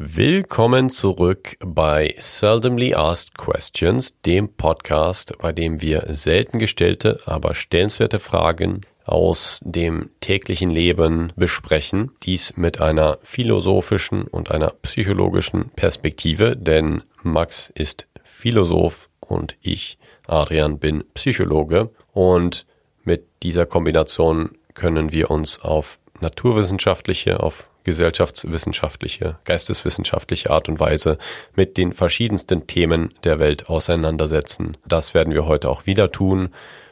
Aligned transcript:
Willkommen 0.00 0.90
zurück 0.90 1.56
bei 1.58 2.14
Seldomly 2.18 2.94
Asked 2.94 3.36
Questions, 3.36 4.14
dem 4.22 4.54
Podcast, 4.54 5.36
bei 5.38 5.50
dem 5.50 5.82
wir 5.82 6.04
selten 6.10 6.60
gestellte, 6.60 7.18
aber 7.26 7.56
stellenswerte 7.56 8.20
Fragen 8.20 8.82
aus 9.04 9.58
dem 9.64 10.10
täglichen 10.20 10.70
Leben 10.70 11.32
besprechen. 11.34 12.12
Dies 12.22 12.56
mit 12.56 12.80
einer 12.80 13.18
philosophischen 13.24 14.28
und 14.28 14.52
einer 14.52 14.70
psychologischen 14.82 15.70
Perspektive, 15.70 16.56
denn 16.56 17.02
Max 17.24 17.68
ist 17.74 18.06
Philosoph 18.22 19.10
und 19.18 19.56
ich, 19.62 19.98
Adrian, 20.28 20.78
bin 20.78 21.02
Psychologe. 21.14 21.90
Und 22.12 22.66
mit 23.02 23.26
dieser 23.42 23.66
Kombination 23.66 24.52
können 24.74 25.10
wir 25.10 25.32
uns 25.32 25.60
auf 25.60 25.98
naturwissenschaftliche, 26.20 27.42
auf 27.42 27.68
gesellschaftswissenschaftliche, 27.88 29.38
geisteswissenschaftliche 29.44 30.50
Art 30.50 30.68
und 30.68 30.78
Weise 30.78 31.16
mit 31.56 31.76
den 31.78 31.94
verschiedensten 31.94 32.66
Themen 32.66 33.14
der 33.24 33.38
Welt 33.38 33.68
auseinandersetzen. 33.70 34.76
Das 34.86 35.14
werden 35.14 35.32
wir 35.32 35.46
heute 35.46 35.70
auch 35.70 35.86
wieder 35.86 36.12
tun. 36.12 36.50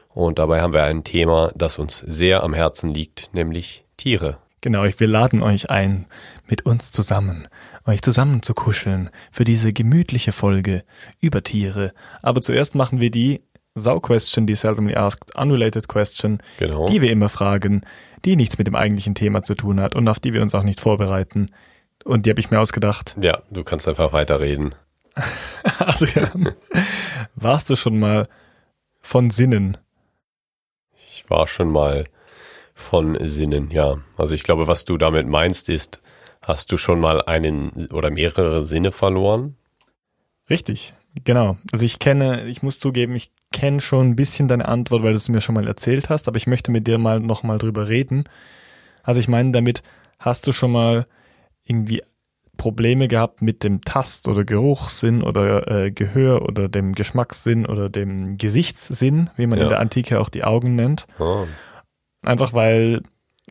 Und 0.09 0.39
dabei 0.39 0.63
haben 0.63 0.73
wir 0.73 0.85
ein 0.85 1.05
Thema, 1.05 1.53
das 1.55 1.79
uns 1.79 1.99
sehr 2.07 2.43
am 2.43 2.55
Herzen 2.55 2.89
liegt, 2.95 3.29
nämlich 3.35 3.85
Tiere. 3.99 4.39
Genau, 4.63 4.85
wir 4.85 5.07
laden 5.07 5.43
euch 5.43 5.69
ein, 5.71 6.07
mit 6.49 6.65
uns 6.65 6.91
zusammen, 6.91 7.47
euch 7.85 8.01
zusammen 8.01 8.43
zu 8.43 8.55
kuscheln 8.55 9.11
für 9.31 9.45
diese 9.45 9.73
gemütliche 9.75 10.33
Folge 10.33 10.83
über 11.21 11.43
Tiere. 11.43 11.93
Aber 12.23 12.41
zuerst 12.41 12.75
machen 12.75 13.01
wir 13.01 13.11
die 13.11 13.43
Sau-Question, 13.75 14.47
die 14.47 14.55
seldomly 14.55 14.95
asked, 14.95 15.37
unrelated 15.37 15.87
question, 15.87 16.41
Genau. 16.59 16.87
die 16.89 17.03
wir 17.03 17.13
immer 17.13 17.29
fragen, 17.29 17.83
die 18.25 18.37
nichts 18.37 18.59
mit 18.59 18.67
dem 18.67 18.75
eigentlichen 18.75 19.15
Thema 19.15 19.43
zu 19.43 19.55
tun 19.55 19.81
hat 19.81 19.95
und 19.95 20.09
auf 20.09 20.19
die 20.19 20.33
wir 20.33 20.43
uns 20.43 20.55
auch 20.55 20.63
nicht 20.63 20.81
vorbereiten. 20.81 21.51
Und 22.05 22.27
die 22.27 22.31
habe 22.31 22.41
ich 22.41 22.51
mir 22.51 22.61
ausgedacht. 22.61 23.17
Ja, 23.21 23.43
du 23.51 23.65
kannst 23.65 23.89
einfach 23.89 24.13
weiterreden. 24.13 24.75
Adrian, 25.79 26.53
warst 27.35 27.71
du 27.71 27.77
schon 27.77 27.99
mal 27.99 28.29
von 29.01 29.31
Sinnen? 29.31 29.79
Ich 30.97 31.25
war 31.29 31.49
schon 31.49 31.71
mal 31.71 32.07
von 32.75 33.17
Sinnen, 33.27 33.71
ja. 33.71 33.99
Also 34.17 34.35
ich 34.35 34.43
glaube, 34.43 34.67
was 34.67 34.85
du 34.85 34.99
damit 34.99 35.27
meinst, 35.27 35.69
ist, 35.69 36.03
hast 36.43 36.71
du 36.71 36.77
schon 36.77 37.01
mal 37.01 37.23
einen 37.23 37.89
oder 37.91 38.11
mehrere 38.11 38.65
Sinne 38.65 38.93
verloren? 38.93 39.57
Richtig, 40.51 40.93
genau. 41.25 41.57
Also 41.73 41.85
ich 41.85 41.99
kenne, 41.99 42.47
ich 42.47 42.63
muss 42.63 42.79
zugeben, 42.79 43.17
ich 43.17 43.33
kenne 43.57 43.81
schon 43.81 44.11
ein 44.11 44.17
bisschen 44.17 44.49
deine 44.49 44.69
Antwort, 44.69 45.03
weil 45.03 45.13
du 45.13 45.17
es 45.17 45.31
mir 45.31 45.41
schon 45.41 45.55
mal 45.55 45.67
erzählt 45.67 46.11
hast, 46.11 46.29
aber 46.29 46.37
ich 46.37 46.47
möchte 46.47 46.71
mit 46.71 46.87
dir 46.87 46.99
mal 46.99 47.21
nochmal 47.21 47.57
drüber 47.57 47.89
reden. 47.89 48.25
Also 49.03 49.19
ich 49.19 49.29
meine 49.29 49.53
damit, 49.53 49.83
hast 50.19 50.47
du 50.47 50.53
schon 50.53 50.73
mal 50.73 51.07
irgendwie 51.65 52.03
Probleme 52.59 53.09
gehabt 53.09 53.41
mit 53.43 53.65
dem 53.65 53.81
Tast- 53.81 54.29
oder 54.29 54.45
Geruchssinn 54.45 55.23
oder 55.23 55.69
äh, 55.71 55.91
Gehör 55.91 56.43
oder 56.43 56.69
dem 56.69 56.95
Geschmackssinn 56.95 57.65
oder 57.67 57.89
dem 57.89 58.37
Gesichtssinn, 58.37 59.31
wie 59.37 59.47
man 59.47 59.59
Ja. 59.59 59.65
in 59.65 59.71
der 59.71 59.81
Antike 59.81 60.21
auch 60.21 60.29
die 60.29 60.45
Augen 60.45 60.75
nennt. 60.75 61.07
Oh, 61.19 61.47
Einfach 62.25 62.53
weil 62.53 63.03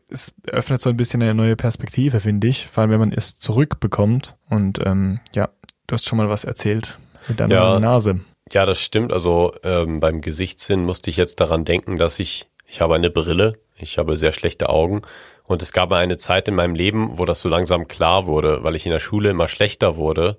es 0.08 0.34
öffnet 0.46 0.80
so 0.80 0.88
ein 0.90 0.96
bisschen 0.96 1.20
eine 1.22 1.34
neue 1.34 1.56
Perspektive, 1.56 2.20
finde 2.20 2.46
ich. 2.46 2.68
Vor 2.68 2.82
allem, 2.82 2.90
wenn 2.92 3.00
man 3.00 3.12
es 3.12 3.34
zurückbekommt. 3.34 4.36
Und 4.50 4.84
ähm, 4.86 5.20
ja, 5.34 5.48
du 5.86 5.92
hast 5.94 6.06
schon 6.06 6.18
mal 6.18 6.28
was 6.28 6.44
erzählt 6.44 6.98
mit 7.28 7.40
deiner 7.40 7.54
Ja. 7.54 7.80
Nase. 7.80 8.20
Ja, 8.52 8.64
das 8.66 8.80
stimmt. 8.80 9.12
Also 9.12 9.52
ähm, 9.64 10.00
beim 10.00 10.20
Gesichtssinn 10.20 10.84
musste 10.84 11.10
ich 11.10 11.16
jetzt 11.16 11.40
daran 11.40 11.64
denken, 11.64 11.96
dass 11.98 12.18
ich, 12.20 12.46
ich 12.66 12.80
habe 12.80 12.94
eine 12.94 13.10
Brille, 13.10 13.54
ich 13.76 13.98
habe 13.98 14.16
sehr 14.16 14.32
schlechte 14.32 14.68
Augen 14.68 15.02
und 15.44 15.62
es 15.62 15.72
gab 15.72 15.92
eine 15.92 16.16
Zeit 16.16 16.48
in 16.48 16.54
meinem 16.54 16.74
Leben, 16.74 17.18
wo 17.18 17.24
das 17.24 17.40
so 17.40 17.48
langsam 17.48 17.88
klar 17.88 18.26
wurde, 18.26 18.62
weil 18.62 18.76
ich 18.76 18.86
in 18.86 18.92
der 18.92 19.00
Schule 19.00 19.30
immer 19.30 19.48
schlechter 19.48 19.96
wurde 19.96 20.38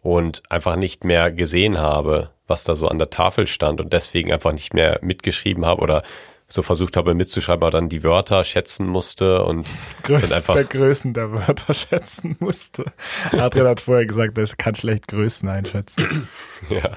und 0.00 0.42
einfach 0.50 0.76
nicht 0.76 1.04
mehr 1.04 1.30
gesehen 1.30 1.78
habe, 1.78 2.30
was 2.46 2.64
da 2.64 2.74
so 2.74 2.88
an 2.88 2.98
der 2.98 3.10
Tafel 3.10 3.46
stand 3.46 3.80
und 3.80 3.92
deswegen 3.92 4.32
einfach 4.32 4.52
nicht 4.52 4.74
mehr 4.74 4.98
mitgeschrieben 5.02 5.64
habe 5.66 5.82
oder 5.82 6.02
so 6.48 6.60
versucht 6.60 6.96
habe 6.98 7.14
mitzuschreiben, 7.14 7.62
aber 7.62 7.70
dann 7.70 7.88
die 7.88 8.02
Wörter 8.02 8.44
schätzen 8.44 8.86
musste 8.86 9.44
und 9.44 9.66
Größen 10.02 10.36
einfach- 10.36 10.54
der 10.54 10.64
Größen 10.64 11.14
der 11.14 11.32
Wörter 11.32 11.72
schätzen 11.74 12.36
musste. 12.40 12.84
Adrian 13.30 13.68
hat 13.68 13.80
vorher 13.80 14.04
gesagt, 14.06 14.36
er 14.36 14.46
kann 14.58 14.74
schlecht 14.74 15.08
Größen 15.08 15.48
einschätzen. 15.48 16.28
Ja. 16.70 16.90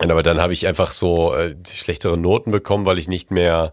Und 0.00 0.10
aber 0.10 0.22
dann 0.22 0.40
habe 0.40 0.52
ich 0.52 0.66
einfach 0.66 0.90
so 0.92 1.34
äh, 1.34 1.54
schlechtere 1.70 2.16
Noten 2.16 2.50
bekommen, 2.50 2.86
weil 2.86 2.98
ich 2.98 3.08
nicht 3.08 3.30
mehr 3.30 3.72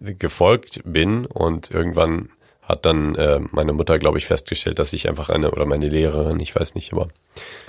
gefolgt 0.00 0.80
bin 0.84 1.24
und 1.24 1.70
irgendwann 1.70 2.28
hat 2.62 2.86
dann 2.86 3.14
äh, 3.14 3.40
meine 3.50 3.72
Mutter, 3.72 3.98
glaube 3.98 4.16
ich, 4.18 4.26
festgestellt, 4.26 4.78
dass 4.78 4.92
ich 4.94 5.08
einfach 5.08 5.28
eine, 5.28 5.50
oder 5.50 5.66
meine 5.66 5.88
Lehrerin, 5.88 6.40
ich 6.40 6.54
weiß 6.54 6.74
nicht, 6.74 6.92
aber 6.92 7.08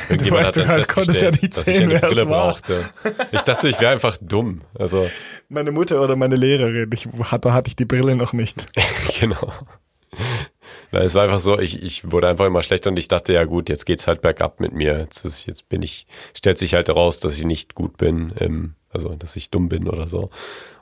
irgendjemand 0.09 0.45
weißt, 0.45 0.55
du 0.55 0.59
dann 0.61 0.69
halt, 0.69 0.87
konntest 0.87 1.21
ja 1.21 1.31
nicht 1.31 1.53
sehen, 1.53 1.89
wer 1.89 2.03
es 2.03 2.17
war. 2.25 2.51
brauchte. 2.51 2.85
Ich 3.31 3.41
dachte, 3.41 3.67
ich 3.67 3.79
wäre 3.81 3.91
einfach 3.91 4.17
dumm. 4.21 4.61
Also, 4.77 5.09
Meine 5.49 5.71
Mutter 5.71 6.01
oder 6.01 6.15
meine 6.15 6.37
Lehrerin, 6.37 6.89
ich, 6.93 7.09
da 7.41 7.53
hatte 7.53 7.67
ich 7.67 7.75
die 7.75 7.85
Brille 7.85 8.15
noch 8.15 8.31
nicht. 8.31 8.67
genau. 9.19 9.51
Na, 10.91 10.99
es 10.99 11.13
war 11.15 11.23
einfach 11.23 11.39
so, 11.39 11.59
ich, 11.59 11.81
ich 11.83 12.11
wurde 12.11 12.27
einfach 12.27 12.45
immer 12.45 12.63
schlechter 12.63 12.89
und 12.89 12.97
ich 12.99 13.07
dachte, 13.07 13.33
ja 13.33 13.43
gut, 13.45 13.69
jetzt 13.69 13.85
geht's 13.85 14.07
halt 14.07 14.21
bergab 14.21 14.59
mit 14.59 14.71
mir. 14.73 14.99
Jetzt, 14.99 15.25
ist, 15.25 15.45
jetzt 15.45 15.67
bin 15.69 15.81
ich, 15.81 16.07
stellt 16.35 16.57
sich 16.57 16.73
halt 16.73 16.87
heraus, 16.87 17.19
dass 17.19 17.37
ich 17.37 17.43
nicht 17.45 17.75
gut 17.75 17.97
bin, 17.97 18.31
ähm, 18.39 18.75
also 18.91 19.09
dass 19.15 19.35
ich 19.35 19.49
dumm 19.49 19.69
bin 19.69 19.87
oder 19.87 20.07
so. 20.07 20.29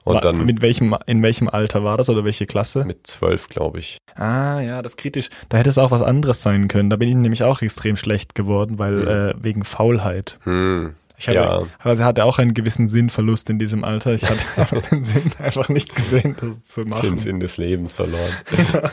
Und 0.03 0.15
War- 0.15 0.21
dann 0.21 0.45
mit 0.45 0.61
welchem, 0.61 0.95
in 1.05 1.23
welchem 1.23 1.47
Alter 1.47 1.83
war 1.83 1.97
das 1.97 2.09
oder 2.09 2.25
welche 2.25 2.45
Klasse? 2.45 2.83
mit 2.83 3.07
zwölf, 3.07 3.47
glaube 3.47 3.79
ich. 3.79 3.97
Ah, 4.15 4.59
ja, 4.59 4.81
das 4.81 4.93
ist 4.93 4.97
kritisch. 4.97 5.29
Da 5.49 5.57
hätte 5.57 5.69
es 5.69 5.77
auch 5.77 5.91
was 5.91 6.01
anderes 6.01 6.41
sein 6.41 6.67
können. 6.67 6.89
Da 6.89 6.97
bin 6.97 7.07
ich 7.09 7.15
nämlich 7.15 7.43
auch 7.43 7.61
extrem 7.61 7.95
schlecht 7.95 8.35
geworden, 8.35 8.77
weil 8.79 9.07
äh, 9.07 9.33
wegen 9.41 9.63
Faulheit. 9.63 10.37
Hm. 10.43 10.95
Ich 11.23 11.29
hatte, 11.29 11.39
Ja. 11.39 11.63
also 11.79 12.03
hatte 12.03 12.25
auch 12.25 12.37
einen 12.37 12.53
gewissen 12.53 12.89
Sinnverlust 12.89 13.49
in 13.49 13.57
diesem 13.57 13.85
Alter. 13.85 14.13
Ich 14.13 14.29
hatte 14.29 14.41
einfach 14.57 14.81
den 14.89 15.03
Sinn 15.03 15.31
einfach 15.39 15.69
nicht 15.69 15.95
gesehen, 15.95 16.35
das 16.39 16.61
zu 16.63 16.81
Den 16.81 16.89
machen. 16.89 17.17
Sinn 17.17 17.39
des 17.39 17.55
Lebens 17.57 17.95
verloren. 17.95 18.31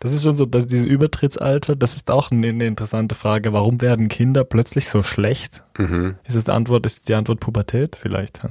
Das 0.00 0.12
ist 0.12 0.22
schon 0.24 0.36
so, 0.36 0.44
dass 0.44 0.66
dieses 0.66 0.84
Übertrittsalter, 0.86 1.74
das 1.76 1.94
ist 1.96 2.10
auch 2.10 2.30
eine, 2.30 2.48
eine 2.48 2.66
interessante 2.66 3.14
Frage. 3.14 3.52
Warum 3.52 3.80
werden 3.80 4.08
Kinder 4.08 4.44
plötzlich 4.44 4.88
so 4.88 5.02
schlecht? 5.02 5.62
mhm. 5.78 6.16
Ist 6.24 6.34
es 6.34 6.44
die 6.44 6.50
Antwort, 6.50 6.84
ist 6.84 7.08
die 7.08 7.14
Antwort 7.14 7.40
Pubertät 7.40 7.96
vielleicht? 7.96 8.42
Ja. 8.42 8.50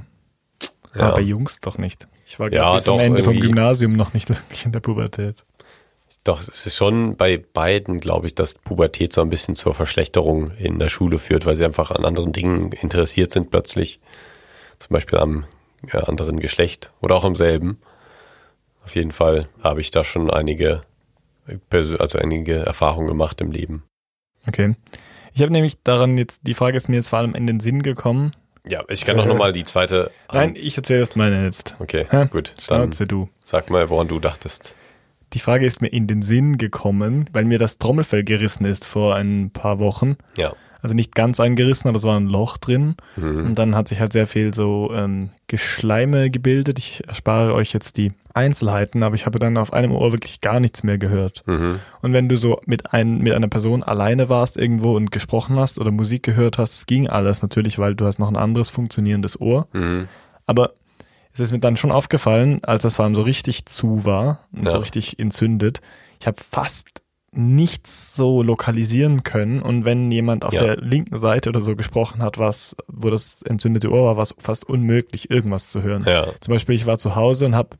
Ja. 0.94 1.02
Aber 1.08 1.14
bei 1.16 1.20
Jungs 1.22 1.60
doch 1.60 1.76
nicht. 1.78 2.08
Ich 2.26 2.38
war 2.40 2.50
Ja, 2.52 2.78
doch, 2.80 2.94
am 2.94 3.00
Ende 3.00 3.22
vom 3.22 3.34
irgendwie. 3.34 3.48
Gymnasium 3.48 3.92
noch 3.92 4.14
nicht 4.14 4.30
wirklich 4.30 4.64
in 4.66 4.72
der 4.72 4.80
Pubertät. 4.80 5.44
Doch, 6.28 6.42
es 6.42 6.66
ist 6.66 6.76
schon 6.76 7.16
bei 7.16 7.38
beiden, 7.38 8.00
glaube 8.00 8.26
ich, 8.26 8.34
dass 8.34 8.52
Pubertät 8.52 9.14
so 9.14 9.22
ein 9.22 9.30
bisschen 9.30 9.54
zur 9.54 9.72
Verschlechterung 9.72 10.50
in 10.58 10.78
der 10.78 10.90
Schule 10.90 11.18
führt, 11.18 11.46
weil 11.46 11.56
sie 11.56 11.64
einfach 11.64 11.90
an 11.90 12.04
anderen 12.04 12.32
Dingen 12.32 12.72
interessiert 12.72 13.32
sind 13.32 13.50
plötzlich. 13.50 13.98
Zum 14.78 14.92
Beispiel 14.92 15.20
am 15.20 15.46
äh, 15.90 15.96
anderen 15.96 16.38
Geschlecht 16.38 16.92
oder 17.00 17.14
auch 17.14 17.24
am 17.24 17.34
selben. 17.34 17.78
Auf 18.84 18.94
jeden 18.94 19.12
Fall 19.12 19.48
habe 19.62 19.80
ich 19.80 19.90
da 19.90 20.04
schon 20.04 20.30
einige, 20.30 20.82
äh, 21.46 21.96
also 21.98 22.18
einige 22.18 22.56
Erfahrungen 22.56 23.08
gemacht 23.08 23.40
im 23.40 23.50
Leben. 23.50 23.84
Okay. 24.46 24.74
Ich 25.32 25.40
habe 25.40 25.50
nämlich 25.50 25.82
daran 25.82 26.18
jetzt, 26.18 26.42
die 26.42 26.52
Frage 26.52 26.76
ist 26.76 26.90
mir 26.90 26.96
jetzt 26.96 27.08
vor 27.08 27.20
allem 27.20 27.34
in 27.34 27.46
den 27.46 27.60
Sinn 27.60 27.82
gekommen. 27.82 28.32
Ja, 28.66 28.84
ich 28.88 29.06
kann 29.06 29.16
doch 29.16 29.24
nochmal 29.24 29.54
die 29.54 29.64
zweite. 29.64 30.10
Nein, 30.30 30.56
ich 30.58 30.76
erzähle 30.76 31.00
erst 31.00 31.16
meine 31.16 31.42
jetzt. 31.42 31.74
Okay, 31.78 32.04
Hä? 32.10 32.26
gut. 32.30 32.52
Dann 32.68 32.82
Schnauze 32.82 33.06
du. 33.06 33.30
sag 33.42 33.70
mal, 33.70 33.88
woran 33.88 34.08
du 34.08 34.20
dachtest. 34.20 34.74
Die 35.32 35.38
Frage 35.38 35.66
ist 35.66 35.82
mir 35.82 35.88
in 35.88 36.06
den 36.06 36.22
Sinn 36.22 36.56
gekommen, 36.58 37.26
weil 37.32 37.44
mir 37.44 37.58
das 37.58 37.78
Trommelfell 37.78 38.24
gerissen 38.24 38.64
ist 38.64 38.84
vor 38.84 39.14
ein 39.14 39.50
paar 39.50 39.78
Wochen. 39.78 40.16
Ja. 40.36 40.54
Also 40.80 40.94
nicht 40.94 41.14
ganz 41.14 41.40
eingerissen, 41.40 41.88
aber 41.88 41.98
es 41.98 42.04
war 42.04 42.18
ein 42.18 42.28
Loch 42.28 42.56
drin. 42.56 42.94
Mhm. 43.16 43.46
Und 43.46 43.58
dann 43.58 43.74
hat 43.74 43.88
sich 43.88 43.98
halt 43.98 44.12
sehr 44.12 44.26
viel 44.26 44.54
so 44.54 44.90
ähm, 44.94 45.30
Geschleime 45.48 46.30
gebildet. 46.30 46.78
Ich 46.78 47.02
erspare 47.08 47.52
euch 47.52 47.72
jetzt 47.72 47.96
die 47.96 48.12
Einzelheiten, 48.32 49.02
aber 49.02 49.16
ich 49.16 49.26
habe 49.26 49.40
dann 49.40 49.56
auf 49.56 49.72
einem 49.72 49.90
Ohr 49.90 50.12
wirklich 50.12 50.40
gar 50.40 50.60
nichts 50.60 50.84
mehr 50.84 50.96
gehört. 50.96 51.42
Mhm. 51.46 51.80
Und 52.00 52.12
wenn 52.12 52.28
du 52.28 52.36
so 52.36 52.60
mit, 52.64 52.92
ein, 52.92 53.18
mit 53.18 53.32
einer 53.32 53.48
Person 53.48 53.82
alleine 53.82 54.28
warst 54.28 54.56
irgendwo 54.56 54.94
und 54.94 55.10
gesprochen 55.10 55.58
hast 55.58 55.78
oder 55.80 55.90
Musik 55.90 56.22
gehört 56.22 56.58
hast, 56.58 56.74
es 56.74 56.86
ging 56.86 57.08
alles 57.08 57.42
natürlich, 57.42 57.80
weil 57.80 57.96
du 57.96 58.06
hast 58.06 58.20
noch 58.20 58.28
ein 58.28 58.36
anderes 58.36 58.70
funktionierendes 58.70 59.40
Ohr. 59.40 59.66
Mhm. 59.72 60.06
Aber 60.46 60.72
es 61.38 61.48
ist 61.48 61.52
mir 61.52 61.58
dann 61.58 61.76
schon 61.76 61.90
aufgefallen, 61.92 62.60
als 62.64 62.82
das 62.82 62.96
vor 62.96 63.04
allem 63.04 63.14
so 63.14 63.22
richtig 63.22 63.66
zu 63.66 64.04
war 64.04 64.46
und 64.52 64.64
Ja. 64.64 64.70
so 64.70 64.78
richtig 64.78 65.18
entzündet. 65.18 65.80
Ich 66.20 66.26
habe 66.26 66.36
fast 66.42 67.02
nichts 67.30 68.16
so 68.16 68.42
lokalisieren 68.42 69.22
können. 69.22 69.60
Und 69.62 69.84
wenn 69.84 70.10
jemand 70.10 70.44
auf 70.44 70.54
Ja. 70.54 70.60
der 70.64 70.76
linken 70.78 71.18
Seite 71.18 71.50
oder 71.50 71.60
so 71.60 71.76
gesprochen 71.76 72.22
hat, 72.22 72.38
was, 72.38 72.74
wo 72.88 73.10
das 73.10 73.42
entzündete 73.42 73.90
Ohr 73.92 74.04
war, 74.04 74.16
war 74.16 74.22
es 74.22 74.34
fast 74.38 74.64
unmöglich, 74.68 75.30
irgendwas 75.30 75.68
zu 75.70 75.82
hören. 75.82 76.04
Ja. 76.06 76.26
Zum 76.40 76.54
Beispiel, 76.54 76.74
ich 76.74 76.86
war 76.86 76.98
zu 76.98 77.14
Hause 77.16 77.46
und 77.46 77.54
habe 77.54 77.76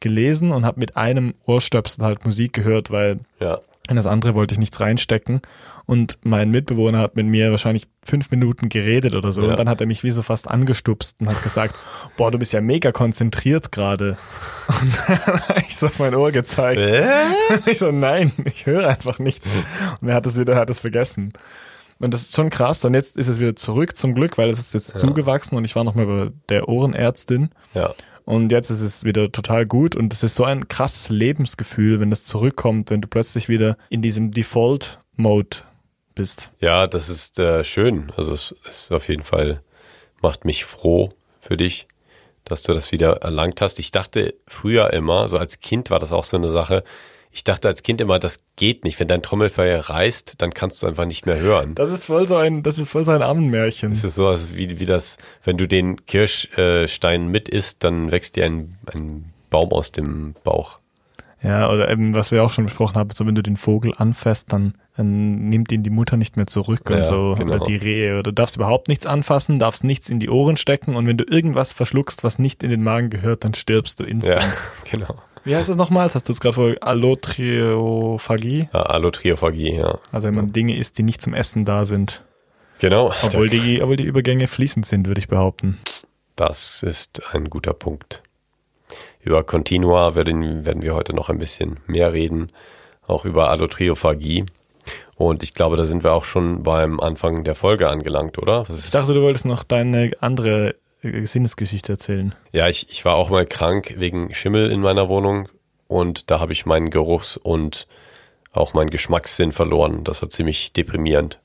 gelesen 0.00 0.50
und 0.52 0.64
habe 0.64 0.80
mit 0.80 0.96
einem 0.96 1.34
Ohrstöpsel 1.46 2.04
halt 2.04 2.24
Musik 2.24 2.52
gehört, 2.52 2.90
weil 2.90 3.20
Ja. 3.38 3.60
in 3.88 3.96
das 3.96 4.06
andere 4.06 4.34
wollte 4.34 4.54
ich 4.54 4.58
nichts 4.58 4.80
reinstecken. 4.80 5.40
Und 5.86 6.18
mein 6.22 6.52
Mitbewohner 6.52 6.98
hat 7.00 7.16
mit 7.16 7.26
mir 7.26 7.50
wahrscheinlich 7.50 7.88
fünf 8.04 8.30
Minuten 8.30 8.68
geredet 8.68 9.14
oder 9.16 9.32
so. 9.32 9.42
Ja. 9.42 9.50
Und 9.50 9.58
dann 9.58 9.68
hat 9.68 9.80
er 9.80 9.88
mich 9.88 10.04
wie 10.04 10.12
so 10.12 10.22
fast 10.22 10.46
angestupst 10.48 11.16
und 11.20 11.28
hat 11.28 11.42
gesagt, 11.42 11.76
boah, 12.16 12.30
du 12.30 12.38
bist 12.38 12.52
ja 12.52 12.60
mega 12.60 12.92
konzentriert 12.92 13.72
gerade. 13.72 14.16
Und 14.68 15.00
dann 15.08 15.40
habe 15.48 15.60
ich 15.66 15.76
so 15.76 15.86
auf 15.86 15.98
mein 15.98 16.14
Ohr 16.14 16.30
gezeigt. 16.30 16.78
Und 17.50 17.66
ich 17.66 17.78
so, 17.80 17.90
nein, 17.90 18.30
ich 18.44 18.66
höre 18.66 18.86
einfach 18.88 19.18
nichts. 19.18 19.56
Und 20.00 20.08
er 20.08 20.14
hat 20.14 20.26
es 20.26 20.38
wieder, 20.38 20.52
er 20.52 20.60
hat 20.60 20.70
es 20.70 20.78
vergessen. 20.78 21.32
Und 21.98 22.14
das 22.14 22.22
ist 22.22 22.36
schon 22.36 22.50
krass. 22.50 22.84
Und 22.84 22.94
jetzt 22.94 23.16
ist 23.16 23.26
es 23.28 23.40
wieder 23.40 23.56
zurück, 23.56 23.96
zum 23.96 24.14
Glück, 24.14 24.38
weil 24.38 24.48
es 24.50 24.60
ist 24.60 24.72
jetzt 24.72 24.96
zugewachsen 24.98 25.56
und 25.56 25.64
ich 25.64 25.74
war 25.74 25.82
noch 25.84 25.96
mal 25.96 26.06
bei 26.06 26.30
der 26.48 26.68
Ohrenärztin. 26.68 27.50
Ja. 27.74 27.92
Und 28.30 28.52
jetzt 28.52 28.70
ist 28.70 28.80
es 28.80 29.02
wieder 29.02 29.32
total 29.32 29.66
gut 29.66 29.96
und 29.96 30.12
es 30.12 30.22
ist 30.22 30.36
so 30.36 30.44
ein 30.44 30.68
krasses 30.68 31.08
Lebensgefühl, 31.08 31.98
wenn 31.98 32.10
das 32.10 32.24
zurückkommt, 32.24 32.90
wenn 32.90 33.00
du 33.00 33.08
plötzlich 33.08 33.48
wieder 33.48 33.76
in 33.88 34.02
diesem 34.02 34.30
Default-Mode 34.30 35.56
bist. 36.14 36.52
Ja, 36.60 36.86
das 36.86 37.08
ist 37.08 37.40
äh, 37.40 37.64
schön. 37.64 38.12
Also 38.16 38.32
es 38.32 38.54
ist 38.68 38.92
auf 38.92 39.08
jeden 39.08 39.24
Fall, 39.24 39.62
macht 40.22 40.44
mich 40.44 40.64
froh 40.64 41.10
für 41.40 41.56
dich, 41.56 41.88
dass 42.44 42.62
du 42.62 42.72
das 42.72 42.92
wieder 42.92 43.16
erlangt 43.16 43.60
hast. 43.60 43.80
Ich 43.80 43.90
dachte 43.90 44.34
früher 44.46 44.92
immer, 44.92 45.28
so 45.28 45.36
als 45.36 45.58
Kind 45.58 45.90
war 45.90 45.98
das 45.98 46.12
auch 46.12 46.24
so 46.24 46.36
eine 46.36 46.50
Sache, 46.50 46.84
ich 47.32 47.44
dachte 47.44 47.68
als 47.68 47.82
Kind 47.82 48.00
immer, 48.00 48.18
das 48.18 48.40
geht 48.56 48.84
nicht. 48.84 48.98
Wenn 48.98 49.06
dein 49.08 49.22
Trommelfell 49.22 49.78
reißt, 49.78 50.34
dann 50.42 50.52
kannst 50.52 50.82
du 50.82 50.86
einfach 50.86 51.04
nicht 51.04 51.26
mehr 51.26 51.38
hören. 51.38 51.74
Das 51.76 51.90
ist 51.90 52.04
voll 52.04 52.26
so 52.26 52.36
ein, 52.36 52.62
das 52.62 52.78
ist 52.78 52.90
voll 52.90 53.04
so 53.04 53.12
ein 53.12 53.22
Ammenmärchen. 53.22 53.92
Es 53.92 54.02
ist 54.02 54.16
so, 54.16 54.26
als 54.26 54.56
wie, 54.56 54.80
wie 54.80 54.86
das, 54.86 55.16
wenn 55.44 55.56
du 55.56 55.68
den 55.68 56.04
Kirschstein 56.06 57.28
mit 57.28 57.48
isst, 57.48 57.84
dann 57.84 58.10
wächst 58.10 58.36
dir 58.36 58.46
ein, 58.46 58.76
ein 58.92 59.32
Baum 59.48 59.70
aus 59.70 59.92
dem 59.92 60.34
Bauch. 60.44 60.78
Ja, 61.42 61.70
oder 61.70 61.90
eben, 61.90 62.14
was 62.14 62.32
wir 62.32 62.42
auch 62.44 62.50
schon 62.50 62.66
besprochen 62.66 62.96
haben, 62.96 63.08
so 63.14 63.26
wenn 63.26 63.34
du 63.34 63.42
den 63.42 63.56
Vogel 63.56 63.94
anfasst, 63.96 64.52
dann, 64.52 64.74
dann 64.96 65.48
nimmt 65.48 65.72
ihn 65.72 65.82
die 65.82 65.88
Mutter 65.88 66.18
nicht 66.18 66.36
mehr 66.36 66.46
zurück 66.46 66.82
Ja, 66.90 66.96
und 66.98 67.06
so. 67.06 67.34
genau. 67.38 67.54
Oder 67.54 67.64
die 67.64 67.76
Rehe. 67.76 68.14
Oder 68.14 68.24
du 68.24 68.32
darfst 68.32 68.56
überhaupt 68.56 68.88
nichts 68.88 69.06
anfassen, 69.06 69.58
darfst 69.58 69.82
nichts 69.82 70.10
in 70.10 70.20
die 70.20 70.28
Ohren 70.28 70.58
stecken 70.58 70.96
und 70.96 71.06
wenn 71.06 71.16
du 71.16 71.24
irgendwas 71.24 71.72
verschluckst, 71.72 72.24
was 72.24 72.38
nicht 72.38 72.62
in 72.62 72.68
den 72.68 72.82
Magen 72.82 73.08
gehört, 73.08 73.44
dann 73.44 73.54
stirbst 73.54 74.00
du 74.00 74.04
instant. 74.04 74.42
Ja, 74.42 74.52
genau. 74.90 75.14
Wie 75.44 75.56
heißt 75.56 75.68
das 75.68 75.76
nochmals? 75.76 76.14
Hast 76.14 76.28
du 76.28 76.32
es 76.32 76.40
gerade 76.40 76.54
vor 76.54 76.74
Allotriophagie? 76.80 78.68
Ja, 78.72 78.82
Allotriophagie, 78.82 79.76
ja. 79.76 79.98
Also 80.12 80.28
wenn 80.28 80.34
man 80.34 80.52
Dinge 80.52 80.76
isst, 80.76 80.98
die 80.98 81.02
nicht 81.02 81.22
zum 81.22 81.34
Essen 81.34 81.64
da 81.64 81.84
sind. 81.84 82.22
Genau. 82.78 83.12
Obwohl 83.22 83.48
die, 83.48 83.82
obwohl 83.82 83.96
die 83.96 84.04
Übergänge 84.04 84.46
fließend 84.46 84.86
sind, 84.86 85.06
würde 85.06 85.20
ich 85.20 85.28
behaupten. 85.28 85.78
Das 86.36 86.82
ist 86.82 87.22
ein 87.34 87.50
guter 87.50 87.74
Punkt. 87.74 88.22
Über 89.20 89.44
Continua 89.44 90.14
werden, 90.14 90.64
werden 90.64 90.82
wir 90.82 90.94
heute 90.94 91.14
noch 91.14 91.28
ein 91.28 91.38
bisschen 91.38 91.78
mehr 91.86 92.12
reden, 92.12 92.50
auch 93.06 93.24
über 93.24 93.50
Allotriophagie. 93.50 94.46
Und 95.14 95.42
ich 95.42 95.52
glaube, 95.52 95.76
da 95.76 95.84
sind 95.84 96.02
wir 96.02 96.12
auch 96.12 96.24
schon 96.24 96.62
beim 96.62 96.98
Anfang 97.00 97.44
der 97.44 97.54
Folge 97.54 97.90
angelangt, 97.90 98.38
oder? 98.38 98.64
Ich 98.74 98.90
dachte, 98.90 99.12
du 99.12 99.20
wolltest 99.20 99.44
noch 99.44 99.64
deine 99.64 100.12
andere 100.20 100.76
Sinnesgeschichte 101.02 101.92
erzählen. 101.92 102.34
ja, 102.52 102.68
ich, 102.68 102.90
ich 102.90 103.04
war 103.04 103.16
auch 103.16 103.30
mal 103.30 103.46
krank 103.46 103.94
wegen 103.96 104.34
Schimmel 104.34 104.70
in 104.70 104.80
meiner 104.80 105.08
Wohnung 105.08 105.48
und 105.88 106.30
da 106.30 106.40
habe 106.40 106.52
ich 106.52 106.66
meinen 106.66 106.90
Geruchs- 106.90 107.36
und 107.36 107.86
auch 108.52 108.74
meinen 108.74 108.90
Geschmackssinn 108.90 109.52
verloren. 109.52 110.04
Das 110.04 110.22
war 110.22 110.28
ziemlich 110.28 110.72
deprimierend. 110.72 111.40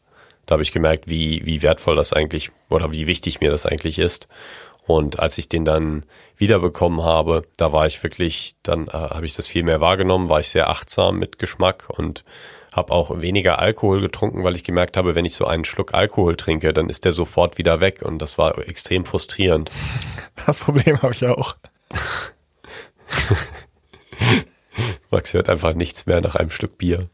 Da 0.46 0.54
habe 0.54 0.64
ich 0.64 0.72
gemerkt, 0.72 1.10
wie, 1.10 1.46
wie 1.46 1.62
wertvoll 1.62 1.96
das 1.96 2.14
eigentlich 2.14 2.50
oder 2.70 2.92
wie 2.92 3.08
wichtig 3.08 3.40
mir 3.42 3.52
das 3.52 3.66
eigentlich 3.66 4.00
ist. 4.00 4.28
Und 4.86 5.20
als 5.20 5.38
ich 5.38 5.50
den 5.50 5.66
dann 5.66 6.06
wiederbekommen 6.38 7.04
habe, 7.04 7.48
da 7.58 7.72
war 7.72 7.88
ich 7.88 8.02
wirklich, 8.04 8.56
dann 8.62 8.88
äh, 8.88 8.92
habe 8.92 9.26
ich 9.26 9.36
das 9.36 9.48
viel 9.48 9.64
mehr 9.64 9.82
wahrgenommen, 9.82 10.30
war 10.30 10.40
ich 10.40 10.50
sehr 10.50 10.70
achtsam 10.70 11.18
mit 11.18 11.40
Geschmack 11.40 11.86
und 11.90 12.24
habe 12.76 12.92
auch 12.92 13.22
weniger 13.22 13.60
Alkohol 13.60 14.02
getrunken, 14.02 14.44
weil 14.44 14.56
ich 14.56 14.64
gemerkt 14.64 14.98
habe, 14.98 15.16
wenn 15.16 15.24
ich 15.26 15.36
so 15.36 15.46
einen 15.46 15.64
Schluck 15.64 15.94
Alkohol 15.94 16.36
trinke, 16.36 16.74
dann 16.74 16.90
ist 16.90 17.06
der 17.06 17.14
sofort 17.14 17.58
wieder 17.58 17.80
weg 17.80 18.02
und 18.02 18.20
das 18.20 18.38
war 18.38 18.58
extrem 18.68 19.06
frustrierend. 19.06 19.72
Das 20.46 20.60
Problem 20.60 21.02
habe 21.02 21.14
ich 21.14 21.26
auch. 21.26 21.56
Max 25.10 25.34
hört 25.34 25.50
einfach 25.50 25.74
nichts 25.74 26.06
mehr 26.06 26.20
nach 26.20 26.36
einem 26.36 26.52
Schluck 26.52 26.78
Bier. 26.78 27.10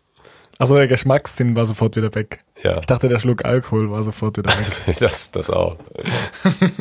Also 0.57 0.75
der 0.75 0.87
Geschmackssinn 0.87 1.55
war 1.55 1.65
sofort 1.65 1.95
wieder 1.95 2.13
weg. 2.13 2.43
Ja, 2.63 2.79
Ich 2.79 2.85
dachte, 2.85 3.07
der 3.07 3.19
Schluck 3.19 3.45
Alkohol 3.45 3.91
war 3.91 4.03
sofort 4.03 4.37
wieder 4.37 4.51
weg. 4.51 4.95
das, 4.99 5.31
das 5.31 5.49
auch. 5.49 5.77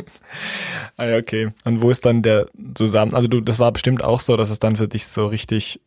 ah 0.97 1.05
ja, 1.05 1.17
okay. 1.17 1.51
Und 1.65 1.81
wo 1.81 1.89
ist 1.89 2.05
dann 2.05 2.21
der 2.21 2.47
zusammen? 2.75 3.13
Also 3.13 3.27
du, 3.27 3.41
das 3.41 3.57
war 3.59 3.71
bestimmt 3.71 4.03
auch 4.03 4.19
so, 4.19 4.37
dass 4.37 4.49
es 4.49 4.59
dann 4.59 4.75
für 4.75 4.87
dich 4.87 5.07
so 5.07 5.27
richtig 5.27 5.81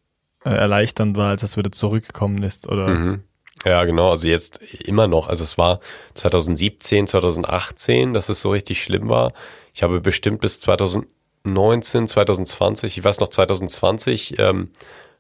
erleichternd 0.51 1.17
war, 1.17 1.31
als 1.31 1.43
es 1.43 1.57
wieder 1.57 1.73
zurückgekommen 1.73 2.43
ist, 2.43 2.69
oder? 2.69 2.89
Mhm. 2.89 3.23
Ja, 3.65 3.85
genau. 3.85 4.11
Also 4.11 4.29
jetzt 4.29 4.61
immer 4.81 5.07
noch. 5.07 5.29
Also 5.29 5.43
es 5.45 5.57
war 5.57 5.81
2017, 6.15 7.07
2018, 7.07 8.13
dass 8.13 8.29
es 8.29 8.41
so 8.41 8.51
richtig 8.51 8.83
schlimm 8.83 9.09
war. 9.09 9.33
Ich 9.73 9.83
habe 9.83 10.01
bestimmt 10.01 10.41
bis 10.41 10.61
2019, 10.61 12.07
2020, 12.07 12.99
ich 12.99 13.05
weiß 13.05 13.21
noch 13.21 13.29
2020, 13.29 14.39
ähm, 14.39 14.71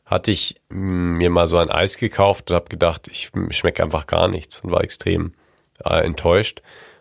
hatte 0.05 0.31
ich 0.31 0.61
mm, 0.69 1.17
mir 1.17 1.31
mal 1.31 1.49
so 1.49 1.57
ein 1.57 1.71
Eis 1.71 1.97
gekauft 1.97 2.51
und 2.51 2.57
habe 2.57 2.69
gedacht, 2.69 3.09
ich 3.09 3.31
schmecke 3.51 3.83
einfach 3.83 4.07
gar 4.07 4.29
nichts 4.29 4.61
und 4.61 4.71
war 4.71 4.85
extrem 4.85 5.33
äh, 5.83 6.05
enttäuscht. 6.05 6.61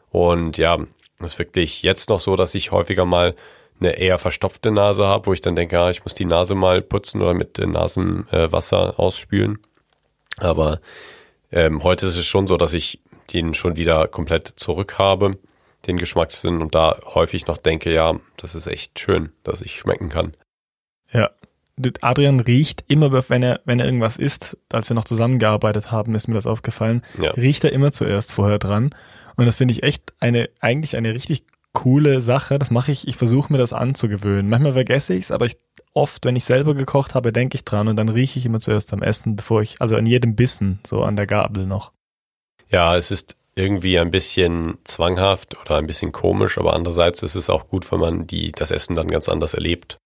Und 0.10 0.58
ja, 0.58 0.78
es 1.20 1.34
ist 1.34 1.40
wirklich 1.40 1.84
jetzt 1.84 2.10
noch 2.10 2.20
so, 2.20 2.36
dass 2.36 2.56
ich 2.56 2.72
häufiger 2.72 3.06
mal 3.06 3.36
eine 3.80 3.98
eher 3.98 4.18
verstopfte 4.18 4.72
Nase 4.72 5.06
habe, 5.06 5.26
wo 5.28 5.34
ich 5.34 5.42
dann 5.42 5.56
denke, 5.56 5.80
ah, 5.80 5.90
ich 5.90 6.04
muss 6.04 6.14
die 6.14 6.26
Nase 6.26 6.56
mal 6.56 6.82
putzen 6.82 7.22
oder 7.22 7.34
mit 7.34 7.58
Nasenwasser 7.58 8.90
äh, 8.98 9.02
ausspülen. 9.02 9.60
Aber 10.38 10.80
ähm, 11.52 11.84
heute 11.84 12.08
ist 12.08 12.16
es 12.16 12.26
schon 12.26 12.48
so, 12.48 12.58
dass 12.58 12.74
ich 12.74 13.02
den 13.34 13.54
schon 13.54 13.78
wieder 13.78 14.08
komplett 14.08 14.54
zurück 14.56 14.98
habe, 14.98 15.38
den 15.88 15.98
Geschmackssinn, 15.98 16.62
und 16.62 16.76
da 16.76 16.98
häufig 17.14 17.48
noch 17.48 17.58
denke, 17.58 17.94
ja, 17.94 18.16
das 18.38 18.56
ist 18.56 18.68
echt 18.68 19.00
schön, 19.00 19.32
dass 19.44 19.62
ich 19.62 19.78
schmecken 19.78 20.10
kann. 20.10 20.34
Ja. 21.12 21.30
Adrian 22.02 22.40
riecht 22.40 22.84
immer, 22.88 23.12
wenn 23.30 23.42
er, 23.42 23.60
wenn 23.66 23.80
er 23.80 23.88
irgendwas 23.88 24.18
isst, 24.18 24.58
als 24.72 24.90
wir 24.90 24.94
noch 24.96 25.06
zusammengearbeitet 25.06 25.92
haben, 25.92 26.14
ist 26.14 26.28
mir 26.28 26.36
das 26.36 26.46
aufgefallen, 26.46 27.02
Ja. 27.20 27.32
riecht 27.32 27.64
er 27.64 27.72
immer 27.72 27.92
zuerst 27.92 28.32
vorher 28.32 28.60
dran. 28.60 28.92
Und 29.36 29.46
das 29.48 29.56
finde 29.56 29.74
ich 29.74 29.82
echt 29.84 30.14
eine, 30.20 30.50
eigentlich 30.60 30.96
eine 30.96 31.14
richtig 31.16 31.44
coole 31.74 32.22
Sache. 32.22 32.60
Das 32.60 32.72
mache 32.72 32.92
ich, 32.92 33.08
ich 33.08 33.18
versuche 33.18 33.52
mir 33.52 33.60
das 33.60 33.74
anzugewöhnen. 33.74 34.50
Manchmal 34.50 34.74
vergesse 34.74 35.14
ich 35.14 35.26
es, 35.26 35.32
aber 35.32 35.46
ich, 35.46 35.58
oft, 35.94 36.24
wenn 36.26 36.36
ich 36.36 36.46
selber 36.46 36.74
gekocht 36.76 37.16
habe, 37.16 37.32
denke 37.34 37.56
ich 37.56 37.66
dran 37.66 37.88
und 37.88 37.96
dann 37.96 38.10
rieche 38.10 38.40
ich 38.40 38.46
immer 38.46 38.60
zuerst 38.60 38.94
am 38.94 39.02
Essen, 39.04 39.36
bevor 39.36 39.62
ich, 39.62 39.82
also 39.82 39.96
an 39.96 40.06
jedem 40.06 40.36
Bissen, 40.36 40.80
so 40.86 41.04
an 41.04 41.16
der 41.16 41.28
Gabel 41.28 41.66
noch. 41.66 41.92
Ja, 42.70 42.96
es 42.96 43.12
ist 43.12 43.36
irgendwie 43.56 44.00
ein 44.00 44.10
bisschen 44.12 44.78
zwanghaft 44.84 45.58
oder 45.62 45.78
ein 45.78 45.86
bisschen 45.86 46.12
komisch, 46.12 46.58
aber 46.58 46.74
andererseits 46.74 47.22
ist 47.22 47.36
es 47.36 47.50
auch 47.50 47.68
gut, 47.68 47.92
wenn 47.92 48.00
man 48.00 48.26
die, 48.28 48.52
das 48.52 48.72
Essen 48.72 48.96
dann 48.96 49.08
ganz 49.10 49.30
anders 49.30 49.54
erlebt. 49.54 49.98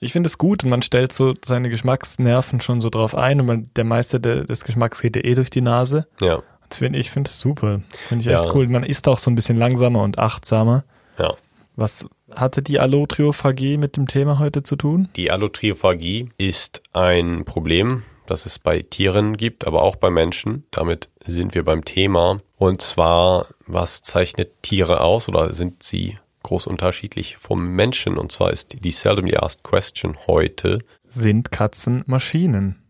Ich 0.00 0.12
finde 0.12 0.26
es 0.26 0.38
gut 0.38 0.64
und 0.64 0.70
man 0.70 0.82
stellt 0.82 1.12
so 1.12 1.34
seine 1.44 1.68
Geschmacksnerven 1.70 2.60
schon 2.60 2.80
so 2.80 2.90
drauf 2.90 3.14
ein 3.14 3.40
und 3.40 3.46
man, 3.46 3.62
der 3.76 3.84
meiste 3.84 4.20
de, 4.20 4.44
des 4.46 4.64
Geschmacks 4.64 5.00
geht 5.00 5.16
ja 5.16 5.24
eh 5.24 5.34
durch 5.34 5.50
die 5.50 5.60
Nase. 5.62 6.06
Ja, 6.20 6.42
Das 6.68 6.78
finde 6.78 6.98
ich, 6.98 7.10
finde 7.10 7.30
es 7.30 7.38
super. 7.40 7.80
Finde 8.08 8.22
ich 8.22 8.26
Ja. 8.26 8.42
echt 8.42 8.54
cool. 8.54 8.68
Man 8.68 8.84
isst 8.84 9.06
auch 9.08 9.18
so 9.18 9.30
ein 9.30 9.34
bisschen 9.34 9.56
langsamer 9.56 10.02
und 10.02 10.18
achtsamer. 10.18 10.84
Ja. 11.18 11.34
Was 11.76 12.06
hatte 12.32 12.62
die 12.62 12.78
Allotriophagie 12.78 13.78
mit 13.78 13.96
dem 13.96 14.06
Thema 14.06 14.38
heute 14.38 14.62
zu 14.62 14.76
tun? 14.76 15.08
Die 15.16 15.30
Allotriophagie 15.30 16.28
ist 16.38 16.82
ein 16.92 17.44
Problem, 17.44 18.04
das 18.26 18.46
es 18.46 18.58
bei 18.58 18.80
Tieren 18.82 19.36
gibt, 19.36 19.66
aber 19.66 19.82
auch 19.82 19.96
bei 19.96 20.10
Menschen. 20.10 20.64
Damit 20.70 21.08
sind 21.26 21.54
wir 21.54 21.64
beim 21.64 21.84
Thema. 21.84 22.38
Und 22.56 22.80
zwar, 22.80 23.46
was 23.66 24.02
zeichnet 24.02 24.62
Tiere 24.62 25.00
aus 25.00 25.28
oder 25.28 25.52
sind 25.52 25.82
sie 25.82 26.18
groß 26.44 26.68
unterschiedlich 26.68 27.36
vom 27.38 27.66
Menschen? 27.74 28.18
Und 28.18 28.30
zwar 28.30 28.52
ist 28.52 28.84
die 28.84 28.92
seldomly 28.92 29.36
asked 29.36 29.64
question 29.64 30.16
heute, 30.28 30.78
Sind 31.08 31.50
Katzen 31.50 32.04
Maschinen? 32.06 32.80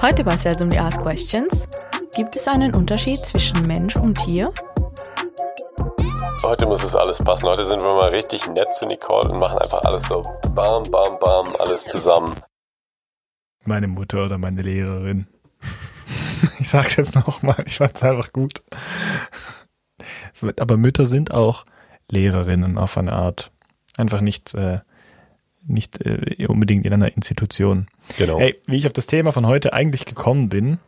Heute 0.00 0.24
bei 0.24 0.36
Seldomly 0.36 0.78
Asked 0.78 1.02
Questions 1.02 1.68
gibt 2.14 2.36
es 2.36 2.46
einen 2.46 2.74
Unterschied 2.74 3.16
zwischen 3.16 3.66
Mensch 3.66 3.96
und 3.96 4.18
Tier? 4.24 4.52
Heute 6.44 6.66
muss 6.66 6.84
es 6.84 6.94
alles 6.94 7.24
passen. 7.24 7.46
Heute 7.46 7.64
sind 7.64 7.82
wir 7.82 7.94
mal 7.94 8.10
richtig 8.10 8.46
nett 8.48 8.74
zu 8.74 8.86
Nicole 8.86 9.30
und 9.30 9.38
machen 9.38 9.56
einfach 9.56 9.82
alles 9.84 10.02
so 10.02 10.20
bam, 10.54 10.82
bam, 10.90 11.18
bam, 11.18 11.56
alles 11.58 11.84
zusammen. 11.84 12.34
Meine 13.64 13.88
Mutter 13.88 14.26
oder 14.26 14.36
meine 14.38 14.62
Lehrerin. 14.62 15.26
Ich 16.60 16.68
sag's 16.68 16.96
jetzt 16.96 17.14
nochmal, 17.14 17.64
ich 17.66 17.78
fand's 17.78 18.02
einfach 18.02 18.32
gut. 18.32 18.62
Aber 20.58 20.76
Mütter 20.76 21.06
sind 21.06 21.32
auch 21.32 21.64
Lehrerinnen 22.10 22.76
auf 22.76 22.98
eine 22.98 23.14
Art. 23.14 23.50
Einfach 23.96 24.20
nicht, 24.20 24.54
äh, 24.54 24.80
nicht 25.66 26.04
äh, 26.04 26.46
unbedingt 26.46 26.84
in 26.84 26.92
einer 26.92 27.16
Institution. 27.16 27.88
Genau. 28.18 28.38
Hey, 28.38 28.60
wie 28.66 28.76
ich 28.76 28.86
auf 28.86 28.92
das 28.92 29.06
Thema 29.06 29.32
von 29.32 29.46
heute 29.46 29.72
eigentlich 29.72 30.04
gekommen 30.04 30.50
bin, 30.50 30.78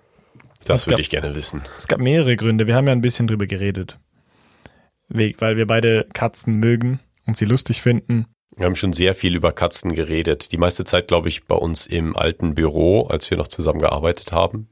das 0.66 0.86
würde 0.86 1.00
ich 1.00 1.10
gerne 1.10 1.34
wissen. 1.34 1.62
es 1.78 1.88
gab 1.88 2.00
mehrere 2.00 2.36
Gründe. 2.36 2.66
Wir 2.66 2.74
haben 2.74 2.86
ja 2.86 2.92
ein 2.92 3.00
bisschen 3.00 3.26
drüber 3.26 3.46
geredet. 3.46 3.98
We- 5.08 5.34
Weil 5.38 5.56
wir 5.56 5.66
beide 5.66 6.06
Katzen 6.12 6.56
mögen 6.56 7.00
und 7.26 7.36
sie 7.36 7.44
lustig 7.44 7.82
finden. 7.82 8.26
Wir 8.56 8.66
haben 8.66 8.76
schon 8.76 8.92
sehr 8.92 9.14
viel 9.14 9.34
über 9.36 9.52
Katzen 9.52 9.94
geredet. 9.94 10.50
Die 10.52 10.56
meiste 10.56 10.84
Zeit, 10.84 11.08
glaube 11.08 11.28
ich, 11.28 11.44
bei 11.44 11.54
uns 11.56 11.86
im 11.86 12.16
alten 12.16 12.54
Büro, 12.54 13.06
als 13.06 13.30
wir 13.30 13.36
noch 13.36 13.48
zusammen 13.48 13.80
gearbeitet 13.80 14.32
haben. 14.32 14.68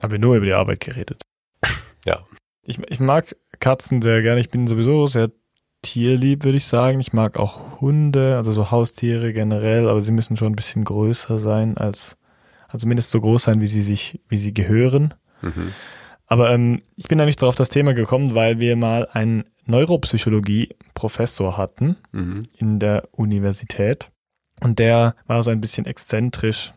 Haben 0.00 0.12
wir 0.12 0.18
nur 0.20 0.36
über 0.36 0.46
die 0.46 0.52
Arbeit 0.52 0.80
geredet. 0.80 1.22
Ja. 2.06 2.24
Ich, 2.62 2.78
ich 2.88 3.00
mag 3.00 3.34
Katzen 3.58 4.02
sehr 4.02 4.22
gerne. 4.22 4.40
Ich 4.40 4.50
bin 4.50 4.68
sowieso 4.68 5.06
sehr 5.08 5.30
tierlieb, 5.82 6.44
würde 6.44 6.58
ich 6.58 6.66
sagen. 6.66 7.00
Ich 7.00 7.12
mag 7.12 7.36
auch 7.36 7.80
Hunde, 7.80 8.36
also 8.36 8.52
so 8.52 8.70
Haustiere 8.70 9.32
generell, 9.32 9.88
aber 9.88 10.02
sie 10.02 10.12
müssen 10.12 10.36
schon 10.36 10.52
ein 10.52 10.56
bisschen 10.56 10.84
größer 10.84 11.40
sein 11.40 11.76
als, 11.76 12.16
also 12.68 12.86
mindestens 12.86 13.12
so 13.12 13.20
groß 13.20 13.44
sein, 13.44 13.60
wie 13.60 13.66
sie 13.66 13.82
sich, 13.82 14.20
wie 14.28 14.38
sie 14.38 14.54
gehören. 14.54 15.14
Mhm. 15.42 15.72
Aber 16.26 16.50
ähm, 16.50 16.82
ich 16.96 17.08
bin 17.08 17.20
eigentlich 17.20 17.36
darauf 17.36 17.54
das 17.54 17.70
Thema 17.70 17.94
gekommen, 17.94 18.34
weil 18.34 18.60
wir 18.60 18.76
mal 18.76 19.08
einen 19.12 19.44
Neuropsychologie-Professor 19.68 21.56
hatten 21.56 21.96
Mhm. 22.12 22.42
in 22.56 22.78
der 22.78 23.08
Universität. 23.12 24.10
Und 24.60 24.78
der 24.78 25.14
war 25.26 25.42
so 25.42 25.50
ein 25.50 25.60
bisschen 25.60 25.86
exzentrisch. 25.86 26.72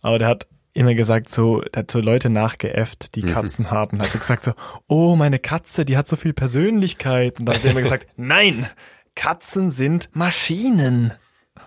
Aber 0.00 0.18
der 0.18 0.28
hat 0.28 0.46
immer 0.74 0.94
gesagt, 0.94 1.28
so, 1.28 1.60
der 1.60 1.80
hat 1.80 1.90
so 1.90 2.00
Leute 2.00 2.30
nachgeäfft, 2.30 3.14
die 3.14 3.22
Mhm. 3.22 3.26
Katzen 3.28 3.70
haben. 3.70 4.00
Hat 4.00 4.10
so 4.10 4.18
gesagt 4.18 4.42
so, 4.44 4.52
oh, 4.88 5.14
meine 5.16 5.38
Katze, 5.38 5.84
die 5.84 5.96
hat 5.96 6.08
so 6.08 6.16
viel 6.16 6.32
Persönlichkeit. 6.32 7.38
Und 7.38 7.46
dann 7.46 7.56
hat 7.56 7.64
er 7.64 7.70
immer 7.72 7.82
gesagt, 7.82 8.06
nein, 8.16 8.66
Katzen 9.14 9.70
sind 9.70 10.08
Maschinen. 10.14 11.12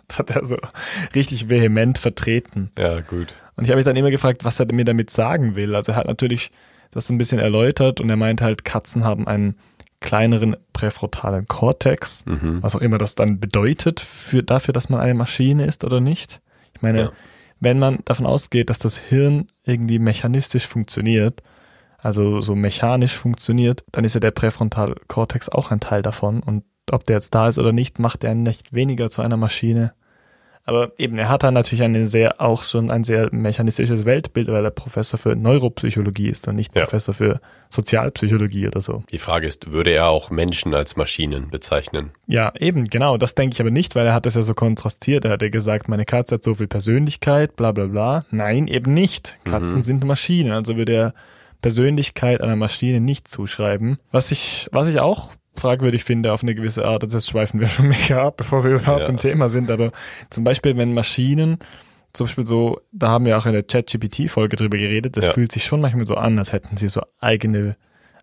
Das 0.07 0.19
hat 0.19 0.31
er 0.31 0.45
so 0.45 0.57
richtig 1.13 1.49
vehement 1.49 1.97
vertreten. 1.99 2.71
Ja, 2.77 2.99
gut. 2.99 3.33
Und 3.55 3.63
ich 3.63 3.69
habe 3.69 3.77
mich 3.77 3.85
dann 3.85 3.95
immer 3.95 4.11
gefragt, 4.11 4.43
was 4.43 4.59
er 4.59 4.71
mir 4.73 4.85
damit 4.85 5.09
sagen 5.11 5.55
will. 5.55 5.75
Also 5.75 5.93
er 5.93 5.95
hat 5.97 6.07
natürlich 6.07 6.51
das 6.91 7.09
ein 7.09 7.17
bisschen 7.17 7.39
erläutert 7.39 8.01
und 8.01 8.09
er 8.09 8.15
meint 8.15 8.41
halt, 8.41 8.65
Katzen 8.65 9.03
haben 9.03 9.27
einen 9.27 9.55
kleineren 10.05 10.55
präfrontalen 10.71 11.45
Kortex, 11.47 12.25
Mhm. 12.25 12.63
was 12.63 12.75
auch 12.75 12.81
immer 12.81 12.97
das 12.97 13.15
dann 13.15 13.39
bedeutet 13.41 13.99
für 13.99 14.41
dafür, 14.43 14.73
dass 14.73 14.87
man 14.89 15.01
eine 15.01 15.13
Maschine 15.13 15.65
ist 15.65 15.83
oder 15.83 15.99
nicht. 15.99 16.41
Ich 16.73 16.81
meine, 16.81 16.99
Ja. 17.01 17.11
wenn 17.59 17.79
man 17.79 17.99
davon 18.05 18.25
ausgeht, 18.25 18.69
dass 18.69 18.79
das 18.79 18.97
Hirn 18.97 19.47
irgendwie 19.65 19.99
mechanistisch 19.99 20.67
funktioniert, 20.67 21.43
also 21.97 22.39
so 22.39 22.55
mechanisch 22.55 23.15
funktioniert, 23.17 23.83
dann 23.91 24.05
ist 24.05 24.13
ja 24.13 24.19
der 24.21 24.31
präfrontale 24.31 24.95
Kortex 25.07 25.49
auch 25.49 25.71
ein 25.71 25.79
Teil 25.81 26.01
davon 26.01 26.41
und 26.41 26.63
ob 26.91 27.03
der 27.05 27.15
jetzt 27.17 27.33
da 27.33 27.49
ist 27.49 27.57
oder 27.59 27.71
nicht, 27.73 27.97
macht 27.99 28.23
er 28.23 28.35
nicht 28.35 28.73
weniger 28.73 29.09
zu 29.09 29.21
einer 29.23 29.37
Maschine. 29.37 29.93
Aber 30.67 30.91
eben, 30.97 31.17
er 31.19 31.29
hat 31.29 31.43
dann 31.43 31.53
natürlich 31.53 31.83
eine 31.83 32.07
sehr, 32.07 32.41
auch 32.41 32.63
schon 32.63 32.89
ein 32.89 33.03
sehr 33.03 33.29
mechanistisches 33.31 34.03
Weltbild, 34.05 34.47
weil 34.47 34.65
er 34.65 34.71
Professor 34.71 35.19
für 35.19 35.35
Neuropsychologie 35.35 36.27
ist 36.29 36.47
und 36.47 36.55
nicht 36.55 36.75
Ja. 36.75 36.81
Professor 36.83 37.13
für 37.13 37.39
Sozialpsychologie 37.69 38.67
oder 38.67 38.81
so. 38.81 39.03
Die 39.11 39.19
Frage 39.19 39.45
ist, 39.45 39.71
würde 39.71 39.91
er 39.91 40.07
auch 40.07 40.31
Menschen 40.31 40.73
als 40.73 40.95
Maschinen 40.95 41.49
bezeichnen? 41.51 42.11
Ja, 42.25 42.51
eben, 42.59 42.85
genau. 42.87 43.17
Das 43.17 43.35
denke 43.35 43.53
ich 43.53 43.61
aber 43.61 43.69
nicht, 43.69 43.95
weil 43.95 44.07
er 44.07 44.13
hat 44.15 44.25
das 44.25 44.33
ja 44.33 44.41
so 44.41 44.55
kontrastiert. 44.55 45.23
Er 45.25 45.31
hat 45.31 45.41
ja 45.43 45.49
gesagt, 45.49 45.87
meine 45.87 46.05
Katze 46.05 46.35
hat 46.35 46.43
so 46.43 46.55
viel 46.55 46.67
Persönlichkeit, 46.67 47.55
bla 47.55 47.71
bla 47.71 47.85
bla. 47.85 48.25
Nein, 48.31 48.67
eben 48.67 48.93
nicht. 48.93 49.37
Katzen 49.45 49.77
Mhm. 49.77 49.83
sind 49.83 50.03
Maschinen. 50.03 50.51
Also 50.51 50.77
würde 50.77 50.93
er 50.93 51.13
Persönlichkeit 51.61 52.41
einer 52.41 52.55
Maschine 52.55 52.99
nicht 53.01 53.27
zuschreiben. 53.27 53.97
Was 54.11 54.31
ich, 54.31 54.67
was 54.71 54.87
ich 54.87 54.99
auch 54.99 55.31
fragwürdig 55.59 56.03
finde 56.03 56.33
auf 56.33 56.43
eine 56.43 56.55
gewisse 56.55 56.85
Art, 56.85 57.03
und 57.03 57.13
jetzt 57.13 57.29
schweifen 57.29 57.59
wir 57.59 57.67
schon 57.69 57.87
mega 57.87 58.25
ab, 58.27 58.37
bevor 58.37 58.63
wir 58.63 58.71
überhaupt 58.75 59.01
Ja. 59.01 59.07
im 59.09 59.17
Thema 59.17 59.49
sind, 59.49 59.71
aber 59.71 59.91
zum 60.29 60.43
Beispiel, 60.43 60.77
wenn 60.77 60.93
Maschinen, 60.93 61.59
zum 62.13 62.27
Beispiel 62.27 62.45
so, 62.45 62.79
da 62.91 63.09
haben 63.09 63.25
wir 63.25 63.37
auch 63.37 63.45
in 63.45 63.53
der 63.53 63.63
ChatGPT-Folge 63.63 64.55
drüber 64.55 64.77
geredet, 64.77 65.17
das 65.17 65.27
Ja. 65.27 65.33
fühlt 65.33 65.51
sich 65.51 65.65
schon 65.65 65.81
manchmal 65.81 66.05
so 66.07 66.15
an, 66.15 66.39
als 66.39 66.53
hätten 66.53 66.77
sie 66.77 66.87
so 66.87 67.01
eigene, 67.19 67.75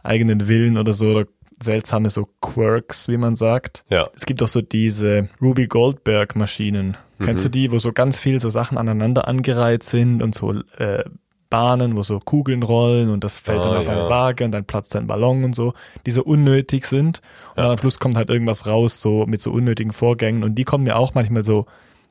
eigenen 0.02 0.48
Willen 0.48 0.78
oder 0.78 0.92
so, 0.92 1.06
oder 1.08 1.26
seltsame 1.62 2.10
so 2.10 2.26
Quirks, 2.40 3.08
wie 3.08 3.16
man 3.18 3.36
sagt. 3.36 3.84
Ja. 3.88 4.08
Es 4.16 4.26
gibt 4.26 4.42
auch 4.42 4.48
so 4.48 4.62
diese 4.62 5.28
Ruby 5.40 5.66
Goldberg 5.68 6.34
Maschinen. 6.34 6.96
Kennst 7.22 7.44
Mhm. 7.44 7.48
du 7.48 7.50
die, 7.50 7.70
wo 7.70 7.78
so 7.78 7.92
ganz 7.92 8.18
viel 8.18 8.40
so 8.40 8.48
Sachen 8.50 8.78
aneinander 8.78 9.28
angereiht 9.28 9.84
sind 9.84 10.22
und 10.22 10.34
so 10.34 10.54
äh, 10.78 11.04
Bahnen, 11.52 11.96
wo 11.96 12.02
so 12.02 12.18
Kugeln 12.18 12.62
rollen 12.62 13.10
und 13.10 13.22
das 13.22 13.38
fällt 13.38 13.60
dann 13.60 13.74
Ah, 13.74 13.80
auf 13.80 13.88
eine 13.88 14.04
ja. 14.04 14.08
Waage 14.08 14.44
und 14.44 14.52
dann 14.52 14.64
platzt 14.64 14.96
ein 14.96 15.06
Ballon 15.06 15.44
und 15.44 15.54
so, 15.54 15.74
die 16.06 16.10
so 16.10 16.24
unnötig 16.24 16.86
sind. 16.86 17.20
Und 17.50 17.58
Ja. 17.58 17.62
dann 17.64 17.72
am 17.72 17.78
Schluss 17.78 17.98
kommt 17.98 18.16
halt 18.16 18.30
irgendwas 18.30 18.66
raus, 18.66 19.02
so 19.02 19.26
mit 19.26 19.42
so 19.42 19.52
unnötigen 19.52 19.92
Vorgängen. 19.92 20.44
Und 20.44 20.54
die 20.54 20.64
kommen 20.64 20.84
mir 20.84 20.96
auch 20.96 21.12
manchmal 21.14 21.44
so 21.44 21.66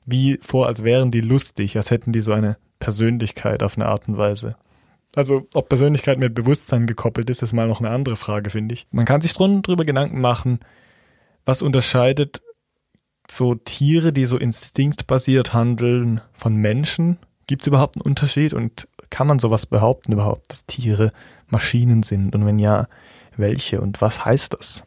wie 0.05 0.39
vor, 0.43 0.67
als 0.67 0.83
wären 0.83 1.09
die 1.09 1.21
lustig, 1.21 1.75
als 1.75 1.89
hätten 1.89 2.11
die 2.11 2.19
so 2.19 2.33
eine 2.33 2.57
Persönlichkeit 2.79 3.63
auf 3.63 3.77
eine 3.77 3.87
Art 3.87 4.07
und 4.07 4.17
Weise. 4.17 4.55
Also, 5.15 5.47
ob 5.53 5.69
Persönlichkeit 5.69 6.19
mit 6.19 6.33
Bewusstsein 6.35 6.87
gekoppelt 6.87 7.29
ist, 7.29 7.41
ist 7.41 7.51
mal 7.51 7.67
noch 7.67 7.79
eine 7.79 7.89
andere 7.89 8.15
Frage, 8.15 8.49
finde 8.49 8.73
ich. 8.73 8.87
Man 8.91 9.05
kann 9.05 9.21
sich 9.21 9.33
drüber 9.33 9.83
Gedanken 9.83 10.21
machen, 10.21 10.59
was 11.45 11.61
unterscheidet 11.61 12.41
so 13.29 13.55
Tiere, 13.55 14.13
die 14.13 14.25
so 14.25 14.37
instinktbasiert 14.37 15.53
handeln, 15.53 16.21
von 16.33 16.55
Menschen? 16.55 17.17
Gibt 17.51 17.63
es 17.63 17.67
überhaupt 17.67 17.97
einen 17.97 18.03
Unterschied? 18.03 18.53
Und 18.53 18.87
kann 19.09 19.27
man 19.27 19.37
sowas 19.37 19.65
behaupten 19.65 20.13
überhaupt, 20.13 20.53
dass 20.53 20.65
Tiere 20.67 21.11
Maschinen 21.49 22.01
sind? 22.01 22.33
Und 22.33 22.45
wenn 22.45 22.59
ja, 22.59 22.87
welche? 23.35 23.81
Und 23.81 23.99
was 23.99 24.23
heißt 24.23 24.53
das? 24.53 24.85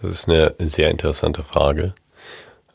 Das 0.00 0.12
ist 0.12 0.28
eine 0.28 0.54
sehr 0.60 0.88
interessante 0.88 1.42
Frage. 1.42 1.96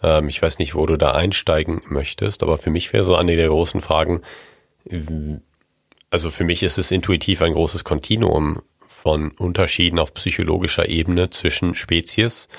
Ähm, 0.04 0.28
ich 0.28 0.42
weiß 0.42 0.60
nicht, 0.60 0.76
wo 0.76 0.86
du 0.86 0.98
da 0.98 1.12
einsteigen 1.12 1.82
möchtest, 1.88 2.44
aber 2.44 2.58
für 2.58 2.72
mich 2.72 2.92
wäre 2.92 3.06
so 3.06 3.16
eine 3.16 3.38
der 3.38 3.48
großen 3.48 3.80
Fragen, 3.80 4.22
also 6.12 6.30
für 6.30 6.44
mich 6.44 6.62
ist 6.62 6.78
es 6.78 6.92
intuitiv 6.92 7.42
ein 7.42 7.54
großes 7.54 7.86
Kontinuum 7.86 8.64
von 8.86 9.32
Unterschieden 9.32 9.98
auf 9.98 10.14
psychologischer 10.14 10.90
Ebene 10.90 11.30
zwischen 11.30 11.76
Spezies. 11.76 12.50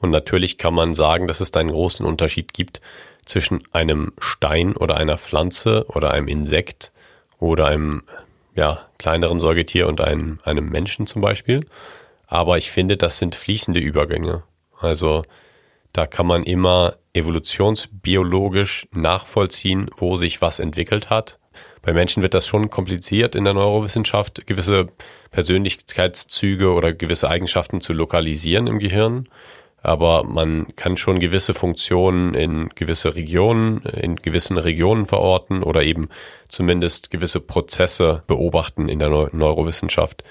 Und 0.00 0.08
natürlich 0.08 0.56
kann 0.56 0.72
man 0.72 0.94
sagen, 0.94 1.28
dass 1.28 1.40
es 1.40 1.50
da 1.50 1.60
einen 1.60 1.72
großen 1.72 2.06
Unterschied 2.06 2.54
gibt 2.54 2.80
zwischen 3.28 3.62
einem 3.72 4.12
Stein 4.18 4.74
oder 4.76 4.96
einer 4.96 5.18
Pflanze 5.18 5.84
oder 5.88 6.12
einem 6.12 6.28
Insekt 6.28 6.92
oder 7.38 7.66
einem 7.66 8.02
ja, 8.54 8.80
kleineren 8.98 9.38
Säugetier 9.38 9.86
und 9.86 10.00
einem, 10.00 10.38
einem 10.42 10.68
Menschen 10.68 11.06
zum 11.06 11.22
Beispiel. 11.22 11.66
Aber 12.26 12.58
ich 12.58 12.70
finde, 12.70 12.96
das 12.96 13.18
sind 13.18 13.34
fließende 13.34 13.80
Übergänge. 13.80 14.42
Also 14.80 15.22
da 15.92 16.06
kann 16.06 16.26
man 16.26 16.42
immer 16.42 16.94
evolutionsbiologisch 17.12 18.88
nachvollziehen, 18.92 19.90
wo 19.96 20.16
sich 20.16 20.40
was 20.40 20.58
entwickelt 20.58 21.10
hat. 21.10 21.38
Bei 21.82 21.92
Menschen 21.92 22.22
wird 22.22 22.34
das 22.34 22.46
schon 22.46 22.70
kompliziert 22.70 23.34
in 23.34 23.44
der 23.44 23.54
Neurowissenschaft, 23.54 24.46
gewisse 24.46 24.88
Persönlichkeitszüge 25.30 26.72
oder 26.72 26.92
gewisse 26.92 27.28
Eigenschaften 27.28 27.80
zu 27.80 27.92
lokalisieren 27.92 28.66
im 28.66 28.78
Gehirn. 28.78 29.28
Aber 29.80 30.24
man 30.24 30.66
kann 30.74 30.96
schon 30.96 31.20
gewisse 31.20 31.54
Funktionen 31.54 32.34
in 32.34 32.68
gewisse 32.74 33.14
Regionen, 33.14 33.78
in 33.82 34.16
gewissen 34.16 34.58
Regionen 34.58 35.06
verorten 35.06 35.62
oder 35.62 35.82
eben 35.82 36.08
zumindest 36.48 37.10
gewisse 37.10 37.40
Prozesse 37.40 38.22
beobachten 38.26 38.88
in 38.88 38.98
der 38.98 39.08
Neu 39.08 39.28
Neurowissenschaft, 39.32 40.24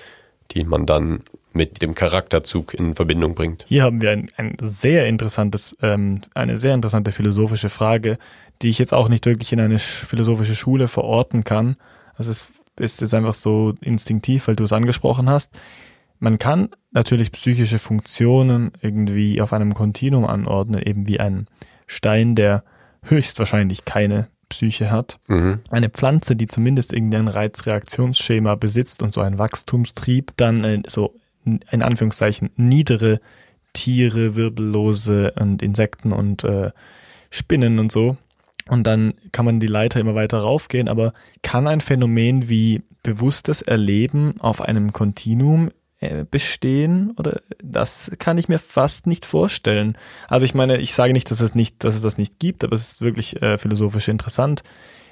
die 0.52 0.64
man 0.64 0.86
dann 0.86 1.24
mit 1.54 1.82
dem 1.82 1.96
Charakterzug 1.96 2.74
in 2.74 2.94
Verbindung 2.94 3.36
bringt. 3.36 3.66
Hier 3.68 3.84
haben 3.84 4.02
wir 4.02 4.12
ein, 4.12 4.30
ein 4.38 4.56
sehr 4.62 5.08
interessantes, 5.08 5.76
ähm, 5.82 6.22
eine 6.34 6.58
sehr 6.58 6.74
interessante 6.74 7.12
philosophische 7.12 7.70
Frage, 7.70 8.18
die 8.62 8.70
ich 8.70 8.80
jetzt 8.80 8.94
auch 8.94 9.10
nicht 9.10 9.26
wirklich 9.26 9.54
in 9.54 9.60
eine 9.60 9.80
sch 9.80 10.06
philosophische 10.06 10.56
Schule 10.56 10.88
verorten 10.88 11.44
kann. 11.44 11.78
Also 12.16 12.32
es 12.32 12.52
ist 12.78 13.02
jetzt 13.02 13.14
einfach 13.14 13.34
so 13.34 13.74
instinktiv, 13.82 14.48
weil 14.48 14.56
du 14.56 14.64
es 14.64 14.74
angesprochen 14.74 15.30
hast. 15.30 15.52
Man 16.20 16.40
kann 16.40 16.70
natürlich 16.92 17.32
psychische 17.32 17.80
Funktionen 17.80 18.72
irgendwie 18.82 19.42
auf 19.42 19.54
einem 19.54 19.74
Kontinuum 19.74 20.26
anordnen, 20.26 20.82
eben 20.82 21.08
wie 21.08 21.20
ein 21.20 21.48
Stein, 21.86 22.36
der 22.36 22.64
höchstwahrscheinlich 23.04 23.86
keine 23.86 24.28
Psyche 24.50 24.92
hat. 24.92 25.20
Mhm. 25.28 25.60
Eine 25.70 25.90
Pflanze, 25.90 26.36
die 26.36 26.48
zumindest 26.48 26.94
irgendein 26.94 27.28
Reizreaktionsschema 27.28 28.56
besitzt 28.56 29.04
und 29.04 29.14
so 29.14 29.22
ein 29.22 29.38
Wachstumstrieb, 29.38 30.32
dann 30.38 30.84
so 30.88 31.16
in 31.44 31.82
Anführungszeichen 31.82 32.50
niedere 32.56 33.20
Tiere, 33.74 34.36
Wirbellose 34.36 35.34
und 35.40 35.62
Insekten 35.62 36.12
und 36.12 36.44
äh, 36.44 36.72
Spinnen 37.30 37.80
und 37.80 37.92
so. 37.92 38.18
Und 38.68 38.86
dann 38.86 39.14
kann 39.32 39.46
man 39.46 39.60
die 39.60 39.68
Leiter 39.68 40.00
immer 40.00 40.16
weiter 40.16 40.40
raufgehen, 40.40 40.90
aber 40.90 41.14
kann 41.42 41.68
ein 41.68 41.82
Phänomen 41.82 42.50
wie 42.50 42.82
bewusstes 43.04 43.62
Erleben 43.62 44.36
auf 44.40 44.62
einem 44.62 44.92
Kontinuum 44.92 45.72
bestehen 46.30 47.12
oder 47.18 47.42
das 47.64 48.12
kann 48.20 48.38
ich 48.38 48.48
mir 48.48 48.60
fast 48.60 49.08
nicht 49.08 49.26
vorstellen. 49.26 49.98
Also 50.28 50.46
ich 50.46 50.54
meine, 50.54 50.78
ich 50.78 50.94
sage 50.94 51.14
nicht, 51.14 51.32
dass 51.32 51.42
es 51.42 51.56
nicht, 51.56 51.84
dass 51.84 51.96
es 51.96 52.04
das 52.04 52.18
nicht 52.18 52.40
gibt, 52.40 52.64
aber 52.64 52.76
es 52.76 52.92
ist 52.92 53.02
wirklich 53.02 53.42
äh, 53.42 53.58
philosophisch 53.58 54.08
interessant. 54.08 54.64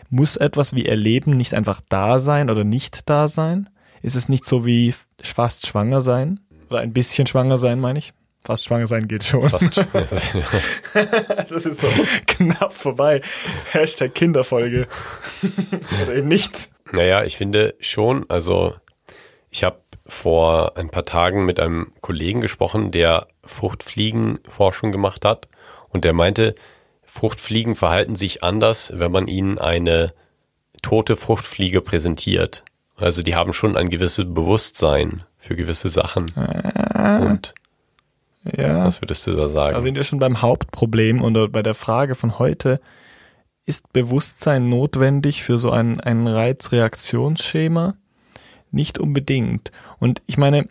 Muss 0.10 0.38
etwas 0.38 0.76
wie 0.76 0.86
Erleben 0.86 1.36
nicht 1.38 1.56
einfach 1.56 1.82
da 1.90 2.20
sein 2.20 2.52
oder 2.52 2.64
nicht 2.64 3.10
da 3.10 3.28
sein? 3.28 3.70
Ist 4.04 4.16
es 4.16 4.30
nicht 4.30 4.46
so 4.46 4.66
wie 4.66 4.94
fast 5.20 5.66
schwanger 5.66 6.02
sein 6.02 6.40
oder 6.70 6.82
ein 6.82 6.94
bisschen 6.94 7.26
schwanger 7.26 7.58
sein, 7.58 7.80
meine 7.80 7.98
ich? 7.98 8.14
Fast 8.44 8.66
schwanger 8.66 8.86
sein 8.86 9.08
geht 9.08 9.24
schon. 9.24 9.50
Fast. 9.50 9.84
das 11.50 11.66
ist 11.66 11.82
so 11.82 11.88
knapp 12.28 12.74
vorbei. 12.74 13.24
Hashtag 13.72 14.14
Kinderfolge. 14.14 14.88
oder 16.04 16.16
eben 16.16 16.28
nicht. 16.28 16.70
Naja, 16.92 17.24
ich 17.24 17.38
finde 17.38 17.74
schon, 17.80 18.30
also 18.30 18.76
ich 19.50 19.64
habe 19.64 19.80
vor 20.06 20.78
ein 20.78 20.90
paar 20.90 21.06
Tagen 21.06 21.46
mit 21.46 21.60
einem 21.60 21.92
Kollegen 22.02 22.42
gesprochen, 22.42 22.92
der 22.92 23.28
Fruchtfliegenforschung 23.44 24.92
gemacht 24.92 25.26
hat 25.26 25.48
und 25.90 26.06
der 26.06 26.14
meinte, 26.14 26.56
Fruchtfliegen 27.04 27.76
verhalten 27.76 28.16
sich 28.16 28.44
anders, 28.44 28.92
wenn 28.96 29.12
man 29.12 29.28
ihnen 29.28 29.58
eine 29.58 30.14
tote 30.82 31.16
Fruchtfliege 31.16 31.82
präsentiert. 31.82 32.64
Also 32.98 33.24
die 33.24 33.36
haben 33.36 33.54
schon 33.54 33.76
ein 33.78 33.90
gewisses 33.90 34.26
Bewusstsein 34.28 35.24
für 35.38 35.56
gewisse 35.56 35.90
Sachen. 35.90 36.32
Und 37.22 37.54
Ja. 38.56 38.86
was 38.86 39.02
würdest 39.02 39.26
du 39.28 39.32
da 39.32 39.48
sagen? 39.48 39.74
Da 39.76 39.82
sind 39.82 39.96
wir 39.96 40.04
schon 40.04 40.20
beim 40.20 40.42
Hauptproblem 40.42 41.22
und 41.22 41.52
bei 41.52 41.64
der 41.64 41.74
Frage 41.74 42.16
von 42.16 42.38
heute. 42.38 42.80
Ist 43.66 43.92
Bewusstsein 43.92 44.70
notwendig 44.70 45.44
für 45.44 45.58
so 45.58 45.72
ein, 45.72 46.00
ein 46.00 46.28
Reizreaktionsschema? 46.28 47.96
Nicht 48.72 49.00
unbedingt. 49.00 49.72
Und 50.00 50.22
ich 50.26 50.38
meine, 50.38 50.68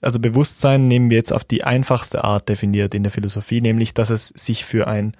also 0.00 0.18
Bewusstsein 0.20 0.88
nehmen 0.88 1.10
wir 1.10 1.16
jetzt 1.16 1.32
auf 1.32 1.44
die 1.44 1.64
einfachste 1.64 2.22
Art 2.24 2.48
definiert 2.48 2.94
in 2.94 3.02
der 3.02 3.12
Philosophie, 3.12 3.60
nämlich, 3.60 3.94
dass 3.94 4.10
es 4.10 4.28
sich 4.28 4.64
für 4.64 4.86
ein 4.86 5.16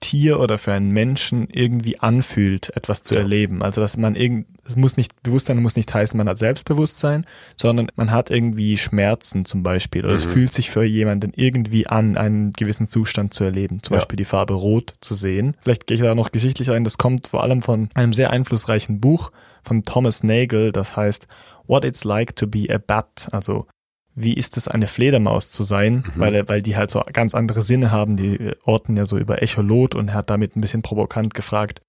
Tier 0.00 0.38
oder 0.38 0.58
für 0.58 0.72
einen 0.72 0.90
Menschen 0.92 1.48
irgendwie 1.50 1.98
anfühlt, 1.98 2.74
etwas 2.76 3.02
zu 3.02 3.14
Ja. 3.16 3.22
erleben. 3.22 3.62
Also 3.64 3.80
dass 3.80 3.96
man 3.96 4.14
irgend, 4.14 4.46
es 4.64 4.76
muss 4.76 4.96
nicht, 4.96 5.24
Bewusstsein 5.24 5.60
muss 5.60 5.74
nicht 5.74 5.92
heißen, 5.92 6.16
man 6.16 6.28
hat 6.28 6.38
Selbstbewusstsein, 6.38 7.26
sondern 7.56 7.88
man 7.96 8.12
hat 8.12 8.30
irgendwie 8.30 8.78
Schmerzen 8.78 9.44
zum 9.44 9.64
Beispiel 9.64 10.04
oder 10.04 10.14
es 10.14 10.26
Mhm. 10.26 10.30
fühlt 10.30 10.52
sich 10.52 10.70
für 10.70 10.84
jemanden 10.84 11.32
irgendwie 11.34 11.88
an, 11.88 12.16
einen 12.16 12.52
gewissen 12.52 12.86
Zustand 12.86 13.34
zu 13.34 13.42
erleben, 13.42 13.82
zum 13.82 13.94
Ja. 13.94 13.98
Beispiel 13.98 14.16
die 14.18 14.24
Farbe 14.24 14.54
Rot 14.54 14.94
zu 15.00 15.16
sehen. 15.16 15.56
Vielleicht 15.62 15.88
gehe 15.88 15.96
ich 15.96 16.00
da 16.02 16.14
noch 16.14 16.30
geschichtlich 16.30 16.70
ein, 16.70 16.84
das 16.84 16.96
kommt 16.96 17.26
vor 17.26 17.42
allem 17.42 17.62
von 17.62 17.88
einem 17.94 18.12
sehr 18.12 18.30
einflussreichen 18.30 19.00
Buch 19.00 19.32
von 19.68 19.82
Thomas 19.84 20.22
Nagel, 20.22 20.72
das 20.72 20.96
heißt 20.96 21.28
What 21.66 21.84
It's 21.84 22.04
Like 22.04 22.34
to 22.36 22.46
Be 22.46 22.66
a 22.74 22.78
Bat, 22.78 23.28
also 23.32 23.66
wie 24.14 24.34
ist 24.34 24.56
es, 24.56 24.66
eine 24.66 24.88
Fledermaus 24.88 25.50
zu 25.52 25.62
sein, 25.62 26.02
Mhm. 26.14 26.20
weil, 26.20 26.48
weil 26.48 26.62
die 26.62 26.76
halt 26.76 26.90
so 26.90 27.00
ganz 27.12 27.34
andere 27.36 27.62
Sinne 27.62 27.92
haben, 27.92 28.16
die 28.16 28.50
orten 28.64 28.96
ja 28.96 29.06
so 29.06 29.16
über 29.16 29.42
Echolot 29.42 29.94
und 29.94 30.08
er 30.08 30.14
hat 30.14 30.30
damit 30.30 30.56
ein 30.56 30.60
bisschen 30.60 30.82
provokant 30.82 31.34
gefragt, 31.34 31.80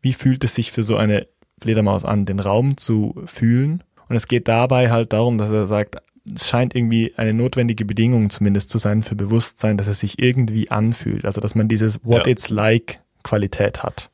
wie 0.00 0.14
fühlt 0.14 0.42
es 0.44 0.54
sich 0.54 0.72
für 0.72 0.82
so 0.82 0.96
eine 0.96 1.26
Fledermaus 1.60 2.06
an, 2.06 2.24
den 2.24 2.40
Raum 2.40 2.78
zu 2.78 3.14
fühlen? 3.26 3.84
Und 4.08 4.16
es 4.16 4.26
geht 4.28 4.48
dabei 4.48 4.90
halt 4.90 5.12
darum, 5.12 5.36
dass 5.36 5.50
er 5.50 5.66
sagt, 5.66 5.96
es 6.34 6.48
scheint 6.48 6.74
irgendwie 6.74 7.12
eine 7.18 7.34
notwendige 7.34 7.84
Bedingung 7.84 8.30
zumindest 8.30 8.70
zu 8.70 8.78
sein 8.78 9.02
für 9.02 9.14
Bewusstsein, 9.14 9.76
dass 9.76 9.86
es 9.88 10.00
sich 10.00 10.18
irgendwie 10.18 10.70
anfühlt. 10.70 11.24
Also 11.26 11.40
dass 11.42 11.54
man 11.54 11.68
dieses 11.68 12.02
What 12.04 12.26
Ja. 12.26 12.32
it's 12.32 12.48
like 12.48 13.00
Qualität 13.22 13.82
hat. 13.82 14.10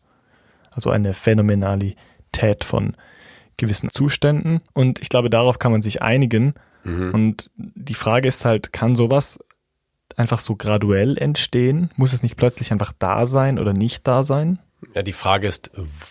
Also 0.73 0.91
eine 0.91 1.15
Phänomenalität 2.37 2.65
von 2.65 2.97
gewissen 3.57 3.91
Zuständen. 3.91 4.61
Und 4.75 5.01
ich 5.01 5.09
glaube, 5.09 5.31
darauf 5.31 5.59
kann 5.59 5.73
man 5.73 5.83
sich 5.83 6.03
einigen. 6.03 6.55
Mhm. 6.85 7.15
Und 7.15 7.51
die 7.57 7.95
Frage 7.95 8.29
ist 8.29 8.45
halt, 8.45 8.73
kann 8.73 8.95
sowas 8.95 9.39
einfach 10.17 10.41
so 10.41 10.57
graduell 10.57 11.19
entstehen? 11.19 11.91
Muss 11.97 12.13
es 12.13 12.23
nicht 12.23 12.37
plötzlich 12.37 12.73
einfach 12.73 12.93
da 12.99 13.27
sein 13.27 13.59
oder 13.59 13.73
nicht 13.73 14.07
da 14.07 14.23
sein? 14.23 14.59
Ja, 14.95 15.03
die 15.03 15.15
Frage 15.15 15.49
ist, 15.49 15.71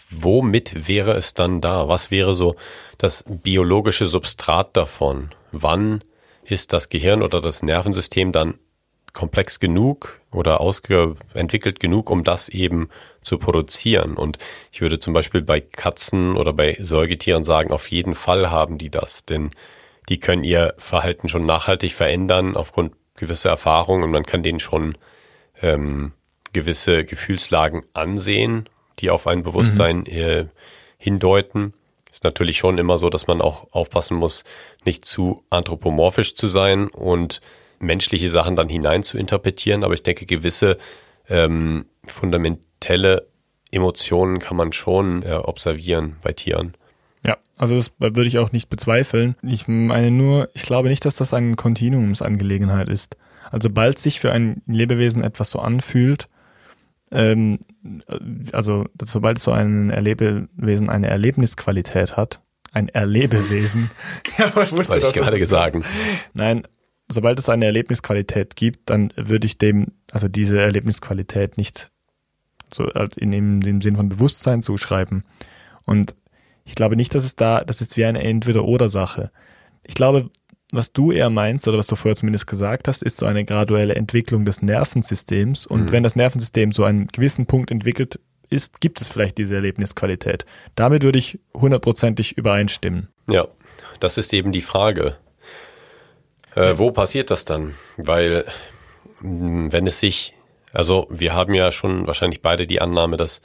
womit 0.09 0.87
wäre 0.87 1.13
es 1.13 1.33
dann 1.33 1.61
da? 1.61 1.87
Was 1.87 2.09
wäre 2.09 2.33
so 2.33 2.55
das 2.97 3.23
biologische 3.27 4.07
Substrat 4.07 4.75
davon? 4.75 5.29
Wann 5.51 6.03
ist 6.43 6.73
das 6.73 6.89
Gehirn 6.89 7.21
oder 7.21 7.41
das 7.41 7.63
Nervensystem 7.63 8.31
dann 8.31 8.55
komplex 9.13 9.59
genug 9.59 10.19
oder 10.31 10.61
ausentwickelt 10.61 11.79
genug, 11.79 12.09
um 12.09 12.23
das 12.23 12.49
eben 12.49 12.89
zu 13.25 13.37
produzieren? 13.37 14.15
Und 14.15 14.37
ich 14.71 14.81
würde 14.81 14.99
zum 14.99 15.13
Beispiel 15.13 15.41
bei 15.41 15.59
Katzen 15.59 16.37
oder 16.37 16.53
bei 16.53 16.77
Säugetieren 16.79 17.43
sagen, 17.43 17.71
auf 17.71 17.89
jeden 17.91 18.15
Fall 18.15 18.49
haben 18.51 18.77
die 18.77 18.89
das, 18.89 19.25
denn 19.25 19.51
die 20.09 20.19
können 20.19 20.43
ihr 20.43 20.73
Verhalten 20.77 21.29
schon 21.29 21.45
nachhaltig 21.45 21.93
verändern 21.93 22.55
aufgrund 22.55 22.93
gewisser 23.15 23.49
Erfahrungen 23.49 24.03
und 24.03 24.11
man 24.11 24.25
kann 24.25 24.43
denen 24.43 24.59
schon 24.59 24.97
ähm, 25.61 26.11
gewisse 26.53 27.05
Gefühlslagen 27.05 27.83
ansehen, 27.93 28.69
die 28.99 29.09
auf 29.09 29.27
ein 29.27 29.43
Bewusstsein 29.43 30.05
äh, 30.05 30.45
hindeuten. 30.97 31.73
Ist 32.11 32.23
natürlich 32.23 32.57
schon 32.57 32.77
immer 32.77 32.97
so, 32.97 33.09
dass 33.09 33.27
man 33.27 33.41
auch 33.41 33.67
aufpassen 33.71 34.15
muss, 34.15 34.43
nicht 34.85 35.05
zu 35.05 35.43
anthropomorphisch 35.49 36.35
zu 36.35 36.47
sein 36.47 36.87
und 36.87 37.41
menschliche 37.79 38.29
Sachen 38.29 38.55
dann 38.55 38.69
hinein 38.69 39.03
zu 39.03 39.17
interpretieren. 39.17 39.83
Aber 39.83 39.93
ich 39.93 40.03
denke, 40.03 40.25
gewisse 40.25 40.77
ähm, 41.27 41.85
fundamentelle 42.05 43.27
Emotionen 43.71 44.39
kann 44.39 44.57
man 44.57 44.73
schon 44.73 45.23
äh, 45.23 45.33
observieren 45.33 46.15
bei 46.21 46.31
Tieren. 46.33 46.73
Ja, 47.23 47.37
also 47.57 47.75
das 47.75 47.91
würde 47.99 48.25
ich 48.25 48.37
auch 48.37 48.51
nicht 48.51 48.69
bezweifeln. 48.69 49.35
Ich 49.41 49.67
meine 49.67 50.11
nur, 50.11 50.49
ich 50.53 50.63
glaube 50.63 50.89
nicht, 50.89 51.05
dass 51.05 51.15
das 51.15 51.33
eine 51.33 51.55
Kontinuumsangelegenheit 51.55 52.89
ist. 52.89 53.17
Also 53.51 53.69
bald 53.69 53.99
sich 53.99 54.19
für 54.19 54.31
ein 54.31 54.61
Lebewesen 54.65 55.23
etwas 55.23 55.51
so 55.51 55.59
anfühlt, 55.59 56.27
ähm, 57.11 57.59
also 58.51 58.85
sobald 59.01 59.39
so 59.39 59.51
ein 59.51 59.89
Erlebewesen 59.89 60.89
eine 60.89 61.07
Erlebnisqualität 61.07 62.17
hat, 62.17 62.41
ein 62.71 62.89
Erlebewesen, 62.89 63.91
ja, 64.37 64.47
ich 64.47 64.71
wusste 64.71 64.89
Weil 64.89 65.03
ich 65.03 65.13
gerade 65.13 65.39
gesagt. 65.39 65.77
Nein, 66.33 66.67
sobald 67.07 67.39
es 67.39 67.49
eine 67.49 67.65
Erlebnisqualität 67.65 68.55
gibt, 68.55 68.89
dann 68.89 69.13
würde 69.15 69.45
ich 69.45 69.57
dem, 69.57 69.93
also 70.11 70.27
diese 70.27 70.59
Erlebnisqualität 70.59 71.57
nicht 71.57 71.91
so 72.73 72.85
als 72.85 73.17
in 73.17 73.31
dem, 73.31 73.61
dem 73.61 73.81
Sinn 73.81 73.95
von 73.95 74.09
Bewusstsein 74.09 74.61
zuschreiben. 74.61 75.23
Und 75.85 76.15
ich 76.63 76.75
glaube 76.75 76.95
nicht, 76.95 77.13
dass 77.15 77.23
es 77.23 77.35
da, 77.35 77.63
das 77.63 77.81
ist 77.81 77.95
wie 77.97 78.05
eine 78.05 78.23
Entweder-Oder-Sache. 78.23 79.31
Ich 79.83 79.93
glaube, 79.93 80.29
was 80.71 80.91
du 80.91 81.11
eher 81.11 81.29
meinst, 81.29 81.67
oder 81.67 81.77
was 81.77 81.87
du 81.87 81.95
vorher 81.95 82.15
zumindest 82.15 82.47
gesagt 82.47 82.87
hast, 82.87 83.03
ist 83.03 83.17
so 83.17 83.25
eine 83.27 83.45
graduelle 83.45 83.95
Entwicklung 83.95 84.45
des 84.45 84.61
Nervensystems. 84.63 85.67
Und 85.67 85.85
Mhm. 85.85 85.91
wenn 85.91 86.03
das 86.03 86.15
Nervensystem 86.15 86.71
so 86.71 86.83
einen 86.83 87.07
gewissen 87.07 87.45
Punkt 87.45 87.69
entwickelt 87.71 88.19
ist, 88.49 88.81
gibt 88.81 88.99
es 89.01 89.09
vielleicht 89.09 89.37
diese 89.37 89.55
Erlebnisqualität. 89.55 90.45
Damit 90.75 91.03
würde 91.03 91.19
ich 91.19 91.39
hundertprozentig 91.53 92.37
übereinstimmen. 92.37 93.09
Ja, 93.29 93.47
das 93.99 94.17
ist 94.17 94.33
eben 94.33 94.51
die 94.51 94.61
Frage. 94.61 95.17
Äh, 96.55 96.77
wo 96.77 96.91
passiert 96.91 97.31
das 97.31 97.45
dann? 97.45 97.73
Weil 97.97 98.45
wenn 99.21 99.87
es 99.87 99.99
sich, 99.99 100.34
also 100.75 101.07
wir 101.09 101.33
haben 101.33 101.53
ja 101.53 101.71
schon 101.71 102.05
wahrscheinlich 102.07 102.41
beide 102.41 102.67
die 102.67 102.81
Annahme, 102.81 103.17
dass 103.17 103.41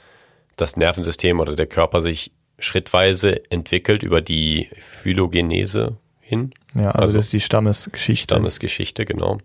das 0.57 0.75
Nervensystem 0.75 1.39
oder 1.39 1.55
der 1.55 1.67
Körper 1.67 2.01
sich 2.01 2.31
schrittweise 2.59 3.49
entwickelt 3.49 4.03
über 4.03 4.21
die 4.21 4.69
Phylogenese 4.77 5.97
hin, 6.19 6.53
Ja, 6.75 6.91
also, 6.91 6.99
Also 6.99 7.17
das 7.17 7.25
ist 7.25 7.33
die 7.33 7.39
Stammesgeschichte. 7.39 8.35
Stammesgeschichte, 8.35 9.05
genau. 9.05 9.39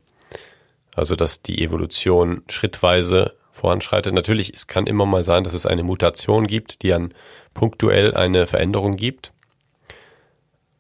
Also 0.94 1.16
dass 1.16 1.42
die 1.42 1.62
Evolution 1.62 2.42
schrittweise 2.48 3.34
voranschreitet. 3.52 4.12
Natürlich, 4.14 4.52
es 4.54 4.66
kann 4.66 4.86
immer 4.86 5.06
mal 5.06 5.24
sein, 5.24 5.44
dass 5.44 5.54
es 5.54 5.66
eine 5.66 5.82
Mutation 5.82 6.46
gibt, 6.46 6.82
die 6.82 6.88
dann 6.88 7.14
punktuell 7.54 8.14
eine 8.14 8.46
Veränderung 8.46 8.96
gibt. 8.96 9.32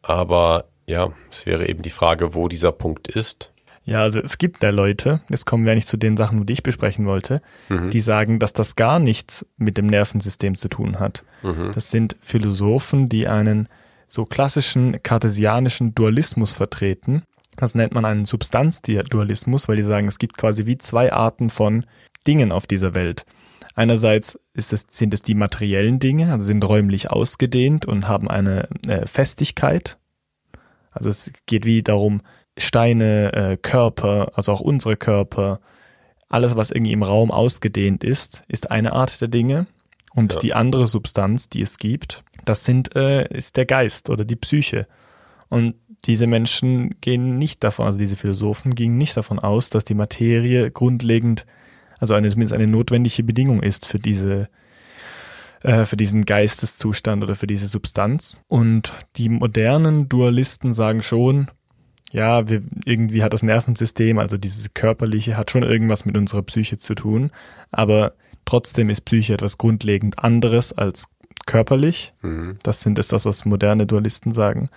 Aber 0.02 0.66
ja, 0.86 1.12
es 1.30 1.46
wäre 1.46 1.68
eben 1.68 1.82
die 1.82 1.90
Frage, 1.90 2.34
wo 2.34 2.48
dieser 2.48 2.72
Punkt 2.72 3.08
ist. 3.08 3.50
Ja, 3.88 4.02
also 4.02 4.18
es 4.18 4.36
gibt 4.38 4.64
da 4.64 4.70
Leute, 4.70 5.20
jetzt 5.30 5.46
kommen 5.46 5.64
wir 5.64 5.74
nicht 5.76 5.86
zu 5.86 5.96
den 5.96 6.16
Sachen, 6.16 6.44
die 6.44 6.52
ich 6.54 6.64
besprechen 6.64 7.06
wollte, 7.06 7.40
Mhm. 7.68 7.90
die 7.90 8.00
sagen, 8.00 8.40
dass 8.40 8.52
das 8.52 8.74
gar 8.74 8.98
nichts 8.98 9.46
mit 9.56 9.78
dem 9.78 9.86
Nervensystem 9.86 10.56
zu 10.56 10.68
tun 10.68 10.98
hat. 10.98 11.22
Mhm. 11.42 11.70
Das 11.72 11.90
sind 11.92 12.16
Philosophen, 12.20 13.08
die 13.08 13.28
einen 13.28 13.68
so 14.08 14.24
klassischen 14.24 15.00
kartesianischen 15.04 15.94
Dualismus 15.94 16.52
vertreten. 16.52 17.22
Das 17.56 17.76
nennt 17.76 17.94
man 17.94 18.04
einen 18.04 18.24
Substanzdualismus, 18.26 19.68
weil 19.68 19.76
die 19.76 19.82
sagen, 19.82 20.08
es 20.08 20.18
gibt 20.18 20.36
quasi 20.36 20.66
wie 20.66 20.78
zwei 20.78 21.12
Arten 21.12 21.48
von 21.48 21.86
Dingen 22.26 22.50
auf 22.52 22.66
dieser 22.66 22.94
Welt. 22.94 23.24
Einerseits 23.76 24.38
ist 24.52 24.72
es, 24.72 24.86
sind 24.90 25.14
es 25.14 25.22
die 25.22 25.34
materiellen 25.34 25.98
Dinge, 26.00 26.32
also 26.32 26.44
sind 26.46 26.64
räumlich 26.66 27.10
ausgedehnt 27.10 27.86
und 27.86 28.08
haben 28.08 28.28
eine 28.28 28.68
äh, 28.88 29.06
Festigkeit. 29.06 29.96
Also 30.90 31.08
es 31.10 31.30
geht 31.46 31.64
wie 31.66 31.82
darum, 31.82 32.22
Steine, 32.58 33.32
äh, 33.32 33.56
Körper, 33.56 34.32
also 34.34 34.52
auch 34.52 34.60
unsere 34.60 34.96
Körper, 34.96 35.60
alles, 36.28 36.56
was 36.56 36.70
irgendwie 36.70 36.92
im 36.92 37.02
Raum 37.02 37.30
ausgedehnt 37.30 38.02
ist, 38.02 38.44
ist 38.48 38.70
eine 38.70 38.92
Art 38.92 39.20
der 39.20 39.28
Dinge. 39.28 39.66
Und 40.14 40.32
Ja. 40.32 40.38
die 40.38 40.54
andere 40.54 40.86
Substanz, 40.86 41.50
die 41.50 41.60
es 41.62 41.78
gibt, 41.78 42.24
das 42.44 42.64
sind, 42.64 42.96
äh, 42.96 43.28
ist 43.28 43.56
der 43.56 43.66
Geist 43.66 44.08
oder 44.08 44.24
die 44.24 44.36
Psyche. 44.36 44.86
Und 45.48 45.74
diese 46.06 46.26
Menschen 46.26 47.00
gehen 47.00 47.38
nicht 47.38 47.62
davon, 47.62 47.86
also 47.86 47.98
diese 47.98 48.16
Philosophen 48.16 48.70
gingen 48.74 48.96
nicht 48.96 49.16
davon 49.16 49.38
aus, 49.38 49.70
dass 49.70 49.84
die 49.84 49.94
Materie 49.94 50.70
grundlegend, 50.70 51.44
also 51.98 52.14
eine, 52.14 52.30
zumindest 52.30 52.54
eine 52.54 52.66
notwendige 52.66 53.22
Bedingung 53.24 53.62
ist 53.62 53.86
für 53.86 53.98
diese, 53.98 54.48
äh, 55.62 55.84
für 55.84 55.96
diesen 55.96 56.24
Geisteszustand 56.24 57.22
oder 57.22 57.34
für 57.34 57.46
diese 57.46 57.66
Substanz. 57.66 58.40
Und 58.48 58.94
die 59.16 59.28
modernen 59.28 60.08
Dualisten 60.08 60.72
sagen 60.72 61.02
schon, 61.02 61.50
ja, 62.12 62.48
wir, 62.48 62.62
irgendwie 62.84 63.22
hat 63.22 63.32
das 63.32 63.42
Nervensystem, 63.42 64.18
also 64.18 64.36
dieses 64.36 64.72
körperliche, 64.74 65.36
hat 65.36 65.50
schon 65.50 65.62
irgendwas 65.62 66.04
mit 66.04 66.16
unserer 66.16 66.42
Psyche 66.42 66.78
zu 66.78 66.94
tun, 66.94 67.30
aber 67.70 68.12
trotzdem 68.44 68.90
ist 68.90 69.02
Psyche 69.02 69.34
etwas 69.34 69.58
grundlegend 69.58 70.18
anderes 70.18 70.72
als 70.72 71.06
körperlich. 71.46 72.12
Mhm. 72.22 72.58
Das 72.62 72.80
sind 72.80 72.98
ist 72.98 73.12
das, 73.12 73.24
was 73.24 73.44
moderne 73.44 73.86
Dualisten 73.86 74.32
sagen. 74.32 74.68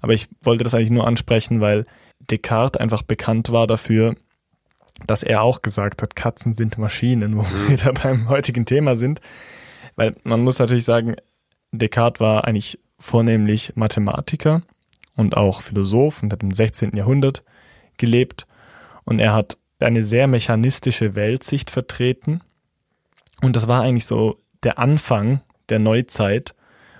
Aber 0.00 0.12
ich 0.12 0.28
wollte 0.42 0.64
das 0.64 0.74
eigentlich 0.74 0.90
nur 0.90 1.06
ansprechen, 1.06 1.60
weil 1.60 1.86
Descartes 2.30 2.80
einfach 2.80 3.02
bekannt 3.02 3.50
war 3.50 3.66
dafür, 3.66 4.14
dass 5.06 5.22
er 5.22 5.42
auch 5.42 5.62
gesagt 5.62 6.02
hat, 6.02 6.14
Katzen 6.14 6.54
sind 6.54 6.78
Maschinen, 6.78 7.36
wo 7.36 7.42
mhm. 7.42 7.68
wir 7.68 7.76
da 7.78 7.92
beim 7.92 8.28
heutigen 8.28 8.66
Thema 8.66 8.96
sind. 8.96 9.20
Weil 9.96 10.14
man 10.24 10.42
muss 10.42 10.58
natürlich 10.58 10.84
sagen, 10.84 11.16
Descartes 11.72 12.20
war 12.20 12.44
eigentlich 12.44 12.78
vornehmlich 12.98 13.72
Mathematiker 13.76 14.62
und 15.16 15.36
auch 15.36 15.62
Philosoph 15.62 16.22
und 16.22 16.32
hat 16.32 16.42
im 16.42 16.52
16. 16.52 16.96
Jahrhundert 16.96 17.42
gelebt. 17.96 18.46
Und 19.04 19.20
er 19.20 19.34
hat 19.34 19.56
eine 19.80 20.02
sehr 20.02 20.26
mechanistische 20.26 21.14
Weltsicht 21.14 21.70
vertreten. 21.70 22.40
Und 23.42 23.56
das 23.56 23.68
war 23.68 23.82
eigentlich 23.82 24.06
so 24.06 24.38
der 24.62 24.78
Anfang 24.78 25.42
der 25.68 25.78
Neuzeit, 25.78 26.54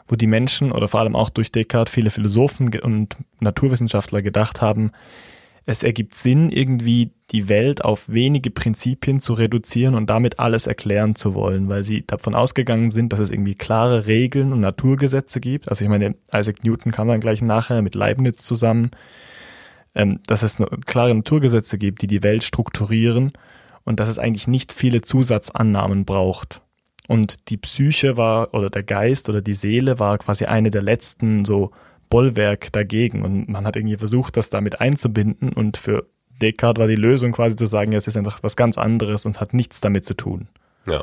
wo 0.06 0.16
die 0.16 0.26
Menschen 0.26 0.70
oder 0.70 0.88
vor 0.88 1.00
allem 1.00 1.16
auch 1.16 1.30
durch 1.30 1.50
Descartes 1.50 1.94
viele 1.94 2.10
Philosophen 2.10 2.78
und 2.80 3.16
Naturwissenschaftler 3.40 4.20
gedacht 4.22 4.60
haben, 4.60 4.92
es 5.66 5.82
ergibt 5.82 6.14
Sinn, 6.14 6.50
irgendwie 6.50 7.12
die 7.30 7.48
Welt 7.48 7.84
auf 7.84 8.08
wenige 8.08 8.50
Prinzipien 8.50 9.18
zu 9.18 9.32
reduzieren 9.32 9.94
und 9.94 10.10
damit 10.10 10.38
alles 10.38 10.66
erklären 10.66 11.14
zu 11.14 11.34
wollen, 11.34 11.68
weil 11.68 11.84
sie 11.84 12.06
davon 12.06 12.34
ausgegangen 12.34 12.90
sind, 12.90 13.12
dass 13.12 13.20
es 13.20 13.30
irgendwie 13.30 13.54
klare 13.54 14.06
Regeln 14.06 14.52
und 14.52 14.60
Naturgesetze 14.60 15.40
gibt. 15.40 15.70
Also 15.70 15.84
ich 15.84 15.90
meine, 15.90 16.16
Isaac 16.32 16.64
Newton 16.64 16.92
kam 16.92 17.08
dann 17.08 17.20
gleich 17.20 17.40
nachher 17.40 17.80
mit 17.80 17.94
Leibniz 17.94 18.42
zusammen, 18.42 18.90
ähm, 19.94 20.20
dass 20.26 20.42
es 20.42 20.58
klare 20.84 21.14
Naturgesetze 21.14 21.78
gibt, 21.78 22.02
die 22.02 22.08
die 22.08 22.22
Welt 22.22 22.44
strukturieren 22.44 23.32
und 23.84 24.00
dass 24.00 24.08
es 24.08 24.18
eigentlich 24.18 24.46
nicht 24.46 24.72
viele 24.72 25.00
Zusatzannahmen 25.00 26.04
braucht. 26.04 26.60
Und 27.06 27.50
die 27.50 27.58
Psyche 27.58 28.16
war, 28.16 28.54
oder 28.54 28.70
der 28.70 28.82
Geist 28.82 29.28
oder 29.28 29.42
die 29.42 29.54
Seele 29.54 29.98
war 29.98 30.18
quasi 30.18 30.44
eine 30.44 30.70
der 30.70 30.82
letzten 30.82 31.44
so 31.44 31.70
Bollwerk 32.14 32.70
dagegen. 32.70 33.24
Und 33.24 33.48
man 33.48 33.66
hat 33.66 33.74
irgendwie 33.74 33.96
versucht, 33.96 34.36
das 34.36 34.48
damit 34.48 34.80
einzubinden. 34.80 35.52
Und 35.52 35.76
für 35.76 36.06
Descartes 36.40 36.78
war 36.80 36.86
die 36.86 36.94
Lösung 36.94 37.32
quasi 37.32 37.56
zu 37.56 37.66
sagen, 37.66 37.90
ja, 37.90 37.98
es 37.98 38.06
ist 38.06 38.16
einfach 38.16 38.40
was 38.44 38.54
ganz 38.54 38.78
anderes 38.78 39.26
und 39.26 39.40
hat 39.40 39.52
nichts 39.52 39.80
damit 39.80 40.04
zu 40.04 40.14
tun. 40.14 40.46
Ja. 40.86 41.02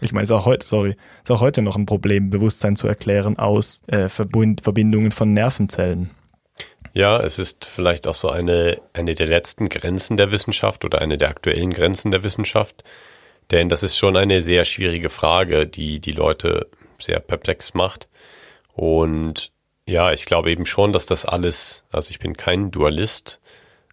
Ich 0.00 0.12
meine, 0.12 0.22
es 0.22 0.30
ist 0.30 0.34
auch 0.34 0.46
heute, 0.46 0.66
sorry, 0.66 0.96
ist 1.22 1.30
auch 1.30 1.42
heute 1.42 1.60
noch 1.60 1.76
ein 1.76 1.84
Problem, 1.84 2.30
Bewusstsein 2.30 2.76
zu 2.76 2.88
erklären 2.88 3.38
aus 3.38 3.82
äh, 3.88 4.08
Verbund, 4.08 4.62
Verbindungen 4.62 5.12
von 5.12 5.34
Nervenzellen. 5.34 6.08
Ja, 6.94 7.20
es 7.20 7.38
ist 7.38 7.66
vielleicht 7.66 8.08
auch 8.08 8.14
so 8.14 8.30
eine, 8.30 8.80
eine 8.94 9.14
der 9.14 9.26
letzten 9.26 9.68
Grenzen 9.68 10.16
der 10.16 10.32
Wissenschaft 10.32 10.86
oder 10.86 11.02
eine 11.02 11.18
der 11.18 11.28
aktuellen 11.28 11.74
Grenzen 11.74 12.10
der 12.10 12.22
Wissenschaft. 12.22 12.84
Denn 13.50 13.68
das 13.68 13.82
ist 13.82 13.98
schon 13.98 14.16
eine 14.16 14.40
sehr 14.40 14.64
schwierige 14.64 15.10
Frage, 15.10 15.66
die 15.66 16.00
die 16.00 16.12
Leute 16.12 16.68
sehr 16.98 17.20
perplex 17.20 17.74
macht. 17.74 18.08
Und 18.72 19.51
ja, 19.86 20.12
ich 20.12 20.26
glaube 20.26 20.50
eben 20.50 20.66
schon, 20.66 20.92
dass 20.92 21.06
das 21.06 21.24
alles, 21.24 21.84
also 21.90 22.10
ich 22.10 22.18
bin 22.18 22.36
kein 22.36 22.70
Dualist, 22.70 23.40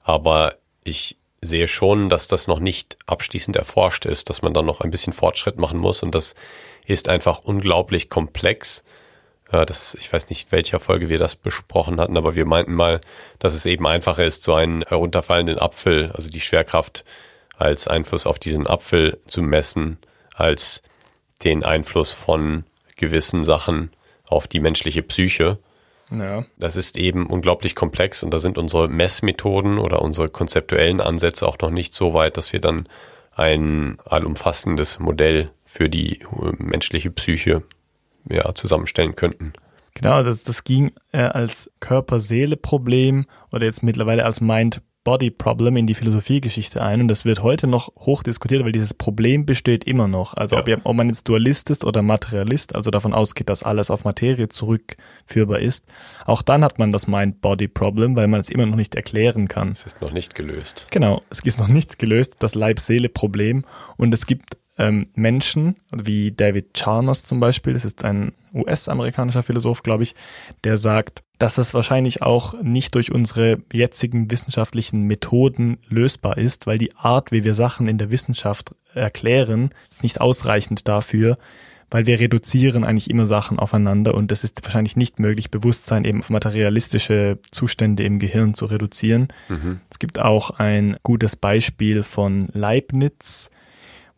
aber 0.04 0.56
ich 0.84 1.18
sehe 1.42 1.68
schon, 1.68 2.10
dass 2.10 2.28
das 2.28 2.48
noch 2.48 2.60
nicht 2.60 2.98
abschließend 3.06 3.56
erforscht 3.56 4.06
ist, 4.06 4.30
dass 4.30 4.42
man 4.42 4.54
dann 4.54 4.66
noch 4.66 4.82
ein 4.82 4.92
bisschen 4.92 5.14
Fortschritt 5.14 5.58
machen 5.58 5.80
muss 5.80 6.04
und 6.04 6.14
das 6.14 6.36
ist 6.86 7.08
einfach 7.08 7.40
unglaublich 7.40 8.10
komplex. 8.10 8.84
Äh, 9.52 9.66
das, 9.66 9.96
ich 9.96 10.12
weiß 10.12 10.30
nicht, 10.30 10.48
in 10.48 10.52
welcher 10.52 10.80
Folge 10.80 11.10
wir 11.10 11.18
das 11.18 11.36
besprochen 11.36 12.00
hatten, 12.00 12.18
aber 12.18 12.36
wir 12.36 12.46
meinten 12.46 12.74
mal, 12.74 13.02
dass 13.40 13.54
es 13.54 13.66
eben 13.66 13.88
einfacher 13.88 14.26
ist, 14.26 14.44
so 14.44 14.54
einen 14.54 14.84
herunterfallenden 14.84 15.60
Apfel, 15.60 16.12
also 16.14 16.30
die 16.30 16.42
Schwerkraft 16.42 17.06
als 17.58 17.88
Einfluss 17.88 18.26
auf 18.26 18.40
diesen 18.40 18.68
Apfel 18.68 19.20
zu 19.28 19.42
messen, 19.42 19.98
als 20.34 20.82
den 21.44 21.64
Einfluss 21.64 22.12
von 22.12 22.66
gewissen 22.96 23.44
Sachen 23.44 23.92
auf 24.26 24.48
die 24.48 24.60
menschliche 24.60 25.04
Psyche. 25.04 25.58
Ja. 26.12 26.46
Das 26.58 26.76
ist 26.76 26.98
eben 26.98 27.28
unglaublich 27.28 27.76
komplex 27.76 28.24
und 28.24 28.34
da 28.34 28.40
sind 28.40 28.58
unsere 28.58 28.88
Messmethoden 28.88 29.78
oder 29.78 30.02
unsere 30.02 30.30
konzeptuellen 30.30 31.02
Ansätze 31.02 31.48
auch 31.48 31.58
noch 31.60 31.70
nicht 31.70 31.94
so 31.94 32.14
weit, 32.14 32.38
dass 32.38 32.52
wir 32.54 32.60
dann 32.60 32.88
ein 33.32 33.98
allumfassendes 34.06 35.00
Modell 35.00 35.52
für 35.64 35.90
die 35.90 36.22
äh, 36.22 36.54
menschliche 36.58 37.12
Psyche 37.12 37.64
ja, 38.30 38.54
zusammenstellen 38.54 39.16
könnten. 39.16 39.54
Genau, 39.94 40.24
das, 40.24 40.44
das 40.44 40.64
ging 40.64 40.92
äh, 41.12 41.20
als 41.20 41.72
Körper-Seele-Problem 41.80 43.26
oder 43.52 43.66
jetzt 43.66 43.84
mittlerweile 43.84 44.26
als 44.26 44.42
Mind 44.42 44.82
Body 45.10 45.32
Problem 45.32 45.76
in 45.76 45.88
die 45.88 45.96
Philosophiegeschichte 45.96 46.84
ein 46.84 47.02
und 47.02 47.08
das 47.08 47.26
wird 47.26 47.42
heute 47.42 47.66
noch 47.66 47.92
hoch 47.96 48.22
diskutiert, 48.22 48.64
weil 48.64 48.72
dieses 48.72 48.94
Problem 48.94 49.44
besteht 49.44 49.86
immer 49.86 50.08
noch. 50.08 50.36
Also 50.36 50.56
ja. 50.56 50.62
ob, 50.62 50.82
ob, 50.84 50.96
man 50.96 51.08
jetzt 51.08 51.28
Dualist 51.28 51.72
ist 51.72 51.84
oder 51.84 52.04
Materialist, 52.04 52.76
also 52.76 52.92
davon 52.92 53.16
ausgeht, 53.16 53.50
dass 53.50 53.64
alles 53.64 53.90
auf 53.90 54.04
Materie 54.04 54.50
zurückführbar 54.50 55.62
ist, 55.62 55.86
auch 56.28 56.44
dann 56.44 56.64
hat 56.64 56.78
man 56.78 56.92
das 56.92 57.08
Mind-Body 57.08 57.70
Problem, 57.70 58.16
weil 58.16 58.28
man 58.28 58.40
es 58.40 58.50
immer 58.50 58.68
noch 58.68 58.76
nicht 58.76 58.94
erklären 58.94 59.48
kann. 59.48 59.72
Es 59.72 59.88
ist 59.88 60.00
noch 60.00 60.12
nicht 60.12 60.36
gelöst. 60.36 60.86
Genau, 60.92 61.24
es 61.32 61.40
ist 61.40 61.60
noch 61.60 61.70
nicht 61.70 61.98
gelöst, 61.98 62.36
das 62.38 62.54
Leib-Seele-Problem 62.54 63.66
und 63.98 64.14
es 64.14 64.28
gibt 64.28 64.58
ähm, 64.78 65.08
Menschen, 65.16 65.78
wie 65.90 66.32
David 66.34 66.78
Charnos 66.78 67.24
zum 67.24 67.40
Beispiel, 67.40 67.74
das 67.74 67.84
ist 67.84 68.06
ein 68.06 68.34
US-amerikanischer 68.54 69.42
Philosoph, 69.42 69.82
glaube 69.82 70.04
ich, 70.04 70.14
der 70.64 70.78
sagt, 70.78 71.24
dass 71.40 71.58
es 71.58 71.74
wahrscheinlich 71.74 72.22
auch 72.22 72.54
nicht 72.62 72.94
durch 72.96 73.12
unsere 73.12 73.60
jetzigen 73.72 74.30
wissenschaftlichen 74.30 75.04
Methoden 75.04 75.78
lösbar 75.88 76.38
ist, 76.38 76.68
weil 76.68 76.78
die 76.78 76.96
Art, 76.98 77.32
wie 77.32 77.46
wir 77.46 77.54
Sachen 77.54 77.88
in 77.88 77.98
der 77.98 78.12
Wissenschaft 78.12 78.76
erklären, 78.94 79.70
ist 79.90 80.04
nicht 80.04 80.20
ausreichend 80.20 80.88
dafür, 80.88 81.38
weil 81.90 82.06
wir 82.06 82.20
reduzieren 82.20 82.84
eigentlich 82.84 83.10
immer 83.10 83.26
Sachen 83.26 83.58
aufeinander 83.58 84.14
und 84.14 84.32
es 84.34 84.44
ist 84.44 84.64
wahrscheinlich 84.64 84.98
nicht 84.98 85.20
möglich, 85.20 85.50
Bewusstsein 85.50 86.04
eben 86.04 86.20
auf 86.20 86.30
materialistische 86.30 87.40
Zustände 87.52 88.04
im 88.04 88.20
Gehirn 88.20 88.54
zu 88.54 88.66
reduzieren. 88.66 89.30
Mhm. 89.48 89.80
Es 89.90 89.98
gibt 89.98 90.20
auch 90.20 90.52
ein 90.52 90.98
gutes 91.04 91.38
Beispiel 91.38 92.04
von 92.04 92.50
Leibniz, 92.52 93.50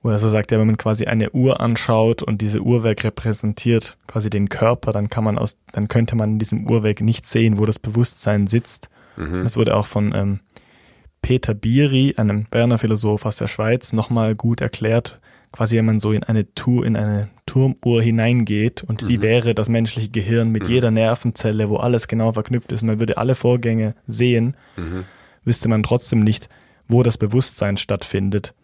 wo 0.02 0.10
er 0.10 0.20
so 0.20 0.30
sagt, 0.30 0.52
ja, 0.52 0.60
wenn 0.60 0.68
man 0.68 0.78
quasi 0.78 1.06
eine 1.06 1.32
Uhr 1.32 1.60
anschaut 1.60 2.24
und 2.24 2.42
diese 2.42 2.62
Uhrwerk 2.62 3.04
repräsentiert 3.04 3.98
quasi 4.08 4.30
den 4.30 4.50
Körper, 4.50 4.92
dann 4.92 5.10
kann 5.10 5.24
man 5.24 5.38
aus, 5.38 5.58
dann 5.74 5.88
könnte 5.88 6.16
man 6.16 6.32
in 6.32 6.40
diesem 6.40 6.70
Uhrwerk 6.70 7.02
nicht 7.02 7.26
sehen, 7.26 7.60
wo 7.60 7.66
das 7.66 7.78
Bewusstsein 7.78 8.48
sitzt. 8.48 8.90
Mhm. 9.16 9.44
Das 9.44 9.58
wurde 9.58 9.76
auch 9.76 9.86
von 9.86 10.14
ähm, 10.16 10.40
Peter 11.22 11.54
Biri, 11.54 12.16
einem 12.18 12.46
Berner 12.50 12.80
Philosoph 12.80 13.26
aus 13.26 13.36
der 13.36 13.48
Schweiz, 13.48 13.94
nochmal 13.94 14.34
gut 14.36 14.60
erklärt. 14.60 15.20
Quasi, 15.52 15.78
wenn 15.78 15.86
man 15.86 16.00
so 16.00 16.14
in 16.14 16.24
eine 16.24 16.52
Tour, 16.56 16.86
in 16.86 16.96
eine 16.96 17.30
Turmuhr 17.46 18.02
hineingeht 18.02 18.84
und 18.84 19.04
mhm. 19.04 19.08
die 19.08 19.22
wäre 19.22 19.54
das 19.54 19.70
menschliche 19.70 20.10
Gehirn 20.10 20.50
mit 20.50 20.64
mhm. 20.64 20.70
jeder 20.70 20.92
Nervenzelle, 20.92 21.70
wo 21.70 21.78
alles 21.78 22.08
genau 22.08 22.32
verknüpft 22.32 22.72
ist, 22.72 22.82
man 22.84 23.00
würde 23.00 23.18
alle 23.18 23.36
Vorgänge 23.36 23.94
sehen, 24.08 24.56
mhm. 24.78 25.04
wüsste 25.44 25.70
man 25.70 25.84
trotzdem 25.84 26.22
nicht, 26.22 26.50
wo 26.88 27.04
das 27.04 27.18
Bewusstsein 27.18 27.78
stattfindet 27.78 28.56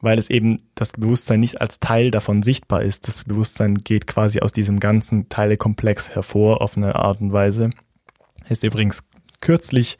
weil 0.00 0.18
es 0.18 0.30
eben 0.30 0.58
das 0.74 0.92
Bewusstsein 0.92 1.40
nicht 1.40 1.60
als 1.60 1.78
Teil 1.78 2.10
davon 2.10 2.42
sichtbar 2.42 2.82
ist. 2.82 3.06
Das 3.06 3.24
Bewusstsein 3.24 3.76
geht 3.76 4.06
quasi 4.06 4.40
aus 4.40 4.52
diesem 4.52 4.80
ganzen 4.80 5.28
Teilekomplex 5.28 6.10
hervor 6.10 6.62
auf 6.62 6.76
eine 6.76 6.94
Art 6.94 7.20
und 7.20 7.32
Weise. 7.32 7.70
Er 8.44 8.50
ist 8.50 8.64
übrigens 8.64 9.04
kürzlich 9.40 9.98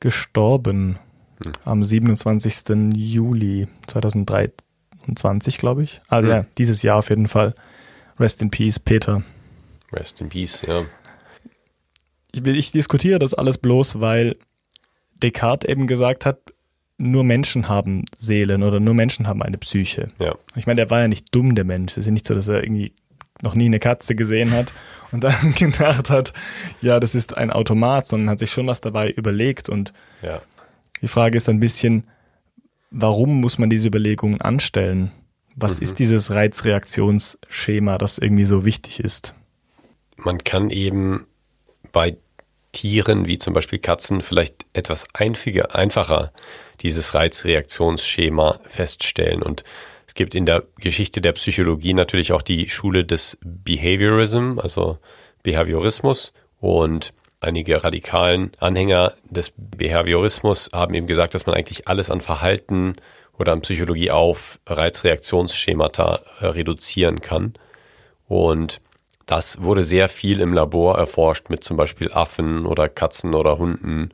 gestorben 0.00 0.98
hm. 1.42 1.52
am 1.64 1.84
27. 1.84 2.94
Juli 2.94 3.66
2023, 3.88 5.58
glaube 5.58 5.82
ich. 5.82 6.00
Also 6.08 6.28
hm. 6.28 6.36
ja, 6.36 6.46
dieses 6.56 6.82
Jahr 6.82 6.98
auf 6.98 7.10
jeden 7.10 7.28
Fall. 7.28 7.54
Rest 8.20 8.40
in 8.42 8.50
Peace, 8.50 8.78
Peter. 8.78 9.22
Rest 9.92 10.20
in 10.20 10.28
Peace, 10.28 10.62
ja. 10.62 10.84
Ich, 12.32 12.44
ich 12.44 12.70
diskutiere 12.72 13.18
das 13.18 13.34
alles 13.34 13.58
bloß, 13.58 14.00
weil 14.00 14.36
Descartes 15.14 15.68
eben 15.68 15.86
gesagt 15.86 16.26
hat, 16.26 16.38
nur 16.98 17.24
Menschen 17.24 17.68
haben 17.68 18.04
Seelen 18.16 18.62
oder 18.62 18.80
nur 18.80 18.94
Menschen 18.94 19.28
haben 19.28 19.42
eine 19.42 19.56
Psyche. 19.58 20.10
Ja. 20.18 20.34
Ich 20.56 20.66
meine, 20.66 20.76
der 20.76 20.90
war 20.90 21.00
ja 21.00 21.08
nicht 21.08 21.34
dumm, 21.34 21.54
der 21.54 21.64
Mensch. 21.64 21.92
Es 21.92 21.98
ist 21.98 22.06
ja 22.06 22.12
nicht 22.12 22.26
so, 22.26 22.34
dass 22.34 22.48
er 22.48 22.62
irgendwie 22.62 22.92
noch 23.40 23.54
nie 23.54 23.66
eine 23.66 23.78
Katze 23.78 24.16
gesehen 24.16 24.50
hat 24.50 24.72
und 25.12 25.22
dann 25.22 25.54
gedacht 25.56 26.10
hat, 26.10 26.32
ja, 26.80 26.98
das 27.00 27.14
ist 27.14 27.36
ein 27.36 27.50
Automat, 27.50 28.06
sondern 28.06 28.30
hat 28.30 28.40
sich 28.40 28.50
schon 28.50 28.66
was 28.66 28.80
dabei 28.80 29.10
überlegt. 29.10 29.68
Und 29.68 29.92
ja. 30.22 30.40
die 31.00 31.08
Frage 31.08 31.36
ist 31.36 31.48
ein 31.48 31.60
bisschen, 31.60 32.04
warum 32.90 33.40
muss 33.40 33.58
man 33.58 33.70
diese 33.70 33.88
Überlegungen 33.88 34.40
anstellen? 34.40 35.12
Was 35.54 35.76
mhm. 35.76 35.84
ist 35.84 35.98
dieses 36.00 36.32
Reizreaktionsschema, 36.32 37.96
das 37.98 38.18
irgendwie 38.18 38.44
so 38.44 38.64
wichtig 38.64 39.00
ist? 39.00 39.34
Man 40.16 40.38
kann 40.38 40.70
eben 40.70 41.26
bei 41.92 42.16
Tieren 42.78 43.26
wie 43.26 43.38
zum 43.38 43.54
Beispiel 43.54 43.80
Katzen 43.80 44.22
vielleicht 44.22 44.64
etwas 44.72 45.08
einfacher 45.12 46.32
dieses 46.80 47.12
Reizreaktionsschema 47.12 48.60
feststellen. 48.68 49.42
Und 49.42 49.64
es 50.06 50.14
gibt 50.14 50.36
in 50.36 50.46
der 50.46 50.62
Geschichte 50.78 51.20
der 51.20 51.32
Psychologie 51.32 51.92
natürlich 51.92 52.30
auch 52.30 52.42
die 52.42 52.68
Schule 52.70 53.04
des 53.04 53.36
Behaviorism, 53.42 54.60
also 54.60 54.98
Behaviorismus. 55.42 56.32
Und 56.60 57.12
einige 57.40 57.82
radikalen 57.82 58.52
Anhänger 58.60 59.14
des 59.24 59.52
Behaviorismus 59.56 60.70
haben 60.72 60.94
eben 60.94 61.08
gesagt, 61.08 61.34
dass 61.34 61.46
man 61.46 61.56
eigentlich 61.56 61.88
alles 61.88 62.10
an 62.10 62.20
Verhalten 62.20 62.94
oder 63.36 63.54
an 63.54 63.62
Psychologie 63.62 64.12
auf 64.12 64.60
Reizreaktionsschemata 64.68 66.20
äh, 66.38 66.46
reduzieren 66.46 67.20
kann. 67.20 67.54
Und 68.28 68.80
das 69.28 69.62
wurde 69.62 69.84
sehr 69.84 70.08
viel 70.08 70.40
im 70.40 70.54
Labor 70.54 70.96
erforscht 70.96 71.50
mit 71.50 71.62
zum 71.62 71.76
Beispiel 71.76 72.10
Affen 72.12 72.64
oder 72.64 72.88
Katzen 72.88 73.34
oder 73.34 73.58
Hunden. 73.58 74.08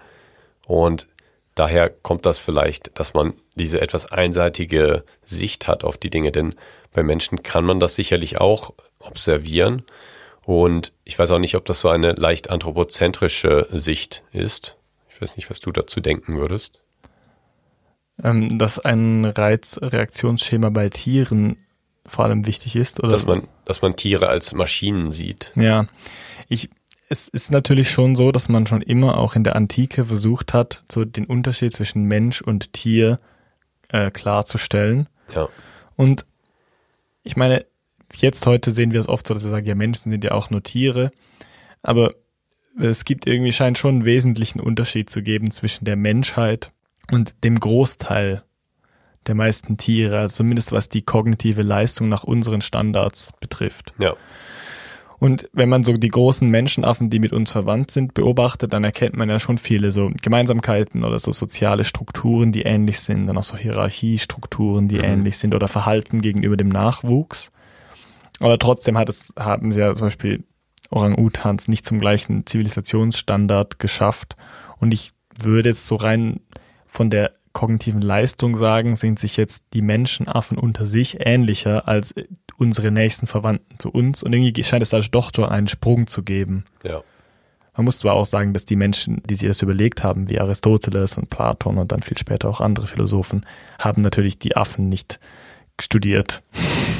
Und 0.67 1.07
daher 1.55 1.89
kommt 1.89 2.27
das 2.27 2.41
vielleicht, 2.41 2.99
dass 2.99 3.15
man 3.15 3.33
diese 3.55 3.81
etwas 3.81 4.07
einseitige 4.11 5.05
Sicht 5.25 5.69
hat 5.69 5.85
auf 5.85 5.97
die 5.99 6.11
Dinge, 6.11 6.33
denn 6.33 6.57
bei 6.93 7.05
Menschen 7.05 7.45
kann 7.45 7.65
man 7.65 7.79
das 7.79 7.95
sicherlich 7.95 8.41
auch 8.41 8.75
observieren. 8.99 9.85
Und 10.45 10.93
ich 11.05 11.17
weiß 11.17 11.31
auch 11.31 11.39
nicht, 11.39 11.55
ob 11.55 11.65
das 11.65 11.81
so 11.81 11.91
eine 11.91 12.13
leicht 12.15 12.51
anthropozentrische 12.51 13.69
Sicht 13.71 14.25
ist. 14.33 14.77
Ich 15.09 15.23
weiß 15.23 15.37
nicht, 15.37 15.49
was 15.49 15.61
du 15.61 15.71
dazu 15.71 16.01
denken 16.01 16.39
würdest. 16.39 16.81
Ähm, 18.21 18.59
dass 18.59 18.81
ein 18.81 19.25
Reizreaktionsschema 19.25 20.71
bei 20.71 20.89
Tieren 20.89 21.57
vor 22.05 22.25
allem 22.25 22.49
wichtig 22.49 22.75
ist, 22.75 22.99
oder? 23.01 23.13
Dass 23.13 23.27
man, 23.27 23.47
dass 23.65 23.83
man 23.83 23.97
Tiere 23.97 24.29
als 24.29 24.55
Maschinen 24.55 25.13
sieht. 25.13 25.53
Ja. 25.57 25.87
Ich, 26.49 26.71
es 27.09 27.29
ist 27.29 27.51
natürlich 27.51 27.91
schon 27.91 28.17
so, 28.17 28.33
dass 28.33 28.49
man 28.49 28.67
schon 28.67 28.83
immer 28.83 29.19
auch 29.19 29.35
in 29.35 29.45
der 29.45 29.57
Antike 29.57 30.05
versucht 30.05 30.55
hat, 30.55 30.83
so 30.91 31.05
den 31.05 31.27
Unterschied 31.27 31.75
zwischen 31.75 32.05
Mensch 32.05 32.43
und 32.43 32.73
Tier 32.73 33.19
äh, 33.89 34.11
klarzustellen. 34.11 35.09
Ja. 35.35 35.49
Und 35.97 36.27
ich 37.23 37.37
meine, 37.37 37.65
jetzt 38.17 38.47
heute 38.47 38.71
sehen 38.71 38.93
wir 38.93 39.01
es 39.01 39.09
oft 39.09 39.27
so, 39.27 39.35
dass 39.35 39.45
wir 39.45 39.51
sagen, 39.51 39.67
ja, 39.67 39.75
Menschen 39.75 40.11
sind 40.11 40.25
ja 40.25 40.33
auch 40.33 40.51
nur 40.51 40.63
Tiere. 40.63 41.11
Aber 41.83 42.15
es 42.81 43.05
gibt 43.05 43.27
irgendwie, 43.27 43.53
scheint 43.53 43.79
schon 43.79 43.97
einen 43.97 44.05
wesentlichen 44.05 44.61
Unterschied 44.61 45.11
zu 45.11 45.23
geben 45.23 45.51
zwischen 45.51 45.85
der 45.85 45.97
Menschheit 45.97 46.73
und 47.11 47.35
dem 47.45 47.61
Großteil 47.61 48.43
der 49.27 49.35
meisten 49.35 49.77
Tiere, 49.77 50.19
also 50.19 50.37
zumindest 50.37 50.73
was 50.73 50.89
die 50.89 51.03
kognitive 51.03 51.63
Leistung 51.63 52.09
nach 52.09 52.25
unseren 52.25 52.61
Standards 52.61 53.33
betrifft. 53.41 53.93
Ja. 53.99 54.15
Und 55.19 55.49
wenn 55.53 55.69
man 55.69 55.85
so 55.85 55.95
die 55.95 56.09
großen 56.09 56.49
Menschenaffen, 56.51 57.09
die 57.09 57.19
mit 57.19 57.33
uns 57.33 57.51
verwandt 57.51 57.91
sind, 57.91 58.15
beobachtet, 58.15 58.73
dann 58.73 58.85
erkennt 58.85 59.17
man 59.17 59.31
ja 59.31 59.39
schon 59.39 59.59
viele 59.59 59.91
so 59.91 60.11
Gemeinsamkeiten 60.21 61.05
oder 61.05 61.19
so 61.19 61.33
soziale 61.33 61.85
Strukturen, 61.85 62.53
die 62.53 62.63
ähnlich 62.63 63.01
sind, 63.01 63.27
dann 63.27 63.39
auch 63.39 63.45
so 63.45 63.57
Hierarchiestrukturen, 63.57 64.89
die 64.89 64.97
mhm. 64.99 65.05
ähnlich 65.05 65.39
sind 65.39 65.55
oder 65.55 65.69
Verhalten 65.69 66.21
gegenüber 66.21 66.57
dem 66.57 66.69
Nachwuchs. 66.69 67.53
Aber 68.41 68.59
trotzdem 68.59 68.99
hat 68.99 69.09
es, 69.09 69.33
haben 69.39 69.73
sie 69.73 69.81
ja 69.81 69.95
zum 69.95 70.09
Beispiel 70.09 70.45
Orang-Utans 70.91 71.69
nicht 71.69 71.87
zum 71.87 72.01
gleichen 72.01 72.47
Zivilisationsstandard 72.47 73.79
geschafft. 73.79 74.37
Und 74.79 74.93
ich 74.93 75.13
würde 75.39 75.71
jetzt 75.71 75.87
so 75.87 75.95
rein 75.97 76.41
von 76.87 77.09
der 77.09 77.33
kognitiven 77.55 78.03
Leistung 78.03 78.57
sagen, 78.57 78.97
sind 78.97 79.19
sich 79.19 79.39
jetzt 79.39 79.63
die 79.73 79.81
Menschenaffen 79.81 80.59
unter 80.59 80.85
sich 80.85 81.25
ähnlicher 81.25 81.89
als 81.89 82.15
unsere 82.59 82.91
nächsten 82.91 83.27
Verwandten 83.27 83.79
zu 83.79 83.91
uns. 83.91 84.23
Und 84.23 84.35
irgendwie 84.35 84.63
scheint 84.63 84.83
es 84.83 84.91
da 84.91 85.01
doch 85.01 85.31
schon 85.35 85.47
einen 85.47 85.69
Sprung 85.69 86.07
zu 86.07 86.23
geben. 86.23 86.65
Ja. 86.83 87.03
Man 87.77 87.87
muss 87.87 87.99
zwar 87.99 88.15
auch 88.15 88.27
sagen, 88.27 88.53
dass 88.53 88.65
die 88.65 88.77
Menschen, 88.77 89.23
die 89.25 89.35
sich 89.35 89.49
das 89.49 89.63
überlegt 89.63 90.05
haben, 90.05 90.29
wie 90.29 90.39
Aristoteles 90.39 91.17
und 91.17 91.31
Platon 91.31 91.79
und 91.79 91.91
dann 91.91 92.03
viel 92.03 92.19
später 92.19 92.49
auch 92.49 92.61
andere 92.61 92.87
Philosophen, 92.87 93.47
haben 93.79 94.03
natürlich 94.03 94.39
die 94.39 94.57
Affen 94.57 94.89
nicht 94.89 95.19
studiert. 95.81 96.43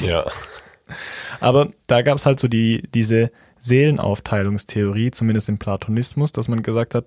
Ja. 0.05 0.25
Aber 1.39 1.69
da 1.87 2.01
gab 2.01 2.17
es 2.17 2.25
halt 2.25 2.39
so 2.39 2.47
die, 2.47 2.83
diese 2.93 3.31
Seelenaufteilungstheorie, 3.59 5.11
zumindest 5.11 5.49
im 5.49 5.59
Platonismus, 5.59 6.31
dass 6.31 6.47
man 6.47 6.61
gesagt 6.61 6.95
hat, 6.95 7.05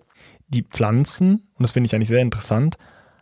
die 0.49 0.63
Pflanzen, 0.63 1.49
und 1.55 1.63
das 1.63 1.73
finde 1.73 1.87
ich 1.87 1.95
eigentlich 1.95 2.09
sehr 2.09 2.23
interessant, 2.23 2.77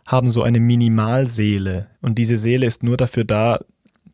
haben 0.07 0.29
so 0.29 0.41
eine 0.41 0.59
Minimalseele. 0.59 1.87
Und 2.01 2.17
diese 2.17 2.37
Seele 2.37 2.65
ist 2.65 2.81
nur 2.81 2.97
dafür 2.97 3.25
da, 3.25 3.59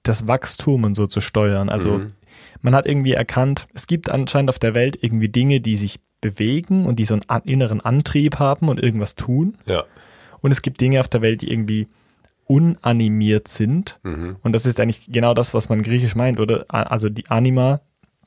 das 0.02 0.28
Wachstum 0.28 0.84
und 0.84 0.96
so 0.96 1.08
zu 1.08 1.22
steuern. 1.22 1.70
Also 1.70 2.00
mhm. 2.00 2.08
man 2.62 2.76
hat 2.76 2.88
irgendwie 2.88 3.14
erkannt, 3.14 3.68
es 3.74 3.88
gibt 3.88 4.10
anscheinend 4.10 4.50
auf 4.50 4.60
der 4.60 4.74
Welt 4.74 4.98
irgendwie 5.02 5.30
Dinge, 5.30 5.62
die 5.62 5.78
sich 5.78 6.00
bewegen 6.20 6.86
und 6.86 6.98
die 6.98 7.06
so 7.06 7.18
einen 7.28 7.44
inneren 7.46 7.80
Antrieb 7.80 8.40
haben 8.40 8.70
und 8.70 8.82
irgendwas 8.82 9.16
tun. 9.16 9.58
Ja. 9.66 9.84
Und 10.42 10.52
es 10.52 10.64
gibt 10.64 10.82
Dinge 10.82 11.00
auf 11.00 11.08
der 11.08 11.22
Welt, 11.22 11.42
die 11.42 11.52
irgendwie 11.52 11.88
unanimiert 12.46 13.48
sind. 13.48 14.00
Mhm. 14.04 14.38
Und 14.42 14.54
das 14.54 14.66
ist 14.66 14.80
eigentlich 14.80 15.12
genau 15.12 15.34
das, 15.34 15.54
was 15.54 15.70
man 15.70 15.84
griechisch 15.84 16.16
meint, 16.16 16.40
oder? 16.40 16.66
Also 16.70 17.10
die 17.10 17.30
Anima. 17.30 17.82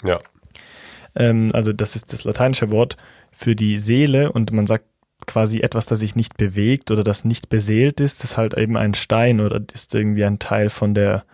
Ja. 0.04 0.20
Ähm, 1.16 1.50
also 1.52 1.72
das 1.72 1.96
ist 1.96 2.12
das 2.12 2.24
lateinische 2.24 2.70
Wort 2.70 2.96
für 3.32 3.56
die 3.56 3.78
Seele 3.78 4.30
und 4.30 4.52
man 4.52 4.66
sagt 4.66 4.86
quasi 5.26 5.60
etwas, 5.60 5.86
das 5.86 6.00
sich 6.00 6.14
nicht 6.14 6.36
bewegt 6.36 6.90
oder 6.90 7.02
das 7.02 7.24
nicht 7.24 7.48
beseelt 7.48 8.00
ist, 8.00 8.22
ist 8.22 8.36
halt 8.36 8.56
eben 8.56 8.76
ein 8.76 8.94
Stein 8.94 9.40
oder 9.40 9.60
ist 9.72 9.94
irgendwie 9.94 10.24
ein 10.24 10.38
Teil 10.38 10.70
von 10.70 10.94
der 10.94 11.24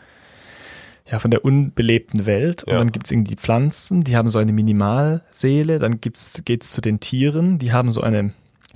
ja, 1.11 1.19
von 1.19 1.31
der 1.31 1.45
unbelebten 1.45 2.27
Welt. 2.27 2.65
Und 2.65 2.73
ja. 2.73 2.79
dann 2.79 2.93
gibt 2.93 3.07
es 3.07 3.13
irgendwie 3.13 3.35
die 3.35 3.41
Pflanzen, 3.41 4.05
die 4.05 4.17
haben 4.17 4.29
so 4.29 4.39
eine 4.39 4.53
Minimalseele. 4.53 5.79
Dann 5.79 6.01
gibt's, 6.01 6.43
geht's 6.45 6.71
zu 6.71 6.81
den 6.81 7.01
Tieren, 7.01 7.59
die 7.59 7.73
haben 7.73 7.93
so 7.93 8.01
eine 8.01 8.33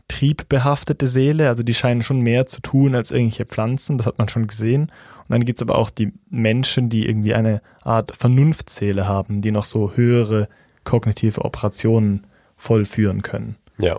triebbehaftete 0.09 1.09
Seele. 1.09 1.49
Also 1.49 1.63
die 1.63 1.73
scheinen 1.73 2.03
schon 2.03 2.21
mehr 2.21 2.47
zu 2.47 2.61
tun 2.61 2.95
als 2.95 3.11
irgendwelche 3.11 3.47
Pflanzen. 3.47 3.97
Das 3.97 4.07
hat 4.07 4.19
man 4.19 4.29
schon 4.29 4.47
gesehen. 4.49 4.83
Und 4.83 5.31
dann 5.31 5.45
gibt's 5.45 5.63
aber 5.63 5.77
auch 5.77 5.91
die 5.91 6.13
Menschen, 6.29 6.89
die 6.89 7.07
irgendwie 7.07 7.35
eine 7.35 7.63
Art 7.83 8.15
Vernunftseele 8.15 9.09
haben, 9.09 9.41
die 9.41 9.51
noch 9.51 9.65
so 9.65 9.97
höhere 9.97 10.49
kognitive 10.85 11.45
Operationen 11.45 12.27
vollführen 12.57 13.23
können. 13.23 13.57
Ja. 13.79 13.97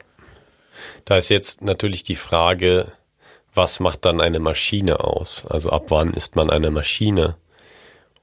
Da 1.06 1.18
ist 1.18 1.30
jetzt 1.30 1.62
natürlich 1.62 2.04
die 2.04 2.16
Frage, 2.16 2.92
was 3.54 3.80
macht 3.80 4.06
dann 4.06 4.22
eine 4.22 4.40
Maschine 4.40 5.00
aus? 5.00 5.44
Also 5.50 5.70
ab 5.72 5.86
wann 5.90 6.14
ist 6.14 6.36
man 6.36 6.50
eine 6.50 6.70
Maschine? 6.70 7.36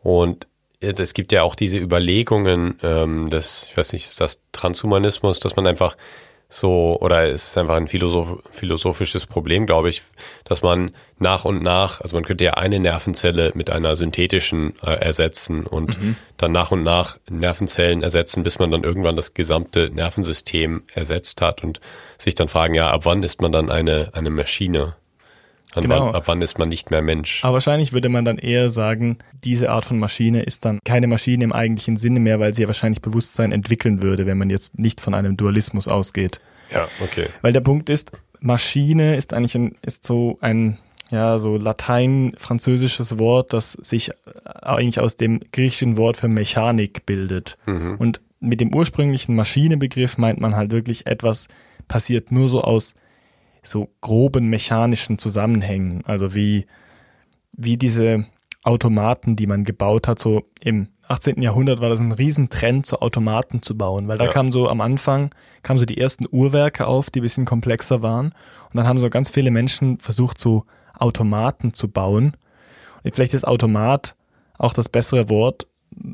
Und 0.03 0.46
es 0.81 1.14
gibt 1.14 1.33
ja 1.33 1.42
auch 1.42 1.55
diese 1.55 1.79
Überlegungen 1.79 2.79
ähm, 2.83 3.31
des, 3.31 3.66
ich 3.70 3.77
weiß 3.77 3.92
nicht, 3.92 4.20
das 4.20 4.40
Transhumanismus, 4.53 5.40
dass 5.40 5.57
man 5.57 5.66
einfach 5.66 5.96
so, 6.48 6.98
oder 7.00 7.29
es 7.29 7.48
ist 7.48 7.59
einfach 7.59 7.77
ein 7.77 7.88
Philosoph 7.88 8.42
philosophisches 8.50 9.27
Problem, 9.27 9.66
glaube 9.66 9.88
ich, 9.88 10.03
dass 10.44 10.62
man 10.62 10.94
nach 11.18 11.44
und 11.44 11.62
nach, 11.62 12.00
also 12.00 12.16
man 12.16 12.24
könnte 12.24 12.44
ja 12.44 12.55
eine 12.55 12.81
Nervenzelle 12.81 13.53
mit 13.55 13.70
einer 13.70 13.96
synthetischen 13.96 14.74
äh, 14.83 14.90
ersetzen 14.90 15.66
und 15.66 16.00
mhm. 16.00 16.16
dann 16.37 16.53
nach 16.53 16.72
und 16.72 16.83
nach 16.83 17.18
Nervenzellen 17.31 18.03
ersetzen, 18.03 18.42
bis 18.42 18.59
man 18.59 18.70
dann 18.70 18.83
irgendwann 18.83 19.16
das 19.16 19.35
gesamte 19.35 19.90
Nervensystem 19.92 20.83
ersetzt 20.92 21.40
hat 21.40 21.62
und 21.62 21.81
sich 22.18 22.35
dann 22.35 22.48
fragen, 22.48 22.74
ja, 22.74 22.90
ab 22.90 23.03
wann 23.05 23.22
ist 23.22 23.40
man 23.40 23.53
dann 23.53 23.70
eine, 23.70 24.11
eine 24.12 24.31
Maschine? 24.31 24.96
Genau. 25.74 26.07
Wann, 26.07 26.14
ab 26.14 26.24
wann 26.27 26.42
ist 26.42 26.59
man 26.59 26.68
nicht 26.68 26.90
mehr 26.90 27.03
Mensch? 27.03 27.44
Aber 27.44 27.55
wahrscheinlich 27.55 27.92
würde 27.92 28.09
man 28.09 28.24
dann 28.24 28.38
eher 28.38 28.70
sagen, 28.70 29.18
diese 29.42 29.70
Art 29.70 29.85
von 29.85 29.98
Maschine 29.98 30.42
ist 30.42 30.64
dann 30.64 30.79
keine 30.85 31.07
Maschine 31.07 31.44
im 31.44 31.53
eigentlichen 31.53 31.96
Sinne 31.96 32.20
mehr, 32.20 32.38
weil 32.38 32.55
sie 32.55 32.62
ja 32.62 32.68
wahrscheinlich 32.68 33.03
Bewusstsein 33.03 33.50
entwickeln 33.50 34.00
würde, 34.03 34.27
wenn 34.27 34.38
man 34.38 34.50
jetzt 34.50 34.79
nicht 34.79 35.00
von 35.00 35.14
einem 35.14 35.37
Dualismus 35.37 35.88
ausgeht. 35.88 36.40
Ja, 36.70 36.87
okay. 37.03 37.27
Weil 37.42 37.53
der 37.53 37.61
Punkt 37.61 37.90
ist, 37.90 38.12
Maschine 38.40 39.16
ist 39.16 39.33
eigentlich 39.33 39.55
ein, 39.57 39.77
ist 39.83 40.07
so 40.07 40.38
ein, 40.40 40.79
ja, 41.14 41.38
so 41.38 41.57
latein-französisches 41.57 43.18
Wort, 43.18 43.53
das 43.53 43.72
sich 43.72 44.11
eigentlich 44.44 45.00
aus 45.00 45.16
dem 45.16 45.40
griechischen 45.53 45.96
Wort 45.96 46.16
für 46.16 46.29
Mechanik 46.29 47.07
bildet. 47.07 47.57
Mhm. 47.66 47.96
Und 47.98 48.20
mit 48.40 48.61
dem 48.61 48.74
ursprünglichen 48.74 49.35
Maschinebegriff 49.35 50.18
meint 50.18 50.40
man 50.40 50.57
halt 50.57 50.72
wirklich 50.72 51.07
etwas 51.07 51.48
passiert 51.88 52.33
nur 52.33 52.48
so 52.48 52.62
aus 52.62 52.94
so 53.62 53.88
groben 54.00 54.48
mechanischen 54.48 55.18
Zusammenhängen. 55.18 56.03
Also 56.05 56.35
wie, 56.35 56.66
wie 57.53 57.77
diese 57.77 58.27
Automaten, 58.62 59.37
die 59.37 59.46
man 59.46 59.64
gebaut 59.64 60.09
hat, 60.09 60.18
so 60.18 60.44
im 60.61 60.88
18. 61.09 61.40
Jahrhundert 61.42 61.81
war 61.81 61.88
das 61.88 62.00
ein 62.00 62.12
Riesentrend, 62.12 62.87
so 62.87 62.98
Automaten 62.98 63.62
zu 63.62 63.77
bauen, 63.77 64.09
weil 64.09 64.18
da 64.18 64.24
ja. 64.24 64.31
kam 64.31 64.50
so 64.50 64.68
am 64.68 64.81
Anfang, 64.81 65.35
kamen 65.62 65.79
so 65.79 65.85
die 65.85 65.98
ersten 65.98 66.27
Uhrwerke 66.31 66.87
auf, 66.87 67.11
die 67.11 67.20
bisschen 67.20 67.44
komplexer 67.44 68.03
waren. 68.03 68.27
Und 68.27 68.77
dann 68.77 68.87
haben 68.87 68.98
so 68.98 69.11
ganz 69.11 69.31
viele 69.31 69.50
Menschen 69.50 69.98
versucht, 69.98 70.38
so 70.38 70.64
Automaten 70.98 71.74
zu 71.74 71.88
bauen. 71.88 72.37
Und 73.02 73.14
vielleicht 73.14 73.35
ist 73.35 73.46
Automat 73.46 74.16
auch 74.59 74.72
das 74.72 74.88
bessere 74.88 75.28
Wort, 75.28 75.66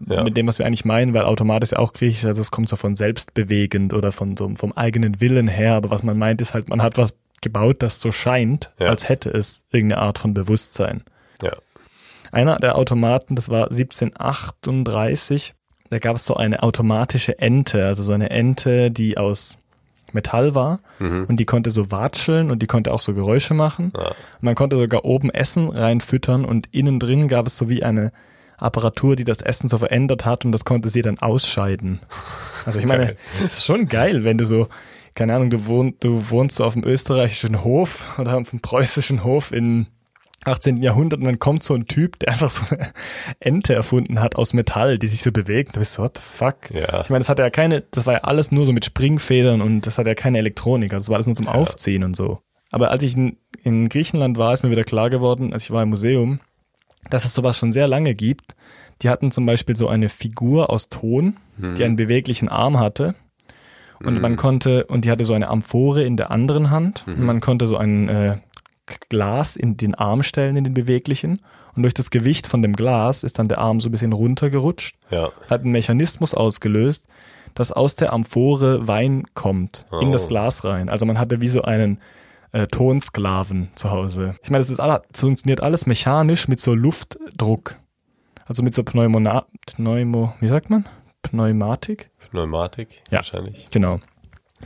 ja. 0.09 0.25
mit 0.25 0.37
dem, 0.37 0.47
was 0.47 0.59
wir 0.59 0.67
eigentlich 0.67 0.85
meinen, 0.85 1.15
weil 1.15 1.25
Automat 1.25 1.63
ist 1.63 1.73
ja 1.73 1.79
auch 1.79 1.93
griechisch, 1.93 2.25
also 2.25 2.41
es 2.41 2.51
kommt 2.51 2.69
so 2.69 2.77
von 2.77 2.97
selbstbewegend 2.97 3.95
oder 3.95 4.13
von 4.13 4.37
so 4.37 4.49
vom 4.55 4.73
eigenen 4.73 5.21
Willen 5.21 5.49
her, 5.49 5.75
aber 5.75 5.91
was 5.91 6.03
man 6.03 6.19
meint 6.19 6.41
ist 6.41 6.55
halt, 6.55 6.69
man 6.69 6.83
hat 6.83 6.99
was 6.99 7.15
gebaut, 7.43 7.83
das 7.83 8.01
so 8.01 8.13
scheint, 8.13 8.71
ja. 8.79 8.89
als 8.89 9.09
hätte 9.09 9.31
es 9.31 9.65
irgendeine 9.71 10.03
Art 10.03 10.19
von 10.19 10.35
Bewusstsein. 10.35 11.05
Ja. 11.43 11.53
Einer 12.33 12.59
der 12.59 12.77
Automaten, 12.77 13.35
das 13.35 13.49
war 13.49 13.71
1738, 13.71 15.55
da 15.91 15.99
gab 15.99 16.17
es 16.17 16.25
so 16.25 16.35
eine 16.37 16.63
automatische 16.63 17.39
Ente, 17.39 17.87
also 17.87 18.03
so 18.03 18.13
eine 18.13 18.31
Ente, 18.31 18.91
die 18.91 19.19
aus 19.19 19.59
Metall 20.15 20.55
war 20.55 20.81
mhm. 20.99 21.27
und 21.29 21.39
die 21.39 21.45
konnte 21.45 21.71
so 21.71 21.91
watscheln 21.91 22.51
und 22.51 22.61
die 22.61 22.67
konnte 22.67 22.93
auch 22.93 23.01
so 23.01 23.15
Geräusche 23.15 23.55
machen. 23.55 23.93
Ja. 23.97 24.13
Man 24.41 24.55
konnte 24.55 24.77
sogar 24.77 25.05
oben 25.05 25.31
Essen 25.31 25.69
reinfüttern 25.69 26.45
und 26.45 26.69
innen 26.73 27.01
drin 27.01 27.29
gab 27.29 27.47
es 27.47 27.57
so 27.57 27.69
wie 27.69 27.83
eine 27.83 28.13
Apparatur, 28.57 29.17
die 29.17 29.25
das 29.25 29.41
Essen 29.41 29.69
so 29.69 29.79
verändert 29.79 30.25
hat 30.25 30.45
und 30.45 30.53
das 30.53 30.65
konnte 30.65 30.89
sie 30.91 31.03
dann 31.03 31.19
ausscheiden. 31.19 32.01
Also 32.67 32.79
ich 32.79 32.87
meine, 32.87 33.17
es 33.43 33.57
ist 33.57 33.65
schon 33.65 33.89
geil, 33.89 34.23
wenn 34.23 34.37
du 34.37 34.45
so 34.45 34.69
keine 35.15 35.35
Ahnung, 35.35 35.51
du, 35.51 35.67
wohn, 35.67 35.95
du 36.01 36.31
wohnst 36.31 36.61
auf 36.61 36.75
dem 36.75 36.85
österreichischen 36.85 37.65
Hof 37.65 38.19
oder 38.19 38.37
auf 38.37 38.51
dem 38.51 38.61
preußischen 38.61 39.25
Hof 39.25 39.53
im 39.53 39.87
18. 40.45 40.79
Jahrhundert 40.83 41.21
und 41.21 41.27
dann 41.27 41.39
kommt 41.39 41.63
so 41.63 41.75
ein 41.75 41.87
Typ, 41.87 42.19
der 42.21 42.31
einfach 42.33 42.49
so 42.49 42.75
eine 42.75 42.91
Ente 43.41 43.75
erfunden 43.75 44.21
hat 44.21 44.37
aus 44.37 44.55
Metall, 44.55 44.99
die 44.99 45.07
sich 45.07 45.23
so 45.23 45.33
bewegt. 45.33 45.77
Du 45.77 45.81
bist 45.81 45.95
so, 45.95 46.03
what 46.03 46.17
the 46.17 46.23
fuck? 46.23 46.71
Ja. 46.71 47.03
Ich 47.03 47.11
meine, 47.11 47.19
das 47.21 47.29
hatte 47.29 47.43
ja 47.43 47.51
keine, 47.51 47.83
das 47.91 48.07
war 48.07 48.15
ja 48.15 48.21
alles 48.21 48.51
nur 48.51 48.65
so 48.67 48.73
mit 48.73 48.85
Springfedern 48.85 49.61
und 49.61 49.87
das 49.87 49.99
hatte 49.99 50.09
ja 50.09 50.15
keine 50.15 50.39
Elektronik, 50.39 50.93
also 50.95 51.05
das 51.05 51.09
war 51.11 51.17
alles 51.17 51.27
nur 51.27 51.37
zum 51.37 51.47
ja. 51.47 51.53
Aufziehen 51.53 52.05
und 52.05 52.17
so. 52.17 52.41
Aber 52.73 52.91
als 52.91 53.03
ich 53.03 53.17
in, 53.17 53.37
in 53.63 53.89
Griechenland 53.89 54.39
war, 54.39 54.55
ist 54.55 54.63
mir 54.63 54.71
wieder 54.71 54.85
klar 54.85 55.11
geworden, 55.11 55.53
als 55.53 55.65
ich 55.65 55.71
war 55.73 55.83
im 55.83 55.91
Museum, 55.91 56.41
dass 57.11 57.25
es 57.25 57.35
sowas 57.35 57.59
schon 57.59 57.73
sehr 57.73 57.89
lange 57.89 58.15
gibt. 58.15 58.55
Die 59.03 59.09
hatten 59.09 59.31
zum 59.33 59.45
Beispiel 59.47 59.77
so 59.77 59.89
eine 59.89 60.09
Figur 60.09 60.71
aus 60.71 60.89
Ton, 60.89 61.37
Mhm. 61.57 61.75
die 61.75 61.85
einen 61.85 61.97
beweglichen 61.97 62.49
Arm 62.49 62.79
hatte. 62.79 63.15
Und 64.03 64.21
man 64.23 64.37
konnte, 64.37 64.87
und 64.87 65.05
die 65.05 65.11
hatte 65.11 65.27
so 65.27 65.35
eine 65.35 65.49
Amphore 65.49 66.05
in 66.05 66.17
der 66.17 66.31
anderen 66.31 66.71
Hand. 66.71 67.05
Und 67.07 67.21
man 67.21 67.41
konnte 67.41 67.67
so 67.67 67.77
ein 67.77 68.09
äh, 68.09 68.39
Glas 69.09 69.57
in 69.57 69.77
den 69.77 69.95
Arm 69.95 70.23
stellen, 70.23 70.57
in 70.57 70.65
den 70.65 70.75
beweglichen. 70.75 71.41
Und 71.77 71.83
durch 71.85 71.95
das 71.95 72.11
Gewicht 72.11 72.47
von 72.47 72.63
dem 72.63 72.75
Glas 72.75 73.23
ist 73.25 73.39
dann 73.39 73.49
der 73.49 73.59
Arm 73.59 73.81
so 73.81 73.89
ein 73.89 73.93
bisschen 73.93 74.13
runtergerutscht. 74.13 74.97
Ja. 75.11 75.31
Hat 75.49 75.63
einen 75.63 75.71
Mechanismus 75.73 76.35
ausgelöst, 76.35 77.07
dass 77.55 77.73
aus 77.73 77.95
der 77.97 78.13
Amphore 78.13 78.87
Wein 78.89 79.25
kommt 79.35 79.87
in 80.01 80.09
Oh. 80.09 80.13
das 80.13 80.29
Glas 80.29 80.65
rein. 80.65 80.89
Also 80.89 81.07
man 81.07 81.19
hatte 81.19 81.41
wie 81.41 81.49
so 81.49 81.63
einen 81.63 82.01
äh, 82.53 82.67
Tonsklaven 82.67 83.69
zu 83.77 83.91
Hause. 83.91 84.35
Ich 84.43 84.51
meine, 84.51 84.61
das 84.61 84.71
ist 84.71 84.81
alle, 84.81 85.03
funktioniert 85.15 85.61
alles 85.61 85.87
mechanisch 85.87 86.49
mit 86.49 86.59
so 86.61 86.75
Luftdruck. 86.75 87.77
Also 88.47 88.63
mit 88.65 88.75
so 88.75 88.83
Pneumona 88.83 89.47
Pneumo, 89.67 90.35
wie 90.41 90.49
sagt 90.49 90.71
man? 90.71 90.85
Pneumatik? 91.23 92.11
Pneumatik 92.31 93.03
Ja. 93.11 93.19
wahrscheinlich. 93.19 93.69
Genau. 93.71 94.01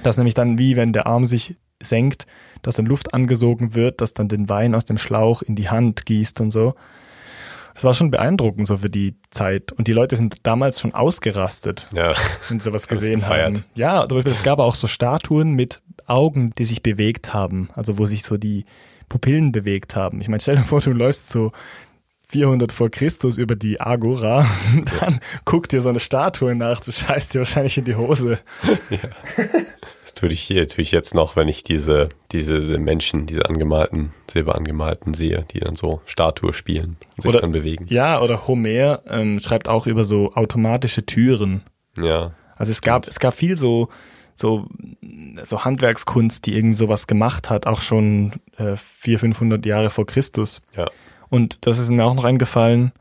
Das 0.02 0.14
ist 0.14 0.18
nämlich 0.18 0.34
dann 0.34 0.58
wie, 0.58 0.76
wenn 0.76 0.92
der 0.94 1.06
Arm 1.06 1.26
sich 1.26 1.56
senkt, 1.82 2.26
dass 2.66 2.76
dann 2.76 2.86
Luft 2.86 3.14
angesogen 3.14 3.74
wird, 3.74 4.00
dass 4.00 4.14
dann 4.14 4.28
den 4.28 4.48
Wein 4.48 4.74
aus 4.74 4.84
dem 4.84 4.98
Schlauch 4.98 5.42
in 5.42 5.54
die 5.54 5.68
Hand 5.70 6.06
gießt 6.06 6.40
und 6.40 6.50
so. 6.50 6.74
Das 7.74 7.82
war 7.84 7.94
schon 7.94 8.10
beeindruckend 8.12 8.66
so 8.68 8.76
für 8.76 8.90
die 8.90 9.16
Zeit. 9.30 9.72
Und 9.72 9.88
die 9.88 9.92
Leute 9.92 10.14
sind 10.14 10.46
damals 10.46 10.80
schon 10.80 10.94
ausgerastet, 10.94 11.88
Ja. 11.92 12.12
wenn 12.48 12.60
sie 12.60 12.64
sowas 12.64 12.86
gesehen 12.88 13.26
haben. 13.28 13.64
Ja, 13.74 14.06
zum 14.08 14.18
Beispiel, 14.18 14.32
es 14.32 14.42
gab 14.44 14.58
auch 14.60 14.74
so 14.76 14.86
Statuen 14.86 15.54
mit 15.54 15.82
Augen, 16.06 16.52
die 16.56 16.64
sich 16.64 16.82
bewegt 16.82 17.34
haben. 17.34 17.70
Also 17.74 17.98
wo 17.98 18.06
sich 18.06 18.22
so 18.22 18.36
die 18.36 18.64
Pupillen 19.08 19.50
bewegt 19.52 19.96
haben. 19.96 20.20
Ich 20.20 20.28
meine, 20.28 20.40
stell 20.40 20.56
dir 20.56 20.64
vor, 20.64 20.80
du 20.80 20.92
läufst 20.92 21.30
so 21.30 21.50
400 22.28 22.72
vor 22.72 22.90
Christus 22.90 23.38
über 23.38 23.54
die 23.56 23.80
Agora 23.80 24.46
und 24.76 24.92
dann 25.00 25.20
guckt 25.44 25.72
dir 25.72 25.80
so 25.80 25.88
eine 25.88 26.00
Statue 26.00 26.54
nach, 26.54 26.80
du 26.80 26.92
scheißt 26.92 27.34
dir 27.34 27.40
wahrscheinlich 27.40 27.76
in 27.76 27.84
die 27.84 27.96
Hose. 27.96 28.38
Das 30.14 30.20
tue 30.20 30.30
ich 30.30 30.46
tue 30.46 30.82
ich 30.82 30.92
jetzt 30.92 31.14
noch, 31.14 31.34
wenn 31.34 31.48
ich 31.48 31.64
diese, 31.64 32.08
diese 32.30 32.78
Menschen, 32.78 33.26
diese 33.26 33.46
angemalten, 33.46 34.12
silberangemalten 34.30 35.12
sehe, 35.12 35.44
die 35.52 35.58
dann 35.58 35.74
so 35.74 36.02
Statue 36.06 36.54
spielen 36.54 36.96
und 37.16 37.22
sich 37.22 37.30
Oder- 37.30 37.40
dann 37.40 37.52
bewegen. 37.52 37.86
Ja, 37.88 38.20
oder 38.20 38.46
Homer 38.46 39.02
ähm, 39.08 39.40
schreibt 39.40 39.68
auch 39.68 39.86
über 39.88 40.04
so 40.04 40.32
automatische 40.34 41.04
Türen. 41.04 41.62
Ja. 42.00 42.32
Also 42.56 42.70
es 42.70 42.80
gab, 42.80 43.08
es 43.08 43.18
gab 43.18 43.34
viel 43.34 43.56
so, 43.56 43.88
so, 44.36 44.68
so 45.42 45.64
Handwerkskunst, 45.64 46.46
die 46.46 46.54
irgend 46.54 46.76
sowas 46.76 47.08
gemacht 47.08 47.50
hat, 47.50 47.66
auch 47.66 47.80
schon 47.80 48.34
äh, 48.56 48.76
400, 48.76 49.36
500 49.36 49.66
Jahre 49.66 49.90
vor 49.90 50.06
Christus. 50.06 50.62
Ja. 50.76 50.86
Und 51.28 51.66
das 51.66 51.80
ist 51.80 51.90
mir 51.90 52.04
auch 52.04 52.14
noch 52.14 52.24
eingefallen, 52.24 52.92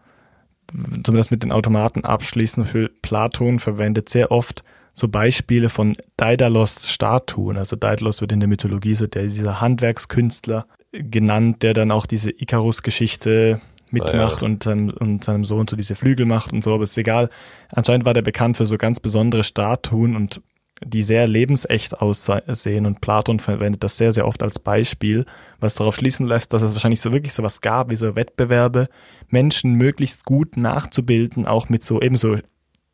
zum 1.04 1.16
das 1.16 1.30
mit 1.30 1.44
den 1.44 1.52
Automaten 1.52 2.06
abschließen, 2.06 2.66
für 2.66 2.90
Platon 3.04 3.60
verwendet 3.60 4.10
sehr 4.10 4.32
oft 4.32 4.64
so 4.94 5.08
Beispiele 5.08 5.70
von 5.70 5.96
Daedalus 6.18 6.88
Statuen. 6.88 7.58
Also 7.58 7.76
Daedalus 7.76 8.22
wird 8.22 8.32
in 8.32 8.40
der 8.40 8.50
Mythologie 8.50 8.94
so 8.94 9.08
der, 9.08 9.24
dieser 9.24 9.60
Handwerkskünstler 9.60 10.68
genannt, 10.92 11.64
der 11.64 11.74
dann 11.74 11.92
auch 11.92 12.06
diese 12.06 12.30
Icarus-Geschichte 12.30 13.60
mitmacht 13.90 14.38
Ah, 14.38 14.42
ja. 14.42 14.46
und, 14.46 14.64
seinem, 14.64 14.90
und 14.90 15.24
seinem 15.24 15.46
Sohn 15.46 15.68
so 15.68 15.76
diese 15.76 15.96
Flügel 15.96 16.26
macht 16.26 16.54
und 16.54 16.64
so, 16.64 16.74
aber 16.74 16.84
ist 16.84 16.98
egal. 16.98 17.30
Anscheinend 17.70 18.06
war 18.06 18.14
der 18.14 18.22
bekannt 18.22 18.58
für 18.58 18.66
so 18.66 18.78
ganz 18.78 19.00
besondere 19.00 19.44
Statuen 19.44 20.16
und 20.16 20.42
die 20.84 21.04
sehr 21.04 21.28
lebensecht 21.28 22.02
aussehen 22.02 22.86
und 22.86 23.00
Platon 23.00 23.40
verwendet 23.40 23.84
das 23.84 23.98
sehr, 23.98 24.12
sehr 24.12 24.28
oft 24.28 24.44
als 24.44 24.60
Beispiel, 24.60 25.26
was 25.60 25.76
darauf 25.76 25.96
schließen 25.96 26.28
lässt, 26.28 26.52
dass 26.52 26.62
es 26.62 26.74
wahrscheinlich 26.74 27.00
so 27.02 27.14
wirklich 27.14 27.34
sowas 27.34 27.62
gab, 27.62 27.90
wie 27.90 27.96
so 27.96 28.16
Wettbewerbe, 28.16 28.90
Menschen 29.30 29.74
möglichst 29.76 30.26
gut 30.26 30.58
nachzubilden, 30.58 31.48
auch 31.48 31.70
mit 31.70 31.84
so 31.84 32.02
ebenso 32.02 32.38